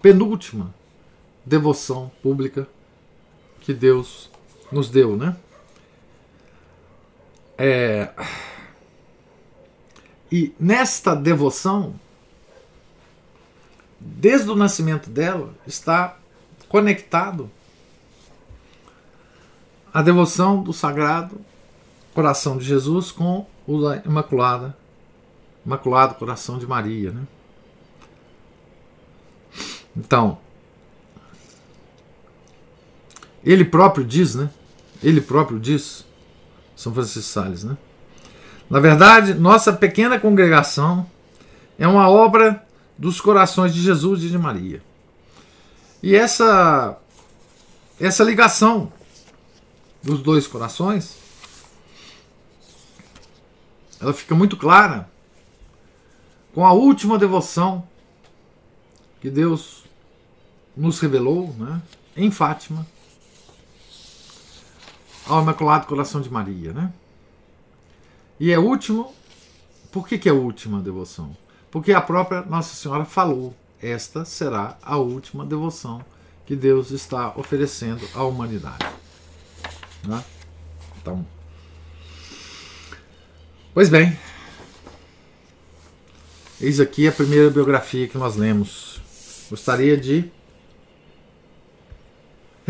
penúltima 0.00 0.74
devoção 1.44 2.10
pública 2.22 2.66
que 3.60 3.74
Deus 3.74 4.29
nos 4.70 4.88
deu, 4.90 5.16
né? 5.16 5.36
É... 7.58 8.10
E 10.32 10.54
nesta 10.58 11.14
devoção 11.14 11.94
desde 14.00 14.50
o 14.50 14.56
nascimento 14.56 15.10
dela, 15.10 15.54
está 15.66 16.16
conectado 16.68 17.50
à 19.92 20.00
devoção 20.00 20.62
do 20.62 20.72
Sagrado 20.72 21.38
Coração 22.14 22.56
de 22.56 22.64
Jesus 22.64 23.12
com 23.12 23.46
o 23.66 23.82
da 23.82 23.96
Imaculada, 23.98 24.76
Imaculado 25.64 26.14
Coração 26.14 26.58
de 26.58 26.66
Maria. 26.66 27.12
Né? 27.12 27.22
Então, 29.96 30.38
ele 33.44 33.64
próprio 33.64 34.04
diz, 34.04 34.34
né? 34.34 34.50
Ele 35.02 35.20
próprio 35.20 35.58
diz, 35.58 36.04
São 36.76 36.92
Francisco 36.92 37.32
Sales, 37.32 37.64
né? 37.64 37.76
Na 38.68 38.78
verdade, 38.78 39.34
nossa 39.34 39.72
pequena 39.72 40.20
congregação 40.20 41.08
é 41.78 41.88
uma 41.88 42.08
obra 42.08 42.64
dos 42.96 43.20
corações 43.20 43.74
de 43.74 43.82
Jesus 43.82 44.22
e 44.22 44.28
de 44.28 44.38
Maria. 44.38 44.82
E 46.02 46.14
essa 46.14 46.96
essa 47.98 48.24
ligação 48.24 48.90
dos 50.02 50.22
dois 50.22 50.46
corações 50.46 51.18
ela 54.00 54.14
fica 54.14 54.34
muito 54.34 54.56
clara 54.56 55.10
com 56.54 56.64
a 56.64 56.72
última 56.72 57.18
devoção 57.18 57.86
que 59.20 59.28
Deus 59.28 59.84
nos 60.74 60.98
revelou, 61.00 61.54
né, 61.58 61.82
em 62.16 62.30
Fátima, 62.30 62.86
ao 65.26 65.42
Imaculado 65.42 65.86
Coração 65.86 66.20
de 66.20 66.30
Maria, 66.30 66.72
né? 66.72 66.92
E 68.38 68.50
é 68.50 68.58
último, 68.58 69.14
por 69.92 70.06
que, 70.06 70.18
que 70.18 70.28
é 70.28 70.32
a 70.32 70.34
última 70.34 70.80
devoção? 70.80 71.36
Porque 71.70 71.92
a 71.92 72.00
própria 72.00 72.42
Nossa 72.42 72.74
Senhora 72.74 73.04
falou: 73.04 73.54
esta 73.80 74.24
será 74.24 74.78
a 74.82 74.96
última 74.96 75.44
devoção 75.44 76.04
que 76.46 76.56
Deus 76.56 76.90
está 76.90 77.32
oferecendo 77.36 78.06
à 78.14 78.24
humanidade. 78.24 78.86
Né? 80.06 80.24
Então, 81.00 81.24
pois 83.72 83.88
bem, 83.88 84.18
eis 86.60 86.80
aqui 86.80 87.06
a 87.06 87.12
primeira 87.12 87.50
biografia 87.50 88.08
que 88.08 88.18
nós 88.18 88.36
lemos. 88.36 89.00
Gostaria 89.48 89.96
de 89.96 90.30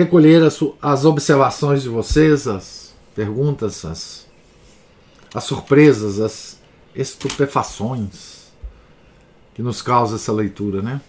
recolher 0.01 0.43
as, 0.43 0.59
as 0.81 1.05
observações 1.05 1.83
de 1.83 1.89
vocês, 1.89 2.47
as 2.47 2.95
perguntas, 3.15 3.85
as, 3.85 4.27
as 5.35 5.45
surpresas, 5.45 6.19
as 6.21 6.59
estupefações 6.95 8.51
que 9.55 9.63
nos 9.63 9.83
causa 9.83 10.17
essa 10.17 10.33
leitura, 10.33 10.81
né? 10.81 11.01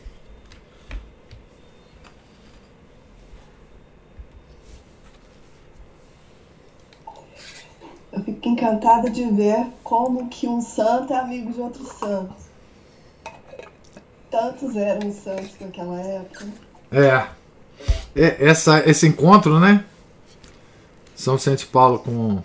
Eu 8.12 8.22
fico 8.24 8.50
encantada 8.50 9.10
de 9.10 9.24
ver 9.26 9.68
como 9.84 10.28
que 10.28 10.48
um 10.48 10.62
santo 10.62 11.14
é 11.14 11.18
amigo 11.18 11.54
de 11.54 11.62
outro 11.62 11.86
santo. 11.86 12.36
Tantos 14.30 14.76
eram 14.76 15.10
os 15.10 15.16
santos 15.16 15.56
naquela 15.62 16.00
época. 16.00 16.48
É 16.92 17.41
é 18.16 18.38
essa, 18.39 18.88
esse 18.89 19.07
encontro, 19.07 19.59
né? 19.59 19.86
São 21.16 21.38
Vicente 21.38 21.66
Paulo 21.66 21.99
com, 21.99 22.41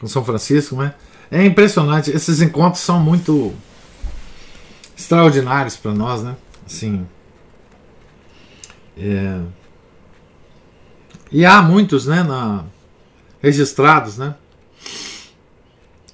com 0.00 0.06
São 0.06 0.24
Francisco, 0.24 0.76
né? 0.76 0.94
É 1.30 1.44
impressionante. 1.44 2.10
Esses 2.10 2.40
encontros 2.42 2.82
são 2.82 2.98
muito 3.00 3.54
extraordinários 4.96 5.76
para 5.76 5.92
nós, 5.92 6.22
né? 6.22 6.36
Assim. 6.66 7.06
É... 8.96 9.40
E 11.30 11.44
há 11.44 11.62
muitos, 11.62 12.06
né? 12.06 12.22
Na, 12.22 12.64
registrados, 13.44 14.16
né? 14.16 14.34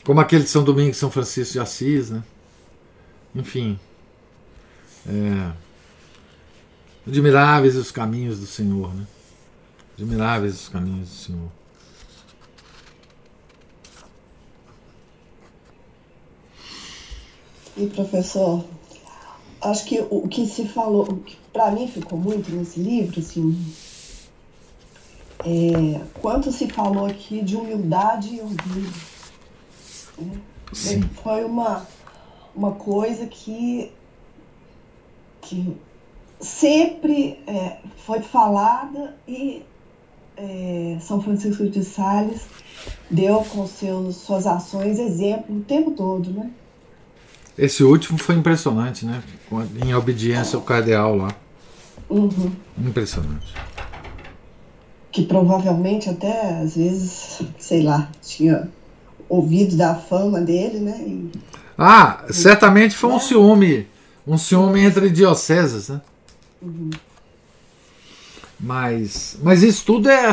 Como 0.04 0.20
aquele 0.20 0.42
de 0.42 0.50
São 0.50 0.64
Domingos 0.64 0.96
São 0.96 1.10
Francisco 1.10 1.52
de 1.52 1.60
Assis, 1.60 2.10
né? 2.10 2.24
Enfim. 3.34 3.78
É, 5.06 5.52
admiráveis 7.06 7.76
os 7.76 7.90
caminhos 7.90 8.40
do 8.40 8.46
Senhor, 8.46 8.94
né? 8.94 9.06
Admiráveis 9.94 10.54
os 10.54 10.68
caminhos 10.68 11.08
do 11.08 11.14
Senhor. 11.14 11.48
E 17.76 17.86
professor, 17.86 18.64
acho 19.62 19.84
que 19.86 20.04
o 20.10 20.28
que 20.28 20.46
se 20.46 20.68
falou, 20.68 21.04
o 21.04 21.16
que 21.18 21.36
para 21.52 21.70
mim 21.70 21.88
ficou 21.88 22.18
muito 22.18 22.50
nesse 22.50 22.80
livro, 22.80 23.20
assim, 23.20 23.56
é, 25.44 26.00
quanto 26.20 26.52
se 26.52 26.68
falou 26.68 27.06
aqui 27.06 27.42
de 27.42 27.56
humildade 27.56 28.34
e 28.34 28.40
orgulho. 28.40 28.92
Né? 30.18 30.40
Foi 31.22 31.44
uma, 31.44 31.86
uma 32.54 32.72
coisa 32.72 33.26
que, 33.26 33.90
que 35.40 35.76
sempre 36.40 37.38
é, 37.46 37.78
foi 38.06 38.20
falada 38.20 39.14
e 39.28 39.62
é, 40.36 40.96
São 41.00 41.22
Francisco 41.22 41.68
de 41.68 41.84
Sales 41.84 42.42
deu 43.10 43.44
com 43.44 43.66
seus, 43.66 44.16
suas 44.16 44.46
ações 44.46 44.98
exemplo 44.98 45.56
o 45.56 45.60
tempo 45.60 45.90
todo, 45.90 46.30
né? 46.30 46.50
Esse 47.58 47.84
último 47.84 48.18
foi 48.18 48.36
impressionante, 48.36 49.04
né? 49.04 49.22
Em 49.84 49.94
obediência 49.94 50.56
ao 50.56 50.62
cardeal 50.62 51.14
lá. 51.14 51.34
Uhum. 52.08 52.52
Impressionante 52.78 53.52
que 55.12 55.24
provavelmente 55.24 56.08
até 56.08 56.60
às 56.60 56.76
vezes, 56.76 57.42
sei 57.58 57.82
lá, 57.82 58.08
tinha 58.22 58.68
ouvido 59.28 59.76
da 59.76 59.94
fama 59.94 60.40
dele, 60.40 60.78
né? 60.78 61.02
E, 61.06 61.30
ah, 61.76 62.24
certamente 62.30 62.94
foi 62.94 63.10
um 63.10 63.14
né? 63.14 63.20
ciúme, 63.20 63.86
um 64.26 64.38
ciúme 64.38 64.80
entre 64.80 65.10
dioceses, 65.10 65.88
né? 65.88 66.00
Uhum. 66.62 66.90
Mas, 68.58 69.38
mas 69.42 69.62
isso 69.62 69.84
tudo 69.86 70.10
é 70.10 70.30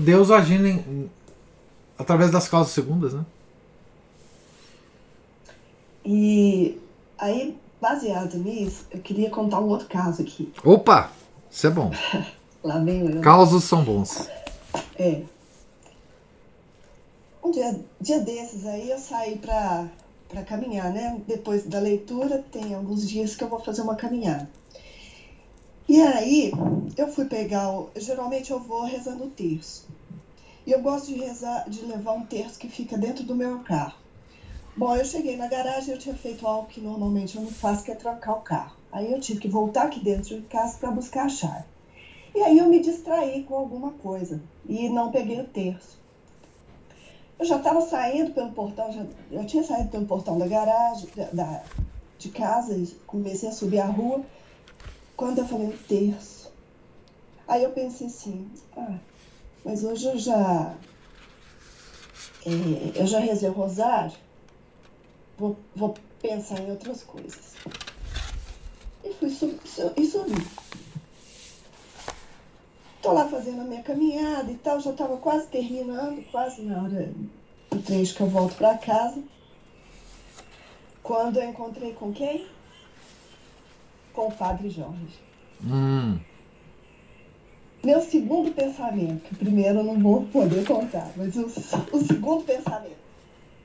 Deus 0.00 0.30
agindo 0.30 0.66
em, 0.66 1.10
através 1.98 2.30
das 2.30 2.48
causas 2.48 2.72
segundas, 2.72 3.12
né? 3.12 3.24
E 6.04 6.78
aí, 7.18 7.58
baseado 7.80 8.36
nisso, 8.38 8.86
eu 8.92 9.00
queria 9.00 9.28
contar 9.28 9.58
um 9.58 9.68
outro 9.68 9.88
caso 9.88 10.22
aqui. 10.22 10.52
Opa, 10.64 11.10
isso 11.50 11.66
é 11.66 11.70
bom. 11.70 11.90
Lá 12.62 12.78
vem 12.78 13.00
eu. 13.10 13.20
Causos 13.20 13.64
são 13.64 13.82
bons. 13.82 14.28
É. 14.96 15.22
Um 17.42 17.50
dia, 17.50 17.80
dia 18.00 18.20
desses 18.20 18.66
aí 18.66 18.90
eu 18.90 18.98
saí 18.98 19.38
pra, 19.38 19.88
pra 20.28 20.44
caminhar, 20.44 20.92
né? 20.92 21.20
Depois 21.26 21.64
da 21.64 21.80
leitura, 21.80 22.44
tem 22.52 22.74
alguns 22.74 23.08
dias 23.08 23.34
que 23.34 23.42
eu 23.42 23.48
vou 23.48 23.58
fazer 23.60 23.82
uma 23.82 23.96
caminhada. 23.96 24.48
E 25.88 26.02
aí, 26.02 26.52
eu 26.96 27.06
fui 27.08 27.26
pegar. 27.26 27.70
O, 27.70 27.90
geralmente 27.94 28.50
eu 28.50 28.58
vou 28.58 28.82
rezando 28.82 29.24
o 29.24 29.30
terço. 29.30 29.86
E 30.66 30.72
eu 30.72 30.82
gosto 30.82 31.06
de 31.06 31.14
rezar, 31.14 31.68
de 31.70 31.84
levar 31.84 32.12
um 32.12 32.26
terço 32.26 32.58
que 32.58 32.68
fica 32.68 32.98
dentro 32.98 33.22
do 33.22 33.36
meu 33.36 33.60
carro. 33.60 33.94
Bom, 34.76 34.96
eu 34.96 35.04
cheguei 35.04 35.36
na 35.36 35.46
garagem, 35.46 35.94
eu 35.94 35.98
tinha 35.98 36.14
feito 36.14 36.44
algo 36.46 36.66
que 36.66 36.80
normalmente 36.80 37.36
eu 37.36 37.42
não 37.42 37.50
faço, 37.50 37.84
que 37.84 37.92
é 37.92 37.94
trancar 37.94 38.36
o 38.36 38.42
carro. 38.42 38.76
Aí 38.90 39.12
eu 39.12 39.20
tive 39.20 39.40
que 39.40 39.48
voltar 39.48 39.84
aqui 39.84 40.00
dentro 40.00 40.40
de 40.40 40.46
casa 40.48 40.76
para 40.76 40.90
buscar 40.90 41.26
a 41.26 41.28
chave. 41.28 41.64
E 42.34 42.42
aí 42.42 42.58
eu 42.58 42.68
me 42.68 42.80
distraí 42.80 43.44
com 43.44 43.54
alguma 43.54 43.92
coisa 43.92 44.42
e 44.68 44.88
não 44.88 45.12
peguei 45.12 45.40
o 45.40 45.46
terço. 45.46 45.98
Eu 47.38 47.46
já 47.46 47.56
estava 47.56 47.80
saindo 47.80 48.32
pelo 48.32 48.50
portão, 48.52 48.90
já, 48.90 49.06
eu 49.30 49.46
tinha 49.46 49.62
saído 49.62 49.90
pelo 49.90 50.06
portão 50.06 50.36
da 50.36 50.46
garagem, 50.46 51.08
da, 51.32 51.62
de 52.18 52.30
casa, 52.30 52.74
e 52.74 52.86
comecei 53.06 53.48
a 53.48 53.52
subir 53.52 53.78
a 53.78 53.86
rua, 53.86 54.24
quando 55.16 55.38
eu 55.38 55.46
falei 55.46 55.68
o 55.68 55.78
terço. 55.78 56.52
Aí 57.48 57.62
eu 57.62 57.70
pensei 57.70 58.08
assim, 58.08 58.50
ah, 58.76 58.98
mas 59.64 59.82
hoje 59.82 60.06
eu 60.06 60.18
já. 60.18 60.74
É, 62.44 63.00
eu 63.00 63.06
já 63.06 63.18
rezei 63.18 63.48
o 63.48 63.52
rosário, 63.52 64.12
vou, 65.38 65.56
vou 65.74 65.94
pensar 66.20 66.60
em 66.60 66.70
outras 66.70 67.02
coisas. 67.02 67.54
E 69.04 69.12
fui 69.14 69.30
subir, 69.30 69.60
e 69.96 70.06
subi. 70.06 70.46
Estou 72.96 73.12
lá 73.12 73.28
fazendo 73.28 73.60
a 73.60 73.64
minha 73.64 73.82
caminhada 73.82 74.50
e 74.50 74.56
tal, 74.56 74.80
já 74.80 74.90
estava 74.90 75.16
quase 75.16 75.46
terminando, 75.46 76.24
quase 76.30 76.62
na 76.62 76.82
hora 76.82 77.12
do 77.70 77.82
trecho 77.82 78.16
que 78.16 78.20
eu 78.20 78.28
volto 78.28 78.56
para 78.56 78.78
casa. 78.78 79.22
Quando 81.02 81.38
eu 81.38 81.48
encontrei 81.48 81.92
com 81.92 82.12
quem? 82.12 82.48
Com 84.16 84.28
o 84.28 84.32
Padre 84.32 84.70
Jorge. 84.70 85.20
Hum. 85.62 86.18
Meu 87.84 88.00
segundo 88.00 88.50
pensamento, 88.50 89.22
que 89.22 89.36
primeiro 89.36 89.78
eu 89.78 89.84
não 89.84 90.00
vou 90.00 90.24
poder 90.24 90.66
contar, 90.66 91.12
mas 91.16 91.36
o, 91.36 91.46
o 91.92 92.00
segundo 92.04 92.42
pensamento, 92.42 92.96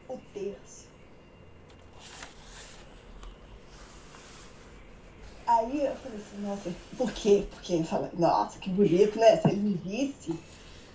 o 0.08 0.18
terço 0.34 0.82
Aí 5.48 5.86
eu 5.86 5.96
falei 5.96 6.18
assim, 6.18 6.42
nossa, 6.42 6.70
por 6.98 7.12
quê? 7.12 7.46
Porque 7.52 7.74
eu 7.74 7.84
falei, 7.84 8.10
nossa, 8.18 8.58
que 8.60 8.70
bonito, 8.70 9.20
né? 9.20 9.36
Se 9.38 9.50
ele 9.50 9.62
me 9.62 9.74
visse 9.74 10.38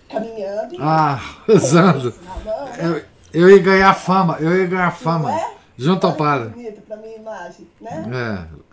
caminhando. 0.09 0.75
Ah, 0.79 1.19
rezando. 1.47 2.13
Eu, 2.79 3.03
eu 3.33 3.49
ia 3.49 3.61
ganhar 3.61 3.93
fama, 3.93 4.37
eu 4.39 4.55
ia 4.55 4.65
ganhar 4.65 4.91
fama. 4.91 5.31
É? 5.31 5.53
Junto 5.77 6.07
ao 6.07 6.13
padre. 6.13 6.49
bonito 6.49 6.81
pra 6.81 6.97
minha 6.97 7.17
imagem, 7.17 7.67
né? 7.79 8.47
É. 8.51 8.66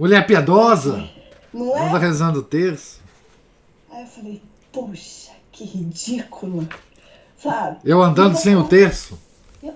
Mulher 0.00 0.26
piedosa. 0.26 1.06
Não 1.52 1.76
é? 1.76 1.88
Anda 1.88 1.98
rezando 1.98 2.38
o 2.38 2.42
terço. 2.42 3.02
Aí 3.90 4.00
eu 4.00 4.06
falei, 4.06 4.42
poxa, 4.72 5.32
que 5.52 5.62
ridículo. 5.62 6.66
Sabe? 7.36 7.80
Eu 7.84 8.02
andando 8.02 8.34
sem 8.34 8.56
o 8.56 8.66
terço. 8.66 9.18
Eu, 9.62 9.74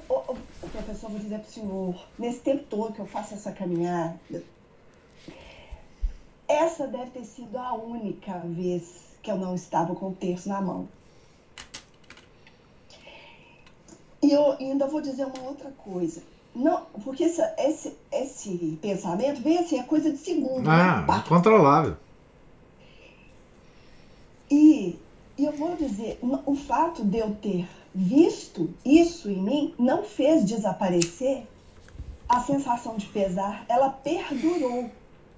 professor, 0.72 1.10
vou 1.10 1.18
dizer 1.20 1.40
pro 1.40 1.52
senhor, 1.52 2.06
nesse 2.18 2.38
tempo 2.38 2.64
todo 2.70 2.94
que 2.94 3.00
eu 3.00 3.06
faço 3.06 3.34
essa 3.34 3.52
caminhada, 3.52 4.18
essa 6.48 6.86
deve 6.86 7.10
ter 7.10 7.24
sido 7.26 7.58
a 7.58 7.74
única 7.74 8.38
vez 8.46 9.04
que 9.22 9.30
eu 9.30 9.36
não 9.36 9.54
estava 9.54 9.94
com 9.94 10.08
o 10.08 10.14
terço 10.14 10.48
na 10.48 10.58
mão. 10.58 10.88
E 14.22 14.32
eu 14.32 14.52
ainda 14.52 14.86
vou 14.86 15.02
dizer 15.02 15.26
uma 15.26 15.42
outra 15.42 15.70
coisa. 15.72 16.22
Não, 16.54 16.82
porque 17.02 17.24
esse, 17.24 17.42
esse, 17.58 17.96
esse 18.12 18.78
pensamento 18.80 19.42
vem 19.42 19.58
assim, 19.58 19.78
é 19.78 19.82
coisa 19.82 20.10
de 20.10 20.18
segundo. 20.18 20.68
Ah, 20.68 21.04
né? 21.06 21.24
controlável. 21.28 21.96
E, 24.48 24.96
e 25.36 25.44
eu 25.44 25.52
vou 25.52 25.74
dizer, 25.74 26.20
o 26.22 26.54
fato 26.54 27.04
de 27.04 27.18
eu 27.18 27.34
ter 27.34 27.68
visto 27.92 28.72
isso 28.84 29.28
em 29.28 29.42
mim 29.42 29.74
não 29.78 30.04
fez 30.04 30.44
desaparecer 30.44 31.44
a 32.28 32.40
sensação 32.40 32.96
de 32.96 33.06
pesar. 33.06 33.64
Ela 33.68 33.90
perdurou 33.90 34.90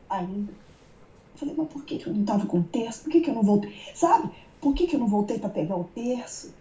ainda. 0.09 0.53
Eu 0.53 1.39
falei, 1.39 1.55
mas 1.57 1.69
por 1.69 1.85
que, 1.85 1.99
que 1.99 2.09
eu 2.09 2.13
não 2.13 2.23
estava 2.23 2.47
com 2.47 2.61
o 2.61 2.65
terço? 2.65 3.05
Por 3.05 3.11
que, 3.11 3.21
que 3.21 3.31
eu 3.31 3.35
não 3.35 3.43
voltei? 3.43 3.75
Sabe? 3.95 4.31
Por 4.61 4.75
que, 4.75 4.87
que 4.87 4.97
eu 4.97 5.01
não 5.01 5.07
voltei 5.07 5.39
para 5.39 5.49
pegar 5.49 5.77
o 5.77 5.85
terço? 5.85 6.55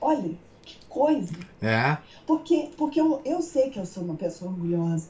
Olha, 0.00 0.30
que 0.66 0.84
coisa. 0.86 1.32
É. 1.62 1.96
Porque, 2.26 2.70
porque 2.76 3.00
eu, 3.00 3.22
eu 3.24 3.40
sei 3.40 3.70
que 3.70 3.78
eu 3.78 3.86
sou 3.86 4.02
uma 4.02 4.16
pessoa 4.16 4.50
orgulhosa. 4.50 5.08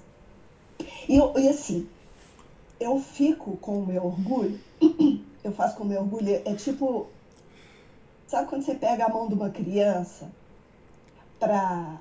E, 1.08 1.16
eu, 1.16 1.32
e 1.36 1.48
assim, 1.48 1.88
eu 2.78 3.00
fico 3.00 3.56
com 3.56 3.80
o 3.80 3.86
meu 3.86 4.04
orgulho, 4.04 4.60
eu 5.42 5.52
faço 5.52 5.76
com 5.76 5.84
o 5.84 5.86
meu 5.86 6.00
orgulho, 6.00 6.42
é 6.44 6.54
tipo, 6.54 7.06
sabe 8.26 8.48
quando 8.48 8.62
você 8.62 8.74
pega 8.74 9.06
a 9.06 9.08
mão 9.08 9.26
de 9.26 9.34
uma 9.34 9.48
criança 9.50 10.30
para 11.40 11.98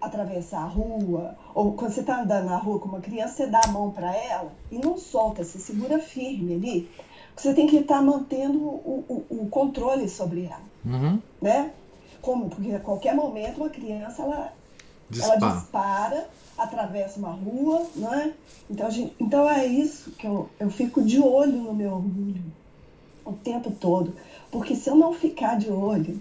atravessar 0.00 0.62
a 0.62 0.66
rua, 0.66 1.36
ou 1.54 1.72
quando 1.72 1.92
você 1.92 2.00
está 2.00 2.20
andando 2.20 2.46
na 2.46 2.56
rua 2.56 2.78
com 2.80 2.88
uma 2.88 3.00
criança, 3.00 3.34
você 3.34 3.46
dá 3.46 3.60
a 3.64 3.68
mão 3.68 3.90
para 3.90 4.14
ela 4.14 4.52
e 4.70 4.78
não 4.78 4.96
solta, 4.98 5.44
você 5.44 5.58
segura 5.58 5.98
firme 5.98 6.54
ali. 6.54 6.90
Você 7.36 7.54
tem 7.54 7.68
que 7.68 7.76
estar 7.76 7.98
tá 7.98 8.02
mantendo 8.02 8.58
o, 8.58 9.04
o, 9.08 9.42
o, 9.42 9.48
controle 9.48 10.08
sobre 10.08 10.44
ela. 10.44 10.62
Uhum. 10.84 11.20
Né? 11.40 11.72
Como? 12.20 12.48
Porque 12.48 12.72
a 12.72 12.80
qualquer 12.80 13.14
momento 13.14 13.58
uma 13.58 13.70
criança 13.70 14.22
ela 14.22 14.52
dispara, 15.10 15.38
ela 15.38 15.54
dispara 15.54 16.28
atravessa 16.56 17.18
uma 17.18 17.30
rua, 17.30 17.86
não 17.94 18.12
é? 18.12 18.32
Então, 18.68 18.90
gente, 18.90 19.14
então 19.20 19.48
é 19.48 19.64
isso 19.64 20.10
que 20.12 20.26
eu, 20.26 20.48
eu 20.58 20.68
fico 20.70 21.02
de 21.02 21.20
olho 21.20 21.62
no 21.62 21.72
meu 21.72 21.92
orgulho 21.92 22.42
o 23.24 23.32
tempo 23.32 23.70
todo. 23.70 24.14
Porque 24.50 24.74
se 24.74 24.90
eu 24.90 24.96
não 24.96 25.12
ficar 25.12 25.58
de 25.58 25.70
olho, 25.70 26.20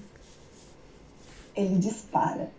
ele 1.56 1.76
dispara. 1.78 2.52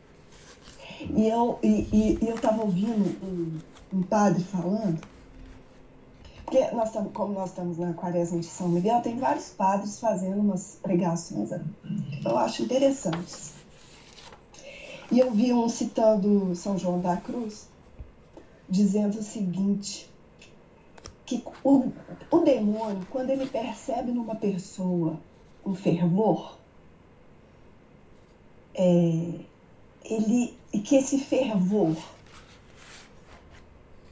E 1.01 1.29
eu 1.29 1.59
e, 1.63 1.87
e, 1.93 2.19
eu 2.27 2.35
estava 2.35 2.63
ouvindo 2.63 3.17
um, 3.23 3.59
um, 3.93 4.03
padre 4.03 4.43
falando, 4.43 5.01
porque 6.49 6.75
nós 6.75 6.89
estamos, 6.89 7.13
como 7.13 7.35
nós 7.35 7.51
estamos 7.51 7.77
na 7.77 7.93
quaresma 7.93 8.41
de 8.41 8.47
São 8.47 8.71
Miguel, 8.71 9.03
tem 9.03 9.19
vários 9.19 9.51
padres 9.51 10.01
fazendo 10.01 10.41
umas 10.41 10.79
pregações 10.83 11.51
eu 12.25 12.39
acho 12.39 12.63
interessantes. 12.63 13.53
E 15.13 15.19
eu 15.19 15.31
vi 15.31 15.53
um 15.53 15.69
citando 15.69 16.55
São 16.55 16.79
João 16.79 17.01
da 17.01 17.19
Cruz, 17.19 17.69
dizendo 18.67 19.19
o 19.19 19.23
seguinte, 19.23 20.11
que 21.27 21.45
o, 21.63 21.93
o 22.31 22.39
demônio, 22.39 23.07
quando 23.11 23.29
ele 23.29 23.47
percebe 23.47 24.11
numa 24.11 24.35
pessoa 24.35 25.21
um 25.67 25.75
fervor, 25.75 26.57
é, 28.75 29.35
ele, 30.03 30.57
que 30.83 30.97
esse 30.97 31.19
fervor 31.19 31.95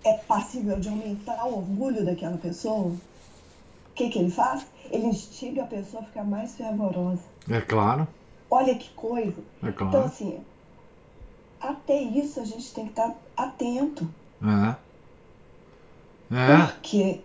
é 0.07 0.19
passível 0.19 0.79
de 0.79 0.89
aumentar 0.89 1.45
o 1.47 1.59
orgulho 1.59 2.05
daquela 2.05 2.37
pessoa, 2.37 2.93
o 2.93 3.01
que, 3.95 4.09
que 4.09 4.19
ele 4.21 4.31
faz? 4.31 4.65
Ele 4.91 5.07
instiga 5.07 5.65
a 5.65 5.67
pessoa 5.67 6.03
a 6.03 6.07
ficar 6.07 6.25
mais 6.25 6.55
fervorosa. 6.55 7.23
É 7.51 7.61
claro. 7.61 8.07
Olha 8.49 8.75
que 8.77 8.89
coisa. 8.91 9.43
É 9.63 9.73
claro. 9.73 9.89
Então, 9.89 10.05
assim, 10.05 10.39
até 11.61 12.01
isso 12.01 12.39
a 12.39 12.45
gente 12.45 12.73
tem 12.73 12.85
que 12.85 12.91
estar 12.91 13.15
atento. 13.37 14.09
É. 14.43 14.77
É. 16.37 16.67
Porque 16.67 17.21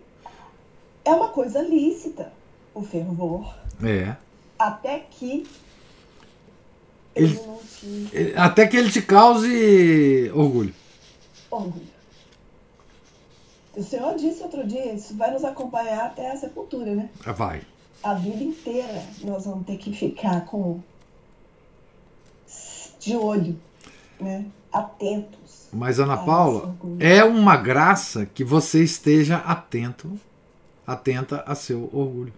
é 1.04 1.10
uma 1.10 1.28
coisa 1.28 1.62
lícita 1.62 2.32
o 2.74 2.82
fervor. 2.82 3.54
É. 3.84 4.16
Até 4.58 4.98
que 4.98 5.46
ele, 7.14 7.40
ele. 8.12 8.34
Até 8.36 8.66
que 8.66 8.76
ele 8.76 8.90
te 8.90 9.02
cause 9.02 10.30
orgulho. 10.34 10.74
Orgulho. 11.50 11.91
O 13.74 13.82
Senhor 13.82 14.14
disse 14.16 14.42
outro 14.42 14.66
dia, 14.66 14.92
isso 14.92 15.16
vai 15.16 15.30
nos 15.30 15.44
acompanhar 15.44 16.06
até 16.06 16.30
a 16.30 16.36
sepultura, 16.36 16.94
né? 16.94 17.08
Vai. 17.24 17.62
A 18.02 18.14
vida 18.14 18.42
inteira 18.42 19.02
nós 19.22 19.46
vamos 19.46 19.66
ter 19.66 19.78
que 19.78 19.92
ficar 19.92 20.44
com 20.44 20.80
de 22.98 23.16
olho, 23.16 23.58
né? 24.20 24.46
Atentos. 24.72 25.68
Mas 25.72 25.98
Ana 25.98 26.18
Paula, 26.18 26.76
é 27.00 27.24
uma 27.24 27.56
graça 27.56 28.26
que 28.26 28.44
você 28.44 28.82
esteja 28.82 29.36
atento, 29.38 30.18
atenta 30.86 31.42
a 31.46 31.54
seu 31.54 31.90
orgulho. 31.92 32.32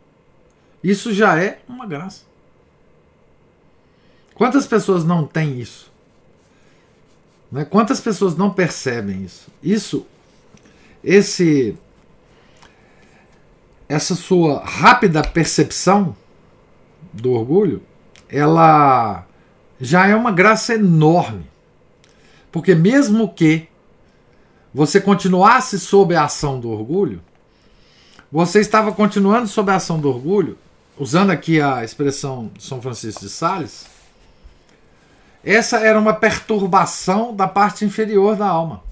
Isso 0.82 1.12
já 1.12 1.42
é 1.42 1.60
uma 1.68 1.86
graça. 1.86 2.22
Quantas 4.34 4.66
pessoas 4.66 5.04
não 5.04 5.26
têm 5.26 5.60
isso? 5.60 5.92
Né? 7.50 7.64
Quantas 7.64 8.00
pessoas 8.00 8.36
não 8.36 8.52
percebem 8.52 9.22
isso? 9.22 9.48
Isso, 9.62 10.06
esse, 11.04 11.76
essa 13.88 14.14
sua 14.14 14.64
rápida 14.64 15.22
percepção 15.22 16.16
do 17.12 17.32
orgulho, 17.32 17.82
ela 18.28 19.26
já 19.80 20.06
é 20.06 20.16
uma 20.16 20.32
graça 20.32 20.74
enorme. 20.74 21.46
Porque 22.50 22.74
mesmo 22.74 23.28
que 23.28 23.68
você 24.72 25.00
continuasse 25.00 25.78
sob 25.78 26.16
a 26.16 26.24
ação 26.24 26.58
do 26.58 26.70
orgulho, 26.70 27.22
você 28.32 28.58
estava 28.60 28.90
continuando 28.92 29.46
sob 29.46 29.70
a 29.70 29.76
ação 29.76 30.00
do 30.00 30.08
orgulho, 30.08 30.58
usando 30.98 31.30
aqui 31.30 31.60
a 31.60 31.84
expressão 31.84 32.50
de 32.56 32.64
São 32.64 32.80
Francisco 32.80 33.20
de 33.20 33.28
Sales, 33.28 33.86
essa 35.44 35.78
era 35.78 35.98
uma 35.98 36.14
perturbação 36.14 37.36
da 37.36 37.46
parte 37.46 37.84
inferior 37.84 38.34
da 38.34 38.46
alma. 38.46 38.82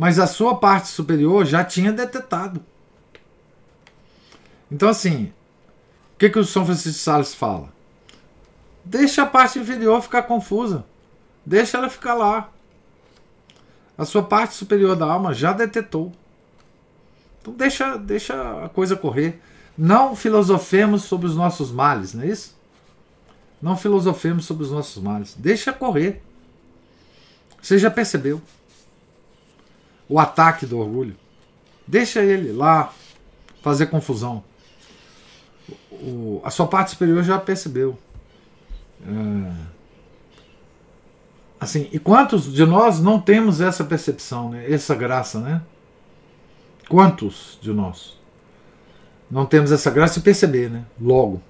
Mas 0.00 0.18
a 0.18 0.26
sua 0.26 0.56
parte 0.56 0.88
superior 0.88 1.44
já 1.44 1.62
tinha 1.62 1.92
detetado. 1.92 2.64
Então, 4.72 4.88
assim, 4.88 5.30
o 6.14 6.18
que, 6.18 6.30
que 6.30 6.38
o 6.38 6.44
São 6.44 6.64
Francisco 6.64 6.92
de 6.92 7.04
Sales 7.04 7.34
fala? 7.34 7.68
Deixa 8.82 9.24
a 9.24 9.26
parte 9.26 9.58
inferior 9.58 10.00
ficar 10.00 10.22
confusa. 10.22 10.86
Deixa 11.44 11.76
ela 11.76 11.90
ficar 11.90 12.14
lá. 12.14 12.48
A 13.98 14.06
sua 14.06 14.22
parte 14.22 14.54
superior 14.54 14.96
da 14.96 15.04
alma 15.04 15.34
já 15.34 15.52
detetou. 15.52 16.10
Então 17.42 17.52
deixa, 17.52 17.98
deixa 17.98 18.64
a 18.64 18.70
coisa 18.70 18.96
correr. 18.96 19.38
Não 19.76 20.16
filosofemos 20.16 21.02
sobre 21.02 21.26
os 21.26 21.36
nossos 21.36 21.70
males, 21.70 22.14
não 22.14 22.22
é 22.22 22.28
isso? 22.28 22.56
Não 23.60 23.76
filosofemos 23.76 24.46
sobre 24.46 24.64
os 24.64 24.70
nossos 24.70 25.02
males. 25.02 25.34
Deixa 25.38 25.74
correr. 25.74 26.22
Você 27.60 27.78
já 27.78 27.90
percebeu 27.90 28.40
o 30.10 30.18
ataque 30.18 30.66
do 30.66 30.78
orgulho? 30.78 31.16
Deixa 31.86 32.20
ele 32.20 32.52
lá 32.52 32.92
fazer 33.62 33.86
confusão. 33.86 34.44
O, 35.90 36.40
a 36.44 36.50
sua 36.50 36.66
parte 36.66 36.90
superior 36.90 37.22
já 37.22 37.38
percebeu. 37.38 37.96
É, 39.06 39.52
assim, 41.58 41.88
e 41.92 41.98
quantos 41.98 42.52
de 42.52 42.66
nós 42.66 43.00
não 43.00 43.20
temos 43.20 43.60
essa 43.60 43.84
percepção, 43.84 44.50
né? 44.50 44.70
essa 44.70 44.94
graça, 44.94 45.38
né? 45.38 45.62
Quantos 46.88 47.58
de 47.62 47.72
nós 47.72 48.18
não 49.30 49.46
temos 49.46 49.70
essa 49.70 49.90
graça 49.90 50.14
de 50.14 50.20
perceber, 50.20 50.68
né? 50.68 50.84
Logo. 51.00 51.40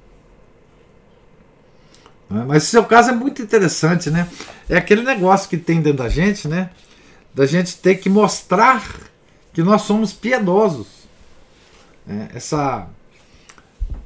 Né? 2.28 2.44
Mas 2.46 2.64
seu 2.64 2.84
caso 2.84 3.10
é 3.10 3.14
muito 3.14 3.40
interessante, 3.40 4.10
né? 4.10 4.28
É 4.68 4.76
aquele 4.76 5.02
negócio 5.02 5.48
que 5.48 5.56
tem 5.56 5.80
dentro 5.80 5.98
da 6.02 6.08
gente, 6.08 6.46
né? 6.46 6.70
Da 7.34 7.46
gente 7.46 7.76
ter 7.78 7.96
que 7.96 8.08
mostrar 8.08 8.84
que 9.52 9.62
nós 9.62 9.82
somos 9.82 10.12
piedosos. 10.12 10.86
É, 12.08 12.36
essa, 12.36 12.88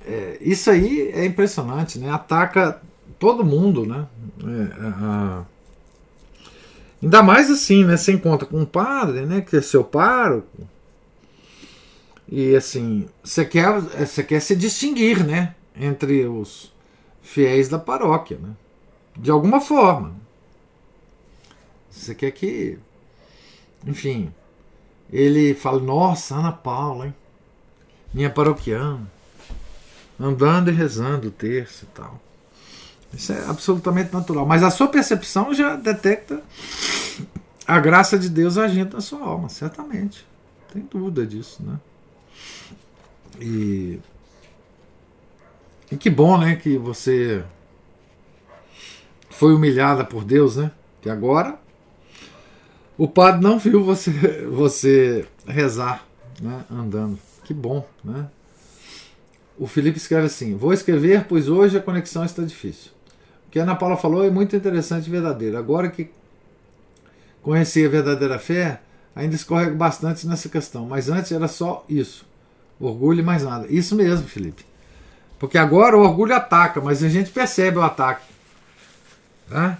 é, 0.06 0.38
isso 0.40 0.70
aí 0.70 1.10
é 1.14 1.24
impressionante, 1.24 1.98
né? 1.98 2.10
Ataca 2.10 2.80
todo 3.18 3.44
mundo, 3.44 3.86
né? 3.86 4.06
É, 4.42 4.86
a, 4.86 5.44
ainda 7.02 7.22
mais 7.22 7.50
assim, 7.50 7.84
né? 7.84 7.96
Você 7.96 8.12
encontra 8.12 8.46
com 8.46 8.60
um 8.60 8.66
padre, 8.66 9.24
né? 9.24 9.40
Que 9.40 9.56
é 9.56 9.62
seu 9.62 9.82
pároco. 9.82 10.68
E 12.28 12.54
assim, 12.54 13.06
você 13.22 13.44
quer, 13.44 13.80
você 13.80 14.22
quer 14.22 14.40
se 14.40 14.56
distinguir, 14.56 15.24
né? 15.24 15.54
Entre 15.76 16.26
os, 16.26 16.72
fiéis 17.24 17.68
da 17.68 17.78
paróquia, 17.78 18.38
né? 18.40 18.50
De 19.16 19.30
alguma 19.30 19.60
forma. 19.60 20.14
Você 21.90 22.14
quer 22.14 22.30
que. 22.30 22.78
Enfim. 23.86 24.32
Ele 25.12 25.54
fala: 25.54 25.80
Nossa, 25.80 26.34
Ana 26.36 26.52
Paula, 26.52 27.06
hein? 27.06 27.14
Minha 28.12 28.30
paroquiana. 28.30 29.12
Andando 30.18 30.70
e 30.70 30.74
rezando 30.74 31.28
o 31.28 31.30
terço 31.30 31.84
e 31.84 31.88
tal. 31.88 32.20
Isso 33.12 33.32
é 33.32 33.44
absolutamente 33.46 34.12
natural. 34.12 34.46
Mas 34.46 34.62
a 34.62 34.70
sua 34.70 34.88
percepção 34.88 35.52
já 35.52 35.76
detecta 35.76 36.42
a 37.66 37.80
graça 37.80 38.18
de 38.18 38.28
Deus 38.28 38.58
agindo 38.58 38.94
na 38.94 39.00
sua 39.00 39.20
alma, 39.20 39.48
certamente. 39.48 40.26
Tem 40.72 40.82
dúvida 40.82 41.26
disso, 41.26 41.62
né? 41.62 41.78
E 43.40 44.00
e 45.90 45.96
que 45.96 46.10
bom, 46.10 46.38
né, 46.38 46.56
que 46.56 46.76
você 46.76 47.44
foi 49.30 49.54
humilhada 49.54 50.04
por 50.04 50.24
Deus, 50.24 50.56
né? 50.56 50.72
Que 51.00 51.10
agora 51.10 51.58
o 52.96 53.08
padre 53.08 53.42
não 53.42 53.58
viu 53.58 53.82
você 53.82 54.10
você 54.50 55.26
rezar, 55.46 56.06
né, 56.40 56.64
andando. 56.70 57.18
Que 57.44 57.52
bom, 57.52 57.86
né? 58.02 58.26
O 59.58 59.66
Felipe 59.66 59.98
escreve 59.98 60.26
assim: 60.26 60.56
Vou 60.56 60.72
escrever, 60.72 61.24
pois 61.24 61.48
hoje 61.48 61.76
a 61.76 61.82
conexão 61.82 62.24
está 62.24 62.42
difícil. 62.42 62.90
O 63.46 63.50
que 63.50 63.58
a 63.58 63.62
Ana 63.62 63.76
Paula 63.76 63.96
falou 63.96 64.24
é 64.24 64.30
muito 64.30 64.56
interessante 64.56 65.06
e 65.06 65.10
verdadeiro. 65.10 65.56
Agora 65.56 65.88
que 65.88 66.10
conheci 67.42 67.84
a 67.84 67.88
verdadeira 67.88 68.38
fé, 68.38 68.80
ainda 69.14 69.34
escorrego 69.34 69.76
bastante 69.76 70.26
nessa 70.26 70.48
questão. 70.48 70.86
Mas 70.86 71.08
antes 71.08 71.30
era 71.30 71.46
só 71.46 71.84
isso: 71.88 72.26
orgulho 72.80 73.20
e 73.20 73.22
mais 73.22 73.42
nada. 73.42 73.66
Isso 73.68 73.94
mesmo, 73.94 74.26
Felipe. 74.26 74.64
Porque 75.38 75.58
agora 75.58 75.96
o 75.96 76.00
orgulho 76.00 76.34
ataca, 76.34 76.80
mas 76.80 77.02
a 77.02 77.08
gente 77.08 77.30
percebe 77.30 77.78
o 77.78 77.82
ataque. 77.82 78.24
Né? 79.48 79.76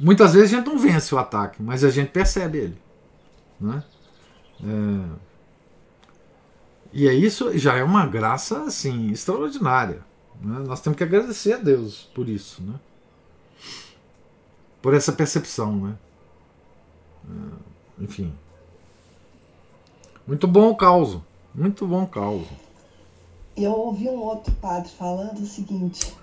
Muitas 0.00 0.34
vezes 0.34 0.52
a 0.52 0.56
gente 0.56 0.66
não 0.66 0.78
vence 0.78 1.14
o 1.14 1.18
ataque, 1.18 1.62
mas 1.62 1.82
a 1.82 1.90
gente 1.90 2.10
percebe 2.10 2.58
ele. 2.58 2.78
Né? 3.60 3.82
É... 4.62 5.28
E 6.92 7.08
é 7.08 7.12
isso 7.12 7.56
já 7.58 7.74
é 7.74 7.84
uma 7.84 8.06
graça 8.06 8.62
assim 8.62 9.10
extraordinária. 9.10 10.02
Né? 10.40 10.60
Nós 10.66 10.80
temos 10.80 10.96
que 10.96 11.04
agradecer 11.04 11.54
a 11.54 11.58
Deus 11.58 12.10
por 12.14 12.28
isso, 12.28 12.62
né? 12.62 12.74
por 14.80 14.94
essa 14.94 15.12
percepção. 15.12 15.76
Né? 15.76 15.94
É, 17.28 18.04
enfim. 18.04 18.32
Muito 20.26 20.46
bom 20.46 20.70
o 20.70 20.76
caos. 20.76 21.18
Muito 21.54 21.86
bom 21.86 22.04
o 22.04 22.08
caos. 22.08 22.46
Eu 23.56 23.72
ouvi 23.72 24.08
um 24.08 24.20
outro 24.20 24.52
padre 24.54 24.88
falando 24.90 25.40
o 25.40 25.46
seguinte: 25.46 26.14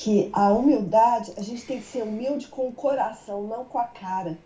que 0.00 0.30
a 0.32 0.50
humildade, 0.50 1.32
a 1.36 1.42
gente 1.42 1.66
tem 1.66 1.80
que 1.80 1.84
ser 1.84 2.04
humilde 2.04 2.46
com 2.46 2.68
o 2.68 2.72
coração, 2.72 3.48
não 3.48 3.64
com 3.64 3.80
a 3.80 3.84
cara. 3.84 4.38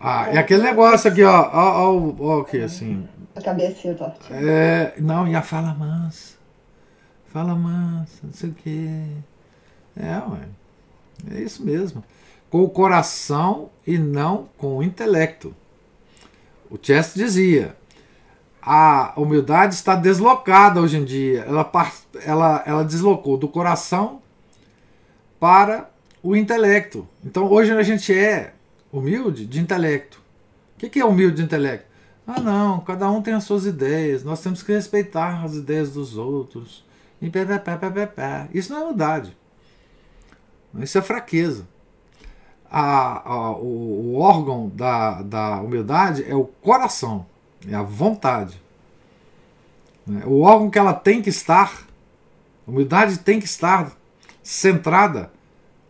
Ah, 0.00 0.28
é 0.28 0.38
aquele 0.38 0.64
negócio 0.64 1.08
aqui, 1.08 1.22
ó. 1.22 1.48
Ó, 1.52 1.94
ó, 1.94 2.14
ó 2.18 2.40
aqui, 2.40 2.60
assim. 2.60 3.08
A 3.36 3.40
cabeça, 3.40 3.96
ó. 4.00 4.34
É, 4.34 4.94
não, 4.98 5.28
e 5.28 5.36
a 5.36 5.42
fala 5.42 5.72
mansa. 5.74 6.34
Fala 7.26 7.54
mansa, 7.54 8.18
não 8.24 8.32
sei 8.32 8.50
o 8.50 8.54
quê. 8.54 9.06
É, 9.96 10.16
ué. 10.16 10.48
É 11.36 11.40
isso 11.42 11.64
mesmo. 11.64 12.02
Com 12.50 12.64
o 12.64 12.70
coração 12.70 13.70
e 13.86 13.96
não 13.96 14.48
com 14.58 14.78
o 14.78 14.82
intelecto. 14.82 15.54
O 16.68 16.76
Chester 16.82 17.24
dizia: 17.24 17.76
a 18.62 19.12
humildade 19.16 19.74
está 19.74 19.94
deslocada 19.94 20.80
hoje 20.80 20.96
em 20.98 21.04
dia. 21.04 21.40
Ela, 21.40 21.70
ela, 22.24 22.62
ela 22.66 22.84
deslocou 22.84 23.36
do 23.36 23.48
coração 23.48 24.20
para 25.38 25.90
o 26.22 26.36
intelecto. 26.36 27.06
Então 27.24 27.50
hoje 27.50 27.72
a 27.72 27.82
gente 27.82 28.16
é 28.16 28.54
humilde 28.92 29.46
de 29.46 29.60
intelecto. 29.60 30.20
O 30.76 30.88
que 30.88 31.00
é 31.00 31.04
humilde 31.04 31.36
de 31.36 31.42
intelecto? 31.42 31.86
Ah, 32.26 32.40
não, 32.40 32.80
cada 32.80 33.10
um 33.10 33.20
tem 33.20 33.34
as 33.34 33.44
suas 33.44 33.66
ideias, 33.66 34.22
nós 34.22 34.40
temos 34.40 34.62
que 34.62 34.72
respeitar 34.72 35.44
as 35.44 35.54
ideias 35.54 35.90
dos 35.92 36.16
outros. 36.16 36.84
Isso 37.20 38.72
não 38.72 38.80
é 38.80 38.84
humildade. 38.84 39.36
Isso 40.78 40.98
é 40.98 41.02
fraqueza. 41.02 41.66
A, 42.70 43.28
a, 43.28 43.50
o, 43.52 44.14
o, 44.14 44.18
órgão 44.18 44.70
da, 44.72 45.22
da 45.22 45.60
humildade 45.60 46.24
é 46.28 46.34
o 46.34 46.44
coração, 46.44 47.26
é 47.68 47.74
a 47.74 47.82
vontade. 47.82 48.60
Né? 50.06 50.22
O 50.26 50.40
órgão 50.42 50.70
que 50.70 50.78
ela 50.78 50.94
tem 50.94 51.22
que 51.22 51.28
estar, 51.28 51.86
a 52.66 52.70
humildade 52.70 53.18
tem 53.18 53.38
que 53.38 53.46
estar 53.46 53.92
centrada, 54.42 55.30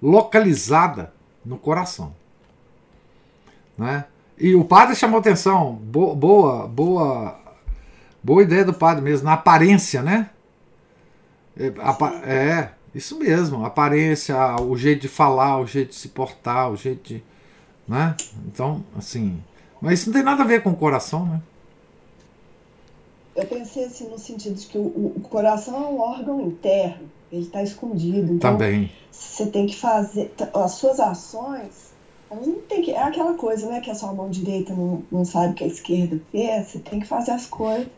localizada 0.03 1.13
no 1.45 1.59
coração. 1.59 2.15
Né? 3.77 4.05
E 4.39 4.55
o 4.55 4.65
padre 4.65 4.95
chamou 4.97 5.21
atenção, 5.21 5.75
boa, 5.75 6.15
boa, 6.67 7.41
boa, 8.23 8.43
ideia 8.43 8.65
do 8.65 8.73
padre 8.73 9.03
mesmo, 9.03 9.27
na 9.27 9.35
aparência, 9.35 10.03
né? 10.03 10.31
É, 11.57 12.31
é, 12.31 12.71
isso 12.95 13.19
mesmo, 13.19 13.65
aparência, 13.65 14.37
o 14.63 14.77
jeito 14.77 15.03
de 15.03 15.09
falar, 15.09 15.59
o 15.59 15.67
jeito 15.67 15.91
de 15.91 15.97
se 15.97 16.09
portar, 16.09 16.71
o 16.71 16.77
jeito 16.77 17.09
de. 17.09 17.23
Né? 17.87 18.17
Então, 18.47 18.85
assim. 18.97 19.43
Mas 19.81 20.01
isso 20.01 20.09
não 20.09 20.15
tem 20.15 20.23
nada 20.23 20.43
a 20.43 20.47
ver 20.47 20.63
com 20.63 20.71
o 20.71 20.77
coração, 20.77 21.27
né? 21.27 21.43
Eu 23.41 23.47
pensei 23.47 23.85
assim 23.85 24.09
no 24.09 24.19
sentido 24.19 24.55
de 24.55 24.67
que 24.67 24.79
o, 24.79 25.13
o 25.17 25.21
coração 25.31 25.75
é 25.75 25.87
um 25.89 26.01
órgão 26.01 26.41
interno, 26.41 27.11
ele 27.33 27.43
está 27.43 27.63
escondido. 27.63 28.35
Então, 28.35 28.53
Também. 28.53 28.91
Você 29.11 29.47
tem 29.47 29.67
que 29.67 29.77
fazer. 29.77 30.33
As 30.55 30.73
suas 30.73 31.01
ações. 31.01 31.91
Não 32.31 32.61
tem 32.69 32.83
que, 32.83 32.93
é 32.93 33.03
aquela 33.03 33.35
coisa, 33.35 33.69
né? 33.69 33.81
Que 33.81 33.91
a 33.91 33.95
sua 33.95 34.13
mão 34.13 34.31
direita 34.31 34.73
não, 34.73 35.03
não 35.11 35.25
sabe 35.25 35.55
que 35.55 35.65
a 35.65 35.67
esquerda 35.67 36.21
fez. 36.31 36.69
Você 36.69 36.79
tem 36.79 37.01
que 37.01 37.07
fazer 37.07 37.33
as 37.33 37.47
coisas 37.47 37.89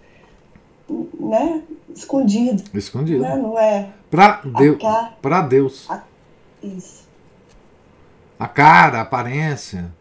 né, 1.18 1.62
escondido. 1.94 2.62
Escondido. 2.74 3.22
Né? 3.22 3.36
Não 3.36 3.58
é. 3.58 3.90
Para 4.10 4.42
Deus. 4.42 4.78
Para 5.20 5.42
Deus. 5.42 5.90
A, 5.90 6.02
isso. 6.62 7.02
A 8.38 8.48
cara, 8.48 8.98
a 8.98 9.02
aparência, 9.02 9.92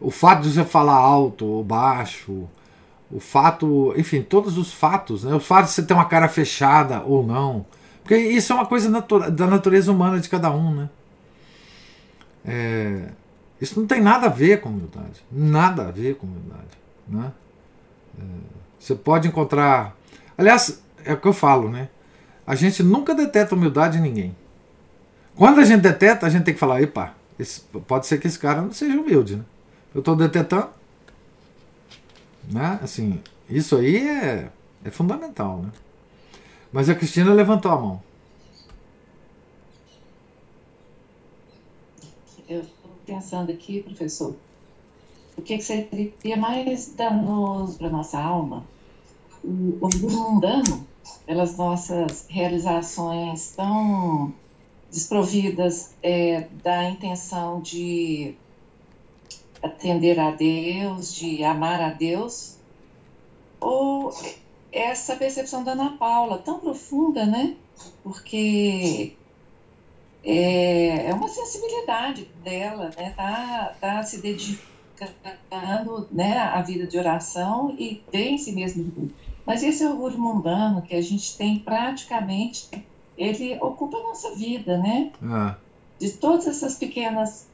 o 0.00 0.10
fato 0.10 0.42
de 0.42 0.52
você 0.52 0.64
falar 0.64 0.96
alto 0.96 1.46
ou 1.46 1.64
baixo, 1.64 2.48
o 3.16 3.20
fato, 3.20 3.94
enfim, 3.96 4.22
todos 4.22 4.58
os 4.58 4.72
fatos, 4.72 5.24
né? 5.24 5.34
O 5.34 5.40
fato 5.40 5.66
de 5.66 5.72
você 5.72 5.82
ter 5.82 5.94
uma 5.94 6.04
cara 6.04 6.28
fechada 6.28 7.02
ou 7.02 7.26
não. 7.26 7.64
Porque 8.02 8.16
isso 8.16 8.52
é 8.52 8.56
uma 8.56 8.66
coisa 8.66 8.88
natura, 8.88 9.30
da 9.30 9.46
natureza 9.46 9.90
humana 9.90 10.20
de 10.20 10.28
cada 10.28 10.50
um, 10.50 10.74
né? 10.74 10.90
É, 12.44 13.08
isso 13.60 13.80
não 13.80 13.86
tem 13.86 14.00
nada 14.00 14.26
a 14.26 14.30
ver 14.30 14.60
com 14.60 14.68
humildade. 14.68 15.24
Nada 15.32 15.88
a 15.88 15.90
ver 15.90 16.16
com 16.16 16.26
humildade. 16.26 16.78
Né? 17.08 17.32
É, 18.18 18.22
você 18.78 18.94
pode 18.94 19.26
encontrar 19.26 19.96
Aliás, 20.36 20.82
é 21.04 21.14
o 21.14 21.16
que 21.16 21.26
eu 21.26 21.32
falo, 21.32 21.70
né? 21.70 21.88
A 22.46 22.54
gente 22.54 22.82
nunca 22.82 23.14
deteta 23.14 23.54
humildade 23.54 23.98
em 23.98 24.02
ninguém. 24.02 24.36
Quando 25.34 25.60
a 25.60 25.64
gente 25.64 25.80
deteta, 25.80 26.26
a 26.26 26.28
gente 26.28 26.44
tem 26.44 26.54
que 26.54 26.60
falar, 26.60 26.82
epa, 26.82 27.14
esse, 27.38 27.60
pode 27.60 28.06
ser 28.06 28.18
que 28.18 28.26
esse 28.26 28.38
cara 28.38 28.60
não 28.60 28.72
seja 28.72 28.98
humilde, 28.98 29.36
né? 29.36 29.44
Eu 29.94 30.00
estou 30.00 30.14
detetando. 30.14 30.68
Né? 32.50 32.78
Assim, 32.82 33.20
isso 33.48 33.76
aí 33.76 33.96
é, 33.96 34.50
é 34.84 34.90
fundamental, 34.90 35.58
né? 35.58 35.70
Mas 36.72 36.88
a 36.88 36.94
Cristina 36.94 37.32
levantou 37.32 37.70
a 37.70 37.80
mão. 37.80 38.02
Eu 42.48 42.60
estou 42.60 42.90
pensando 43.04 43.50
aqui, 43.50 43.82
professor, 43.82 44.36
o 45.36 45.42
que, 45.42 45.56
que 45.56 45.64
seria 45.64 46.36
mais 46.36 46.94
danoso 46.94 47.78
para 47.78 47.90
nossa 47.90 48.18
alma 48.18 48.64
o 49.46 49.78
orgulho 49.80 50.18
mundano, 50.18 50.86
pelas 51.24 51.56
nossas 51.56 52.26
realizações 52.28 53.52
tão 53.54 54.34
desprovidas 54.90 55.94
é, 56.02 56.48
da 56.62 56.90
intenção 56.90 57.60
de 57.60 58.34
atender 59.66 60.18
a 60.18 60.30
Deus, 60.30 61.14
de 61.14 61.44
amar 61.44 61.80
a 61.80 61.90
Deus, 61.90 62.56
ou 63.60 64.12
essa 64.72 65.16
percepção 65.16 65.62
da 65.62 65.72
Ana 65.72 65.96
Paula, 65.98 66.38
tão 66.38 66.58
profunda, 66.58 67.26
né? 67.26 67.54
Porque 68.02 69.14
é, 70.24 71.08
é 71.08 71.14
uma 71.14 71.28
sensibilidade 71.28 72.28
dela, 72.42 72.90
né? 72.96 73.12
Tá, 73.16 73.74
tá 73.80 74.02
se 74.02 74.20
dedicando 74.20 76.08
né, 76.10 76.38
à 76.38 76.60
vida 76.62 76.86
de 76.86 76.98
oração 76.98 77.74
e 77.78 77.96
tem 78.10 78.34
em 78.34 78.38
si 78.38 78.52
mesmo 78.52 79.10
mas 79.46 79.62
esse 79.62 79.86
orgulho 79.86 80.18
mundano 80.18 80.82
que 80.82 80.94
a 80.94 81.00
gente 81.00 81.36
tem 81.38 81.60
praticamente, 81.60 82.68
ele 83.16 83.56
ocupa 83.60 83.96
a 83.96 84.02
nossa 84.02 84.34
vida, 84.34 84.76
né? 84.76 85.12
Ah. 85.22 85.56
De 86.00 86.10
todas 86.10 86.48
essas 86.48 86.74
pequenas 86.74 87.46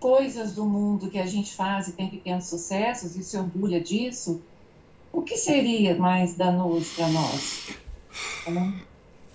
coisas 0.00 0.54
do 0.54 0.64
mundo 0.64 1.10
que 1.10 1.18
a 1.18 1.26
gente 1.26 1.54
faz 1.54 1.88
e 1.88 1.92
tem 1.92 2.08
pequenos 2.08 2.46
sucessos 2.46 3.16
e 3.16 3.22
se 3.22 3.36
orgulha 3.36 3.80
disso, 3.80 4.40
o 5.12 5.22
que 5.22 5.36
seria 5.36 5.96
mais 5.96 6.34
danoso 6.34 6.86
para 6.94 7.08
nós? 7.08 7.68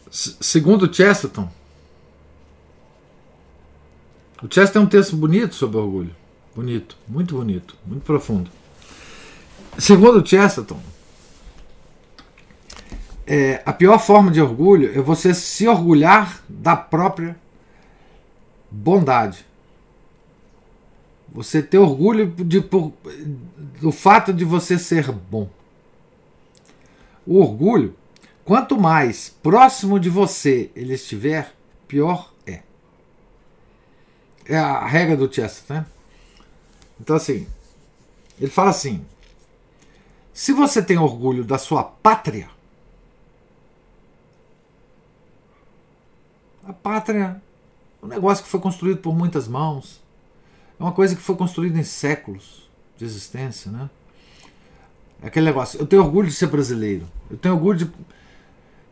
Segundo 0.10 0.94
Chesterton, 0.94 1.50
o 4.42 4.46
Chesterton 4.46 4.72
tem 4.72 4.82
um 4.82 4.88
texto 4.88 5.16
bonito 5.16 5.56
sobre 5.56 5.78
orgulho. 5.78 6.16
Bonito, 6.56 6.98
muito 7.08 7.36
bonito, 7.36 7.76
muito 7.86 8.04
profundo. 8.04 8.52
Segundo 9.78 10.26
Chesterton, 10.28 10.80
é, 13.26 13.64
a 13.66 13.74
pior 13.74 13.98
forma 13.98 14.30
de 14.30 14.42
orgulho 14.42 14.92
é 14.98 15.02
você 15.02 15.34
se 15.34 15.68
orgulhar 15.68 16.44
da 16.48 16.76
própria 16.76 17.36
bondade. 18.70 19.46
Você 21.34 21.64
ter 21.64 21.80
orgulho 21.80 22.28
de, 22.28 22.62
por, 22.62 22.94
do 23.82 23.92
fato 23.92 24.32
de 24.32 24.46
você 24.46 24.78
ser 24.78 25.12
bom. 25.12 25.50
O 27.26 27.40
orgulho, 27.40 27.96
quanto 28.46 28.80
mais 28.80 29.30
próximo 29.42 30.00
de 30.00 30.10
você 30.10 30.70
ele 30.76 30.94
estiver, 30.94 31.54
pior 31.88 32.32
é. 32.46 32.62
É 34.46 34.58
a 34.58 34.86
regra 34.86 35.18
do 35.18 35.34
Chester, 35.34 35.78
né? 35.78 35.86
Então, 37.02 37.16
assim, 37.16 37.48
ele 38.40 38.52
fala 38.52 38.70
assim: 38.70 39.04
se 40.32 40.54
você 40.54 40.84
tem 40.84 40.98
orgulho 40.98 41.44
da 41.44 41.58
sua 41.58 41.84
pátria, 41.84 42.50
A 46.66 46.72
pátria 46.72 47.42
é 48.02 48.06
um 48.06 48.08
negócio 48.08 48.44
que 48.44 48.50
foi 48.50 48.60
construído 48.60 49.00
por 49.00 49.14
muitas 49.14 49.48
mãos. 49.48 50.02
É 50.80 50.84
uma 50.84 50.92
coisa 50.92 51.16
que 51.16 51.22
foi 51.22 51.36
construída 51.36 51.80
em 51.80 51.84
séculos 51.84 52.70
de 52.98 53.06
existência, 53.06 53.72
né? 53.72 53.90
É 55.22 55.28
aquele 55.28 55.46
negócio. 55.46 55.80
Eu 55.80 55.86
tenho 55.86 56.04
orgulho 56.04 56.28
de 56.28 56.34
ser 56.34 56.48
brasileiro. 56.48 57.08
Eu 57.32 57.38
tenho 57.38 57.56
orgulho 57.56 57.78
de, 57.78 57.92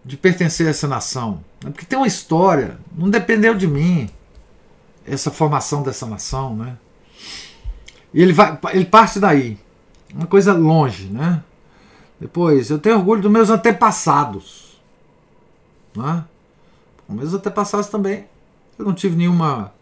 de 0.06 0.16
pertencer 0.16 0.66
a 0.66 0.70
essa 0.70 0.88
nação. 0.88 1.44
Né? 1.64 1.72
Porque 1.72 1.86
tem 1.86 2.00
uma 2.00 2.08
história. 2.08 2.78
Não 2.96 3.10
dependeu 3.10 3.54
de 3.54 3.68
mim 3.68 4.10
essa 5.06 5.30
formação 5.30 5.84
dessa 5.84 6.06
nação, 6.06 6.56
né? 6.56 6.78
E 8.14 8.22
ele, 8.22 8.32
vai, 8.32 8.58
ele 8.72 8.86
parte 8.86 9.20
daí. 9.20 9.60
Uma 10.14 10.28
coisa 10.28 10.54
longe, 10.54 11.08
né? 11.08 11.44
Depois, 12.20 12.70
eu 12.70 12.80
tenho 12.80 12.98
orgulho 12.98 13.22
dos 13.22 13.32
meus 13.32 13.50
antepassados. 13.50 14.80
Né? 15.96 16.24
Meus 17.10 17.34
antepassados 17.34 17.88
também. 17.88 18.26
Eu 18.80 18.86
não 18.86 18.94
tive 18.94 19.16
nenhuma, 19.16 19.74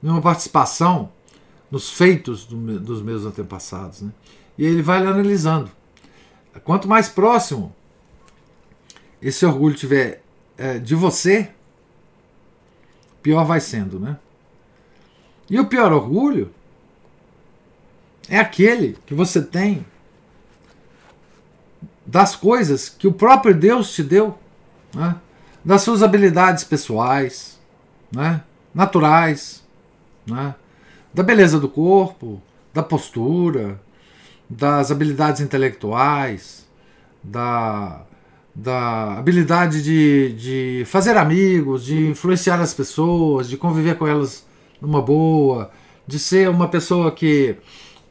nenhuma 0.00 0.22
participação 0.22 1.10
nos 1.76 1.90
feitos 1.90 2.46
do, 2.46 2.80
dos 2.80 3.02
meus 3.02 3.26
antepassados. 3.26 4.00
Né? 4.00 4.10
E 4.56 4.64
ele 4.64 4.80
vai 4.80 4.98
analisando. 4.98 5.70
Quanto 6.64 6.88
mais 6.88 7.06
próximo 7.06 7.74
esse 9.20 9.44
orgulho 9.44 9.74
tiver 9.74 10.22
é, 10.56 10.78
de 10.78 10.94
você, 10.94 11.50
pior 13.22 13.44
vai 13.44 13.60
sendo, 13.60 14.00
né? 14.00 14.18
E 15.50 15.60
o 15.60 15.66
pior 15.66 15.92
orgulho 15.92 16.50
é 18.26 18.38
aquele 18.38 18.96
que 19.04 19.12
você 19.12 19.42
tem 19.42 19.84
das 22.06 22.34
coisas 22.34 22.88
que 22.88 23.06
o 23.06 23.12
próprio 23.12 23.54
Deus 23.54 23.92
te 23.92 24.02
deu, 24.02 24.38
né? 24.94 25.16
das 25.64 25.82
suas 25.82 26.02
habilidades 26.02 26.64
pessoais, 26.64 27.60
né? 28.10 28.42
naturais, 28.74 29.62
né? 30.26 30.54
Da 31.16 31.22
beleza 31.22 31.58
do 31.58 31.66
corpo, 31.66 32.42
da 32.74 32.82
postura, 32.82 33.80
das 34.50 34.90
habilidades 34.90 35.40
intelectuais, 35.40 36.68
da, 37.24 38.02
da 38.54 39.16
habilidade 39.16 39.82
de, 39.82 40.34
de 40.34 40.84
fazer 40.84 41.16
amigos, 41.16 41.86
de 41.86 42.06
influenciar 42.06 42.60
as 42.60 42.74
pessoas, 42.74 43.48
de 43.48 43.56
conviver 43.56 43.96
com 43.96 44.06
elas 44.06 44.46
numa 44.78 45.00
boa, 45.00 45.70
de 46.06 46.18
ser 46.18 46.50
uma 46.50 46.68
pessoa 46.68 47.10
que, 47.10 47.56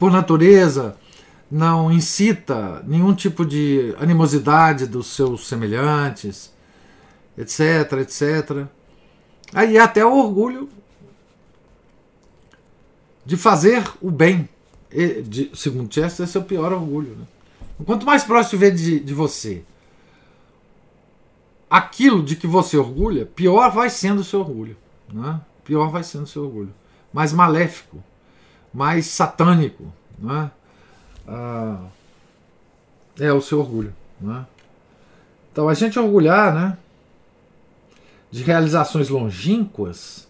por 0.00 0.10
natureza, 0.10 0.96
não 1.48 1.92
incita 1.92 2.82
nenhum 2.88 3.14
tipo 3.14 3.46
de 3.46 3.94
animosidade 4.00 4.84
dos 4.84 5.14
seus 5.14 5.46
semelhantes, 5.46 6.52
etc, 7.38 8.00
etc. 8.00 8.66
Aí 9.54 9.78
até 9.78 10.04
o 10.04 10.12
orgulho 10.12 10.68
de 13.26 13.36
fazer 13.36 13.84
o 14.00 14.10
bem. 14.10 14.48
E, 14.90 15.20
de, 15.20 15.50
segundo 15.52 15.92
Chester, 15.92 16.24
esse 16.24 16.36
é 16.36 16.40
o 16.40 16.44
pior 16.44 16.72
orgulho. 16.72 17.16
Né? 17.16 17.26
Quanto 17.84 18.06
mais 18.06 18.24
próximo 18.24 18.64
estiver 18.64 18.70
de, 18.70 19.00
de 19.00 19.12
você 19.12 19.62
aquilo 21.68 22.22
de 22.22 22.36
que 22.36 22.46
você 22.46 22.76
orgulha, 22.76 23.26
pior 23.26 23.70
vai 23.70 23.90
sendo 23.90 24.20
o 24.20 24.24
seu 24.24 24.40
orgulho. 24.40 24.76
Né? 25.12 25.40
Pior 25.64 25.90
vai 25.90 26.02
sendo 26.02 26.24
o 26.24 26.26
seu 26.26 26.44
orgulho. 26.44 26.72
Mais 27.12 27.32
maléfico, 27.32 28.02
mais 28.72 29.06
satânico. 29.06 29.92
Né? 30.18 30.50
Ah, 31.26 31.84
é 33.18 33.32
o 33.32 33.40
seu 33.40 33.60
orgulho. 33.60 33.94
Né? 34.20 34.46
Então 35.52 35.68
a 35.68 35.74
gente 35.74 35.98
orgulhar 35.98 36.54
né, 36.54 36.78
de 38.30 38.42
realizações 38.42 39.08
longínquas 39.08 40.25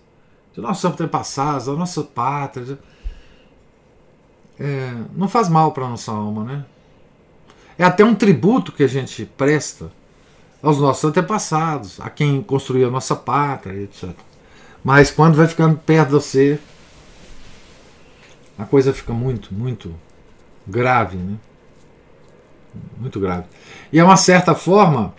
de 0.56 0.62
nossos 0.62 0.84
antepassados, 0.86 1.66
da 1.66 1.74
nossa 1.74 2.02
pátria, 2.02 2.78
é, 4.58 4.90
não 5.14 5.28
faz 5.28 5.50
mal 5.50 5.72
para 5.72 5.84
a 5.84 5.90
nossa 5.90 6.10
alma. 6.10 6.44
Né? 6.44 6.64
É 7.78 7.84
até 7.84 8.02
um 8.02 8.14
tributo 8.14 8.72
que 8.72 8.82
a 8.82 8.86
gente 8.86 9.26
presta 9.26 9.92
aos 10.62 10.78
nossos 10.78 11.04
antepassados, 11.04 12.00
a 12.00 12.08
quem 12.08 12.42
construiu 12.42 12.88
a 12.88 12.90
nossa 12.90 13.14
pátria, 13.14 13.82
etc. 13.82 14.08
Mas 14.82 15.10
quando 15.10 15.34
vai 15.34 15.46
ficando 15.46 15.76
perto 15.76 16.06
de 16.06 16.14
você, 16.14 16.58
a 18.58 18.64
coisa 18.64 18.94
fica 18.94 19.12
muito, 19.12 19.52
muito 19.52 19.94
grave, 20.66 21.18
né? 21.18 21.36
Muito 22.98 23.20
grave. 23.20 23.44
E 23.92 23.98
é 23.98 24.04
uma 24.04 24.16
certa 24.16 24.54
forma, 24.54 25.14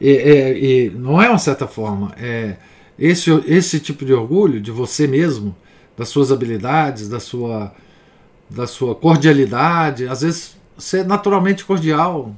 e, 0.00 0.90
não 0.94 1.20
é 1.20 1.28
uma 1.28 1.38
certa 1.38 1.66
forma, 1.66 2.12
é 2.16 2.56
esse, 2.98 3.30
esse 3.46 3.78
tipo 3.78 4.04
de 4.04 4.12
orgulho 4.12 4.60
de 4.60 4.70
você 4.70 5.06
mesmo, 5.06 5.54
das 5.96 6.08
suas 6.08 6.32
habilidades, 6.32 7.08
da 7.08 7.20
sua, 7.20 7.72
da 8.48 8.66
sua 8.66 8.94
cordialidade, 8.94 10.08
às 10.08 10.22
vezes 10.22 10.56
ser 10.76 11.04
naturalmente 11.04 11.64
cordial, 11.64 12.34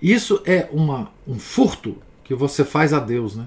isso 0.00 0.42
é 0.44 0.68
uma, 0.72 1.10
um 1.26 1.38
furto 1.38 1.96
que 2.24 2.34
você 2.34 2.64
faz 2.64 2.92
a 2.92 2.98
Deus, 2.98 3.36
né? 3.36 3.46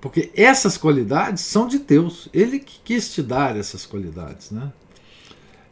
Porque 0.00 0.30
essas 0.34 0.78
qualidades 0.78 1.42
são 1.42 1.66
de 1.66 1.78
Deus. 1.78 2.28
Ele 2.32 2.58
que 2.58 2.80
quis 2.84 3.12
te 3.12 3.22
dar 3.22 3.56
essas 3.56 3.84
qualidades, 3.84 4.50
né? 4.50 4.72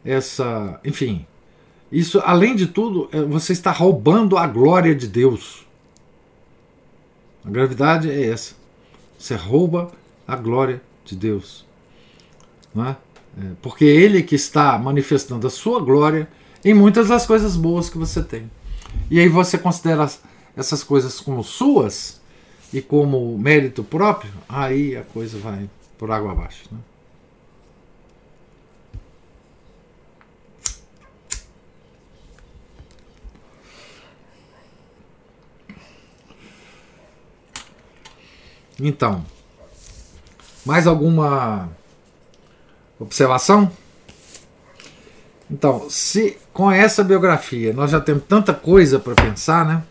Essa, 0.03 0.79
enfim, 0.83 1.25
isso 1.91 2.21
além 2.23 2.55
de 2.55 2.67
tudo, 2.67 3.09
é, 3.11 3.21
você 3.23 3.53
está 3.53 3.71
roubando 3.71 4.37
a 4.37 4.45
glória 4.45 4.93
de 4.93 5.07
Deus. 5.07 5.65
A 7.43 7.49
gravidade 7.49 8.09
é 8.09 8.27
essa. 8.27 8.55
Você 9.17 9.35
rouba 9.35 9.91
a 10.27 10.35
glória 10.35 10.81
de 11.03 11.15
Deus. 11.15 11.65
Não 12.73 12.87
é? 12.87 12.97
É, 13.37 13.51
porque 13.61 13.83
Ele 13.83 14.23
que 14.23 14.35
está 14.35 14.77
manifestando 14.77 15.45
a 15.45 15.49
sua 15.49 15.81
glória 15.81 16.27
em 16.63 16.73
muitas 16.73 17.09
das 17.09 17.25
coisas 17.25 17.55
boas 17.55 17.89
que 17.89 17.97
você 17.97 18.23
tem 18.23 18.49
e 19.09 19.19
aí 19.19 19.27
você 19.27 19.57
considera 19.57 20.09
essas 20.55 20.83
coisas 20.83 21.19
como 21.19 21.43
suas 21.43 22.21
e 22.73 22.81
como 22.81 23.37
mérito 23.37 23.83
próprio, 23.83 24.31
aí 24.47 24.95
a 24.95 25.03
coisa 25.03 25.37
vai 25.37 25.69
por 25.97 26.11
água 26.11 26.31
abaixo. 26.31 26.65
Né? 26.71 26.77
Então, 38.79 39.25
mais 40.65 40.85
alguma 40.87 41.69
observação? 42.99 43.71
Então, 45.49 45.89
se 45.89 46.37
com 46.51 46.71
essa 46.71 47.03
biografia 47.03 47.71
nós 47.71 47.91
já 47.91 48.01
temos 48.01 48.23
tanta 48.27 48.53
coisa 48.53 48.99
para 48.99 49.15
pensar, 49.15 49.65
né? 49.65 49.83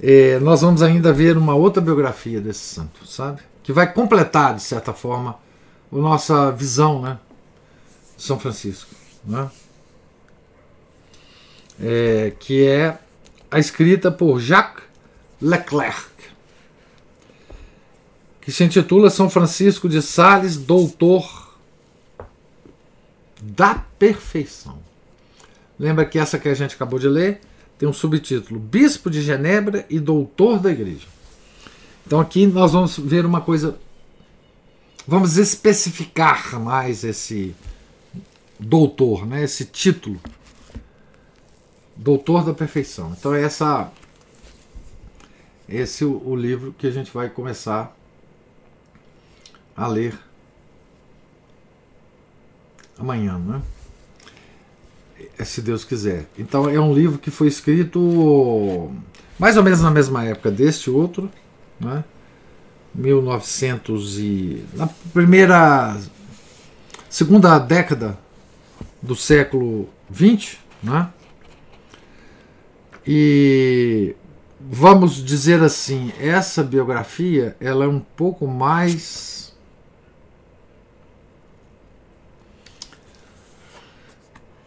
É, 0.00 0.38
nós 0.38 0.60
vamos 0.62 0.82
ainda 0.82 1.12
ver 1.12 1.36
uma 1.36 1.54
outra 1.54 1.82
biografia 1.82 2.40
desse 2.40 2.60
santo, 2.60 3.06
sabe? 3.06 3.42
Que 3.62 3.72
vai 3.72 3.92
completar, 3.92 4.54
de 4.54 4.62
certa 4.62 4.92
forma, 4.92 5.38
a 5.92 5.96
nossa 5.96 6.50
visão, 6.52 7.02
né? 7.02 7.18
De 8.16 8.22
São 8.22 8.38
Francisco, 8.38 8.94
né? 9.24 9.50
É, 11.80 12.32
que 12.38 12.66
é 12.66 12.98
a 13.50 13.58
escrita 13.58 14.10
por 14.10 14.40
Jacques 14.40 14.87
Leclerc, 15.40 16.10
que 18.40 18.50
se 18.50 18.64
intitula 18.64 19.10
São 19.10 19.30
Francisco 19.30 19.88
de 19.88 20.02
Sales, 20.02 20.56
Doutor 20.56 21.48
da 23.40 23.74
perfeição. 23.98 24.78
Lembra 25.78 26.04
que 26.04 26.18
essa 26.18 26.38
que 26.38 26.48
a 26.48 26.54
gente 26.54 26.74
acabou 26.74 26.98
de 26.98 27.08
ler 27.08 27.40
tem 27.78 27.88
um 27.88 27.92
subtítulo: 27.92 28.58
Bispo 28.58 29.08
de 29.08 29.22
Genebra 29.22 29.86
e 29.88 30.00
Doutor 30.00 30.58
da 30.58 30.70
Igreja. 30.70 31.06
Então 32.06 32.20
aqui 32.20 32.46
nós 32.46 32.72
vamos 32.72 32.98
ver 32.98 33.24
uma 33.24 33.40
coisa. 33.40 33.78
Vamos 35.06 35.36
especificar 35.36 36.60
mais 36.60 37.04
esse 37.04 37.54
doutor, 38.58 39.26
né, 39.26 39.44
esse 39.44 39.64
título. 39.64 40.20
Doutor 41.96 42.44
da 42.44 42.52
Perfeição. 42.52 43.14
Então 43.18 43.34
é 43.34 43.42
essa 43.42 43.90
esse 45.68 46.02
é 46.02 46.06
o, 46.06 46.22
o 46.24 46.34
livro 46.34 46.74
que 46.76 46.86
a 46.86 46.90
gente 46.90 47.12
vai 47.12 47.28
começar 47.28 47.94
a 49.76 49.86
ler 49.86 50.18
amanhã, 52.98 53.38
né? 53.38 53.62
É, 55.38 55.44
se 55.44 55.60
Deus 55.60 55.84
quiser. 55.84 56.26
Então 56.38 56.68
é 56.68 56.80
um 56.80 56.92
livro 56.92 57.18
que 57.18 57.30
foi 57.30 57.48
escrito 57.48 58.92
mais 59.38 59.56
ou 59.56 59.62
menos 59.62 59.80
na 59.80 59.90
mesma 59.90 60.24
época 60.24 60.50
deste 60.50 60.90
outro, 60.90 61.30
né? 61.78 62.02
1900 62.94 64.18
e 64.18 64.64
na 64.74 64.88
primeira 65.12 65.96
segunda 67.08 67.58
década 67.58 68.18
do 69.00 69.14
século 69.14 69.88
20, 70.10 70.58
né? 70.82 71.08
E 73.06 74.16
vamos 74.70 75.24
dizer 75.24 75.62
assim, 75.62 76.12
essa 76.20 76.62
biografia 76.62 77.56
ela 77.58 77.86
é 77.86 77.88
um 77.88 78.00
pouco 78.00 78.46
mais 78.46 79.56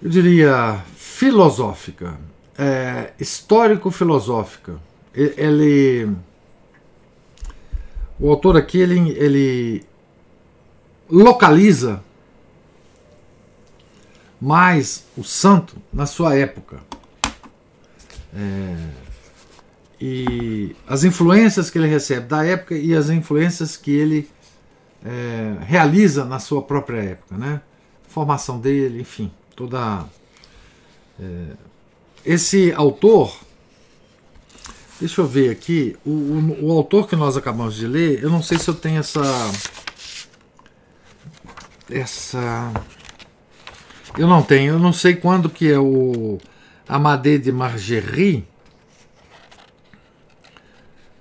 eu 0.02 0.10
diria, 0.10 0.84
filosófica, 0.96 2.20
é, 2.58 3.14
histórico-filosófica. 3.20 4.80
Ele, 5.14 6.10
o 8.20 8.32
autor 8.32 8.58
aqui 8.58 8.80
ele, 8.80 9.12
ele 9.12 9.86
localiza 11.08 12.04
mais 14.40 15.06
o 15.16 15.24
santo 15.24 15.76
na 15.94 16.08
sua 16.08 16.36
época. 16.36 16.80
É, 18.34 19.11
e 20.02 20.76
as 20.88 21.04
influências 21.04 21.70
que 21.70 21.78
ele 21.78 21.88
recebe 21.88 22.26
da 22.26 22.44
época 22.44 22.76
e 22.76 22.96
as 22.96 23.12
influências 23.12 23.78
que 23.78 23.92
ele 23.92 24.28
é, 25.06 25.58
realiza 25.62 26.26
na 26.26 26.40
sua 26.40 26.64
própria 26.64 26.98
época, 26.98 27.38
né? 27.38 27.62
Formação 28.08 28.60
dele, 28.60 29.00
enfim, 29.00 29.32
toda. 29.56 30.06
É, 31.20 31.54
esse 32.26 32.74
autor, 32.74 33.32
deixa 35.00 35.22
eu 35.22 35.28
ver 35.28 35.52
aqui, 35.52 35.96
o, 36.04 36.10
o, 36.10 36.66
o, 36.66 36.72
autor 36.72 37.08
que 37.08 37.16
nós 37.16 37.38
acabamos 37.38 37.76
de 37.76 37.86
ler, 37.86 38.24
eu 38.24 38.30
não 38.30 38.42
sei 38.42 38.58
se 38.58 38.68
eu 38.68 38.74
tenho 38.74 39.00
essa. 39.00 39.22
Essa. 41.90 42.74
Eu 44.18 44.28
não 44.28 44.42
tenho, 44.42 44.74
eu 44.74 44.80
não 44.80 44.92
sei 44.92 45.16
quando 45.16 45.48
que 45.48 45.72
é 45.72 45.80
o 45.80 46.40
Amadé 46.88 47.38
de 47.38 47.52
Margerie. 47.52 48.51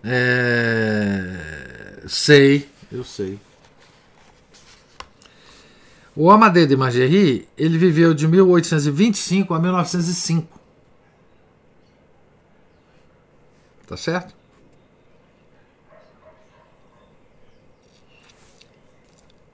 É, 0.03 2.03
sei, 2.07 2.69
eu 2.91 3.05
sei. 3.05 3.39
O 6.17 6.31
Amadeu 6.31 6.67
de 6.67 6.77
Margerie, 6.77 7.49
ele 7.57 7.79
viveu 7.79 8.13
de 8.13 8.27
1825 8.27 9.55
a 9.55 9.59
1905. 9.59 10.61
Tá 13.87 13.97
certo? 13.97 14.35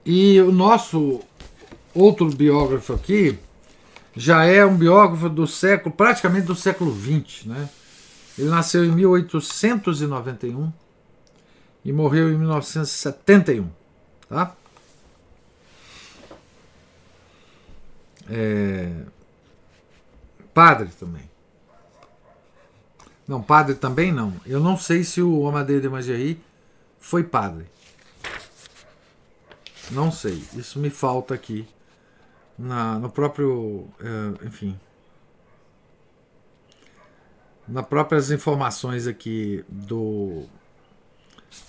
E 0.05 0.39
o 0.41 0.51
nosso 0.51 1.21
outro 1.93 2.29
biógrafo 2.29 2.93
aqui 2.93 3.37
já 4.15 4.45
é 4.45 4.65
um 4.65 4.75
biógrafo 4.75 5.29
do 5.29 5.45
século, 5.45 5.93
praticamente 5.93 6.47
do 6.47 6.55
século 6.55 6.95
XX, 6.95 7.45
né? 7.45 7.69
Ele 8.37 8.49
nasceu 8.49 8.85
em 8.85 8.91
1891 8.91 10.71
e 11.83 11.91
morreu 11.91 12.31
em 12.31 12.37
1971, 12.37 13.69
tá? 14.29 14.55
É, 18.29 18.91
padre 20.53 20.89
também. 20.99 21.27
Não, 23.27 23.41
padre 23.41 23.75
também 23.75 24.11
não. 24.11 24.33
Eu 24.45 24.59
não 24.59 24.77
sei 24.77 25.03
se 25.03 25.21
o 25.21 25.47
Amadeu 25.47 25.81
de 25.81 25.89
Mageri 25.89 26.39
foi 26.99 27.23
padre. 27.23 27.65
Não 29.91 30.11
sei. 30.11 30.43
Isso 30.53 30.79
me 30.79 30.89
falta 30.89 31.33
aqui. 31.33 31.67
Na, 32.57 32.97
no 32.97 33.09
próprio. 33.09 33.87
É, 33.99 34.45
enfim. 34.45 34.79
Nas 37.67 37.85
próprias 37.85 38.31
informações 38.31 39.07
aqui 39.07 39.63
do, 39.67 40.43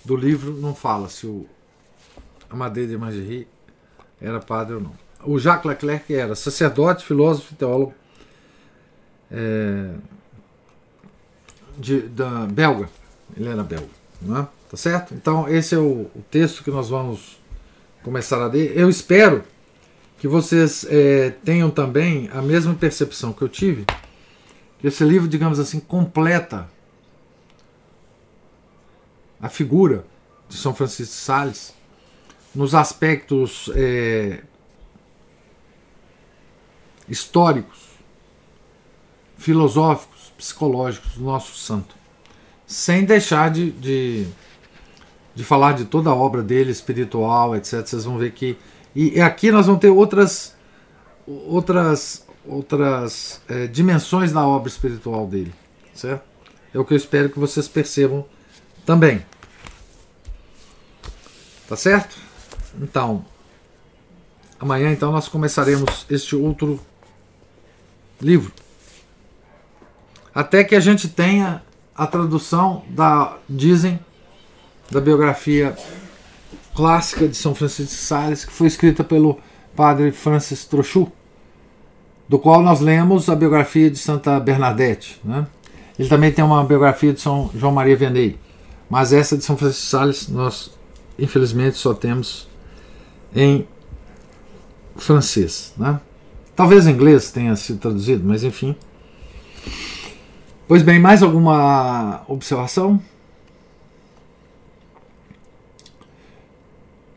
do 0.04 0.16
livro, 0.16 0.52
não 0.54 0.74
fala 0.74 1.08
se 1.08 1.26
o 1.26 1.46
Amadeu 2.48 2.86
de 2.86 2.96
Mageri 2.96 3.48
era 4.20 4.38
padre 4.40 4.74
ou 4.76 4.80
não 4.80 5.08
o 5.24 5.38
Jacques 5.38 5.64
Leclerc 5.64 6.14
era 6.14 6.34
sacerdote, 6.34 7.04
filósofo 7.04 7.52
e 7.52 7.56
teólogo 7.56 7.94
é, 9.30 9.90
de, 11.76 12.00
da 12.02 12.46
belga. 12.46 12.88
Ele 13.36 13.48
era 13.48 13.62
belga, 13.62 13.88
não 14.20 14.38
é? 14.38 14.48
Tá 14.70 14.76
certo? 14.76 15.14
Então, 15.14 15.48
esse 15.48 15.74
é 15.74 15.78
o, 15.78 16.10
o 16.14 16.24
texto 16.30 16.62
que 16.62 16.70
nós 16.70 16.88
vamos 16.88 17.38
começar 18.02 18.40
a 18.40 18.46
ler. 18.46 18.76
Eu 18.76 18.88
espero 18.88 19.42
que 20.18 20.28
vocês 20.28 20.86
é, 20.88 21.30
tenham 21.44 21.70
também 21.70 22.28
a 22.32 22.42
mesma 22.42 22.74
percepção 22.74 23.32
que 23.32 23.42
eu 23.42 23.48
tive. 23.48 23.86
Esse 24.82 25.04
livro, 25.04 25.28
digamos 25.28 25.58
assim, 25.58 25.80
completa 25.80 26.68
a 29.40 29.48
figura 29.48 30.04
de 30.48 30.56
São 30.56 30.74
Francisco 30.74 31.14
de 31.14 31.20
Sales 31.20 31.74
nos 32.54 32.74
aspectos 32.74 33.70
é, 33.74 34.42
históricos, 37.08 37.88
filosóficos, 39.36 40.32
psicológicos 40.36 41.12
do 41.12 41.24
nosso 41.24 41.56
santo, 41.56 41.94
sem 42.66 43.04
deixar 43.04 43.50
de, 43.50 43.70
de, 43.72 44.26
de 45.34 45.44
falar 45.44 45.72
de 45.72 45.84
toda 45.84 46.10
a 46.10 46.14
obra 46.14 46.42
dele, 46.42 46.70
espiritual, 46.70 47.56
etc. 47.56 47.86
Vocês 47.86 48.04
vão 48.04 48.18
ver 48.18 48.32
que. 48.32 48.56
E 48.94 49.20
aqui 49.20 49.50
nós 49.52 49.66
vamos 49.66 49.80
ter 49.80 49.90
outras, 49.90 50.56
outras, 51.26 52.26
outras 52.48 53.40
é, 53.48 53.66
dimensões 53.66 54.32
da 54.32 54.46
obra 54.46 54.68
espiritual 54.68 55.26
dele, 55.26 55.54
certo? 55.94 56.24
É 56.72 56.78
o 56.78 56.84
que 56.84 56.92
eu 56.92 56.96
espero 56.96 57.30
que 57.30 57.38
vocês 57.38 57.68
percebam 57.68 58.24
também. 58.84 59.24
Tá 61.68 61.76
certo? 61.76 62.16
Então, 62.80 63.24
amanhã 64.58 64.90
então 64.90 65.12
nós 65.12 65.28
começaremos 65.28 66.06
este 66.08 66.34
outro 66.34 66.80
livro. 68.20 68.52
Até 70.34 70.64
que 70.64 70.74
a 70.74 70.80
gente 70.80 71.08
tenha 71.08 71.62
a 71.94 72.06
tradução 72.06 72.84
da, 72.88 73.36
dizem, 73.48 73.98
da 74.90 75.00
biografia 75.00 75.76
clássica 76.74 77.26
de 77.26 77.36
São 77.36 77.54
Francisco 77.54 77.92
de 77.92 78.00
Sales, 78.00 78.44
que 78.44 78.52
foi 78.52 78.68
escrita 78.68 79.02
pelo 79.02 79.40
padre 79.74 80.12
Francis 80.12 80.64
Trochu, 80.64 81.10
do 82.28 82.38
qual 82.38 82.62
nós 82.62 82.80
lemos 82.80 83.28
a 83.28 83.34
biografia 83.34 83.90
de 83.90 83.98
Santa 83.98 84.38
Bernadette. 84.38 85.20
Né? 85.24 85.46
Ele 85.98 86.08
também 86.08 86.30
tem 86.30 86.44
uma 86.44 86.62
biografia 86.62 87.12
de 87.12 87.20
São 87.20 87.50
João 87.54 87.72
Maria 87.72 87.96
Vianney, 87.96 88.38
mas 88.90 89.12
essa 89.12 89.36
de 89.36 89.44
São 89.44 89.56
Francisco 89.56 89.84
de 89.84 89.90
Sales 89.90 90.28
nós, 90.28 90.70
infelizmente, 91.18 91.78
só 91.78 91.94
temos 91.94 92.46
em 93.34 93.66
francês. 94.96 95.72
Né? 95.76 95.98
Talvez 96.54 96.86
em 96.86 96.90
inglês 96.90 97.30
tenha 97.30 97.56
sido 97.56 97.78
traduzido, 97.78 98.22
mas 98.24 98.44
enfim. 98.44 98.76
Pois 100.66 100.82
bem, 100.82 101.00
mais 101.00 101.22
alguma 101.22 102.22
observação? 102.28 103.00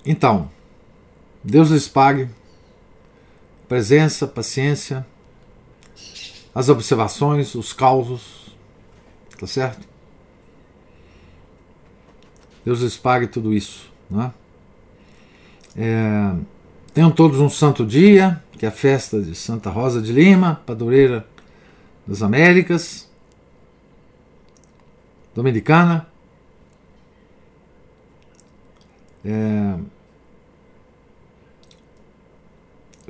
Então, 0.06 0.50
Deus 1.44 1.70
lhes 1.70 1.88
pague 1.88 2.30
presença, 3.72 4.28
paciência, 4.28 5.08
as 6.54 6.68
observações, 6.68 7.56
os 7.56 7.72
causos, 7.72 8.54
tá 9.40 9.48
certo? 9.48 9.88
Deus 12.66 12.82
lhes 12.82 12.98
pague 12.98 13.28
tudo 13.28 13.54
isso, 13.54 13.90
né? 14.10 14.34
É, 15.74 16.36
tenham 16.94 17.10
todos 17.10 17.40
um 17.40 17.50
santo 17.50 17.86
dia 17.86 18.44
que 18.58 18.66
é 18.66 18.68
a 18.68 18.74
festa 18.74 19.22
de 19.22 19.34
Santa 19.34 19.70
Rosa 19.70 20.02
de 20.02 20.12
Lima, 20.12 20.62
padroeira 20.66 21.26
das 22.06 22.22
Américas, 22.22 23.10
dominicana. 25.34 26.06
É... 29.24 30.01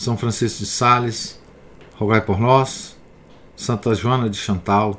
São 0.00 0.16
Francisco 0.16 0.60
de 0.60 0.66
Sales, 0.66 1.38
rogai 1.94 2.22
por 2.22 2.40
nós. 2.40 2.96
Santa 3.54 3.94
Joana 3.94 4.30
de 4.30 4.36
Chantal, 4.38 4.98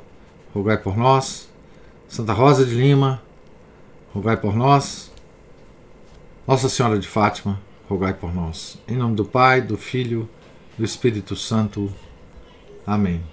rogai 0.54 0.76
por 0.76 0.96
nós. 0.96 1.50
Santa 2.06 2.32
Rosa 2.32 2.64
de 2.64 2.76
Lima, 2.76 3.20
rogai 4.14 4.36
por 4.36 4.54
nós. 4.54 5.10
Nossa 6.46 6.68
Senhora 6.68 7.00
de 7.00 7.08
Fátima, 7.08 7.60
rogai 7.88 8.14
por 8.14 8.32
nós. 8.32 8.78
Em 8.86 8.96
nome 8.96 9.16
do 9.16 9.24
Pai, 9.24 9.60
do 9.60 9.76
Filho 9.76 10.30
do 10.78 10.84
Espírito 10.84 11.34
Santo. 11.34 11.92
Amém. 12.86 13.31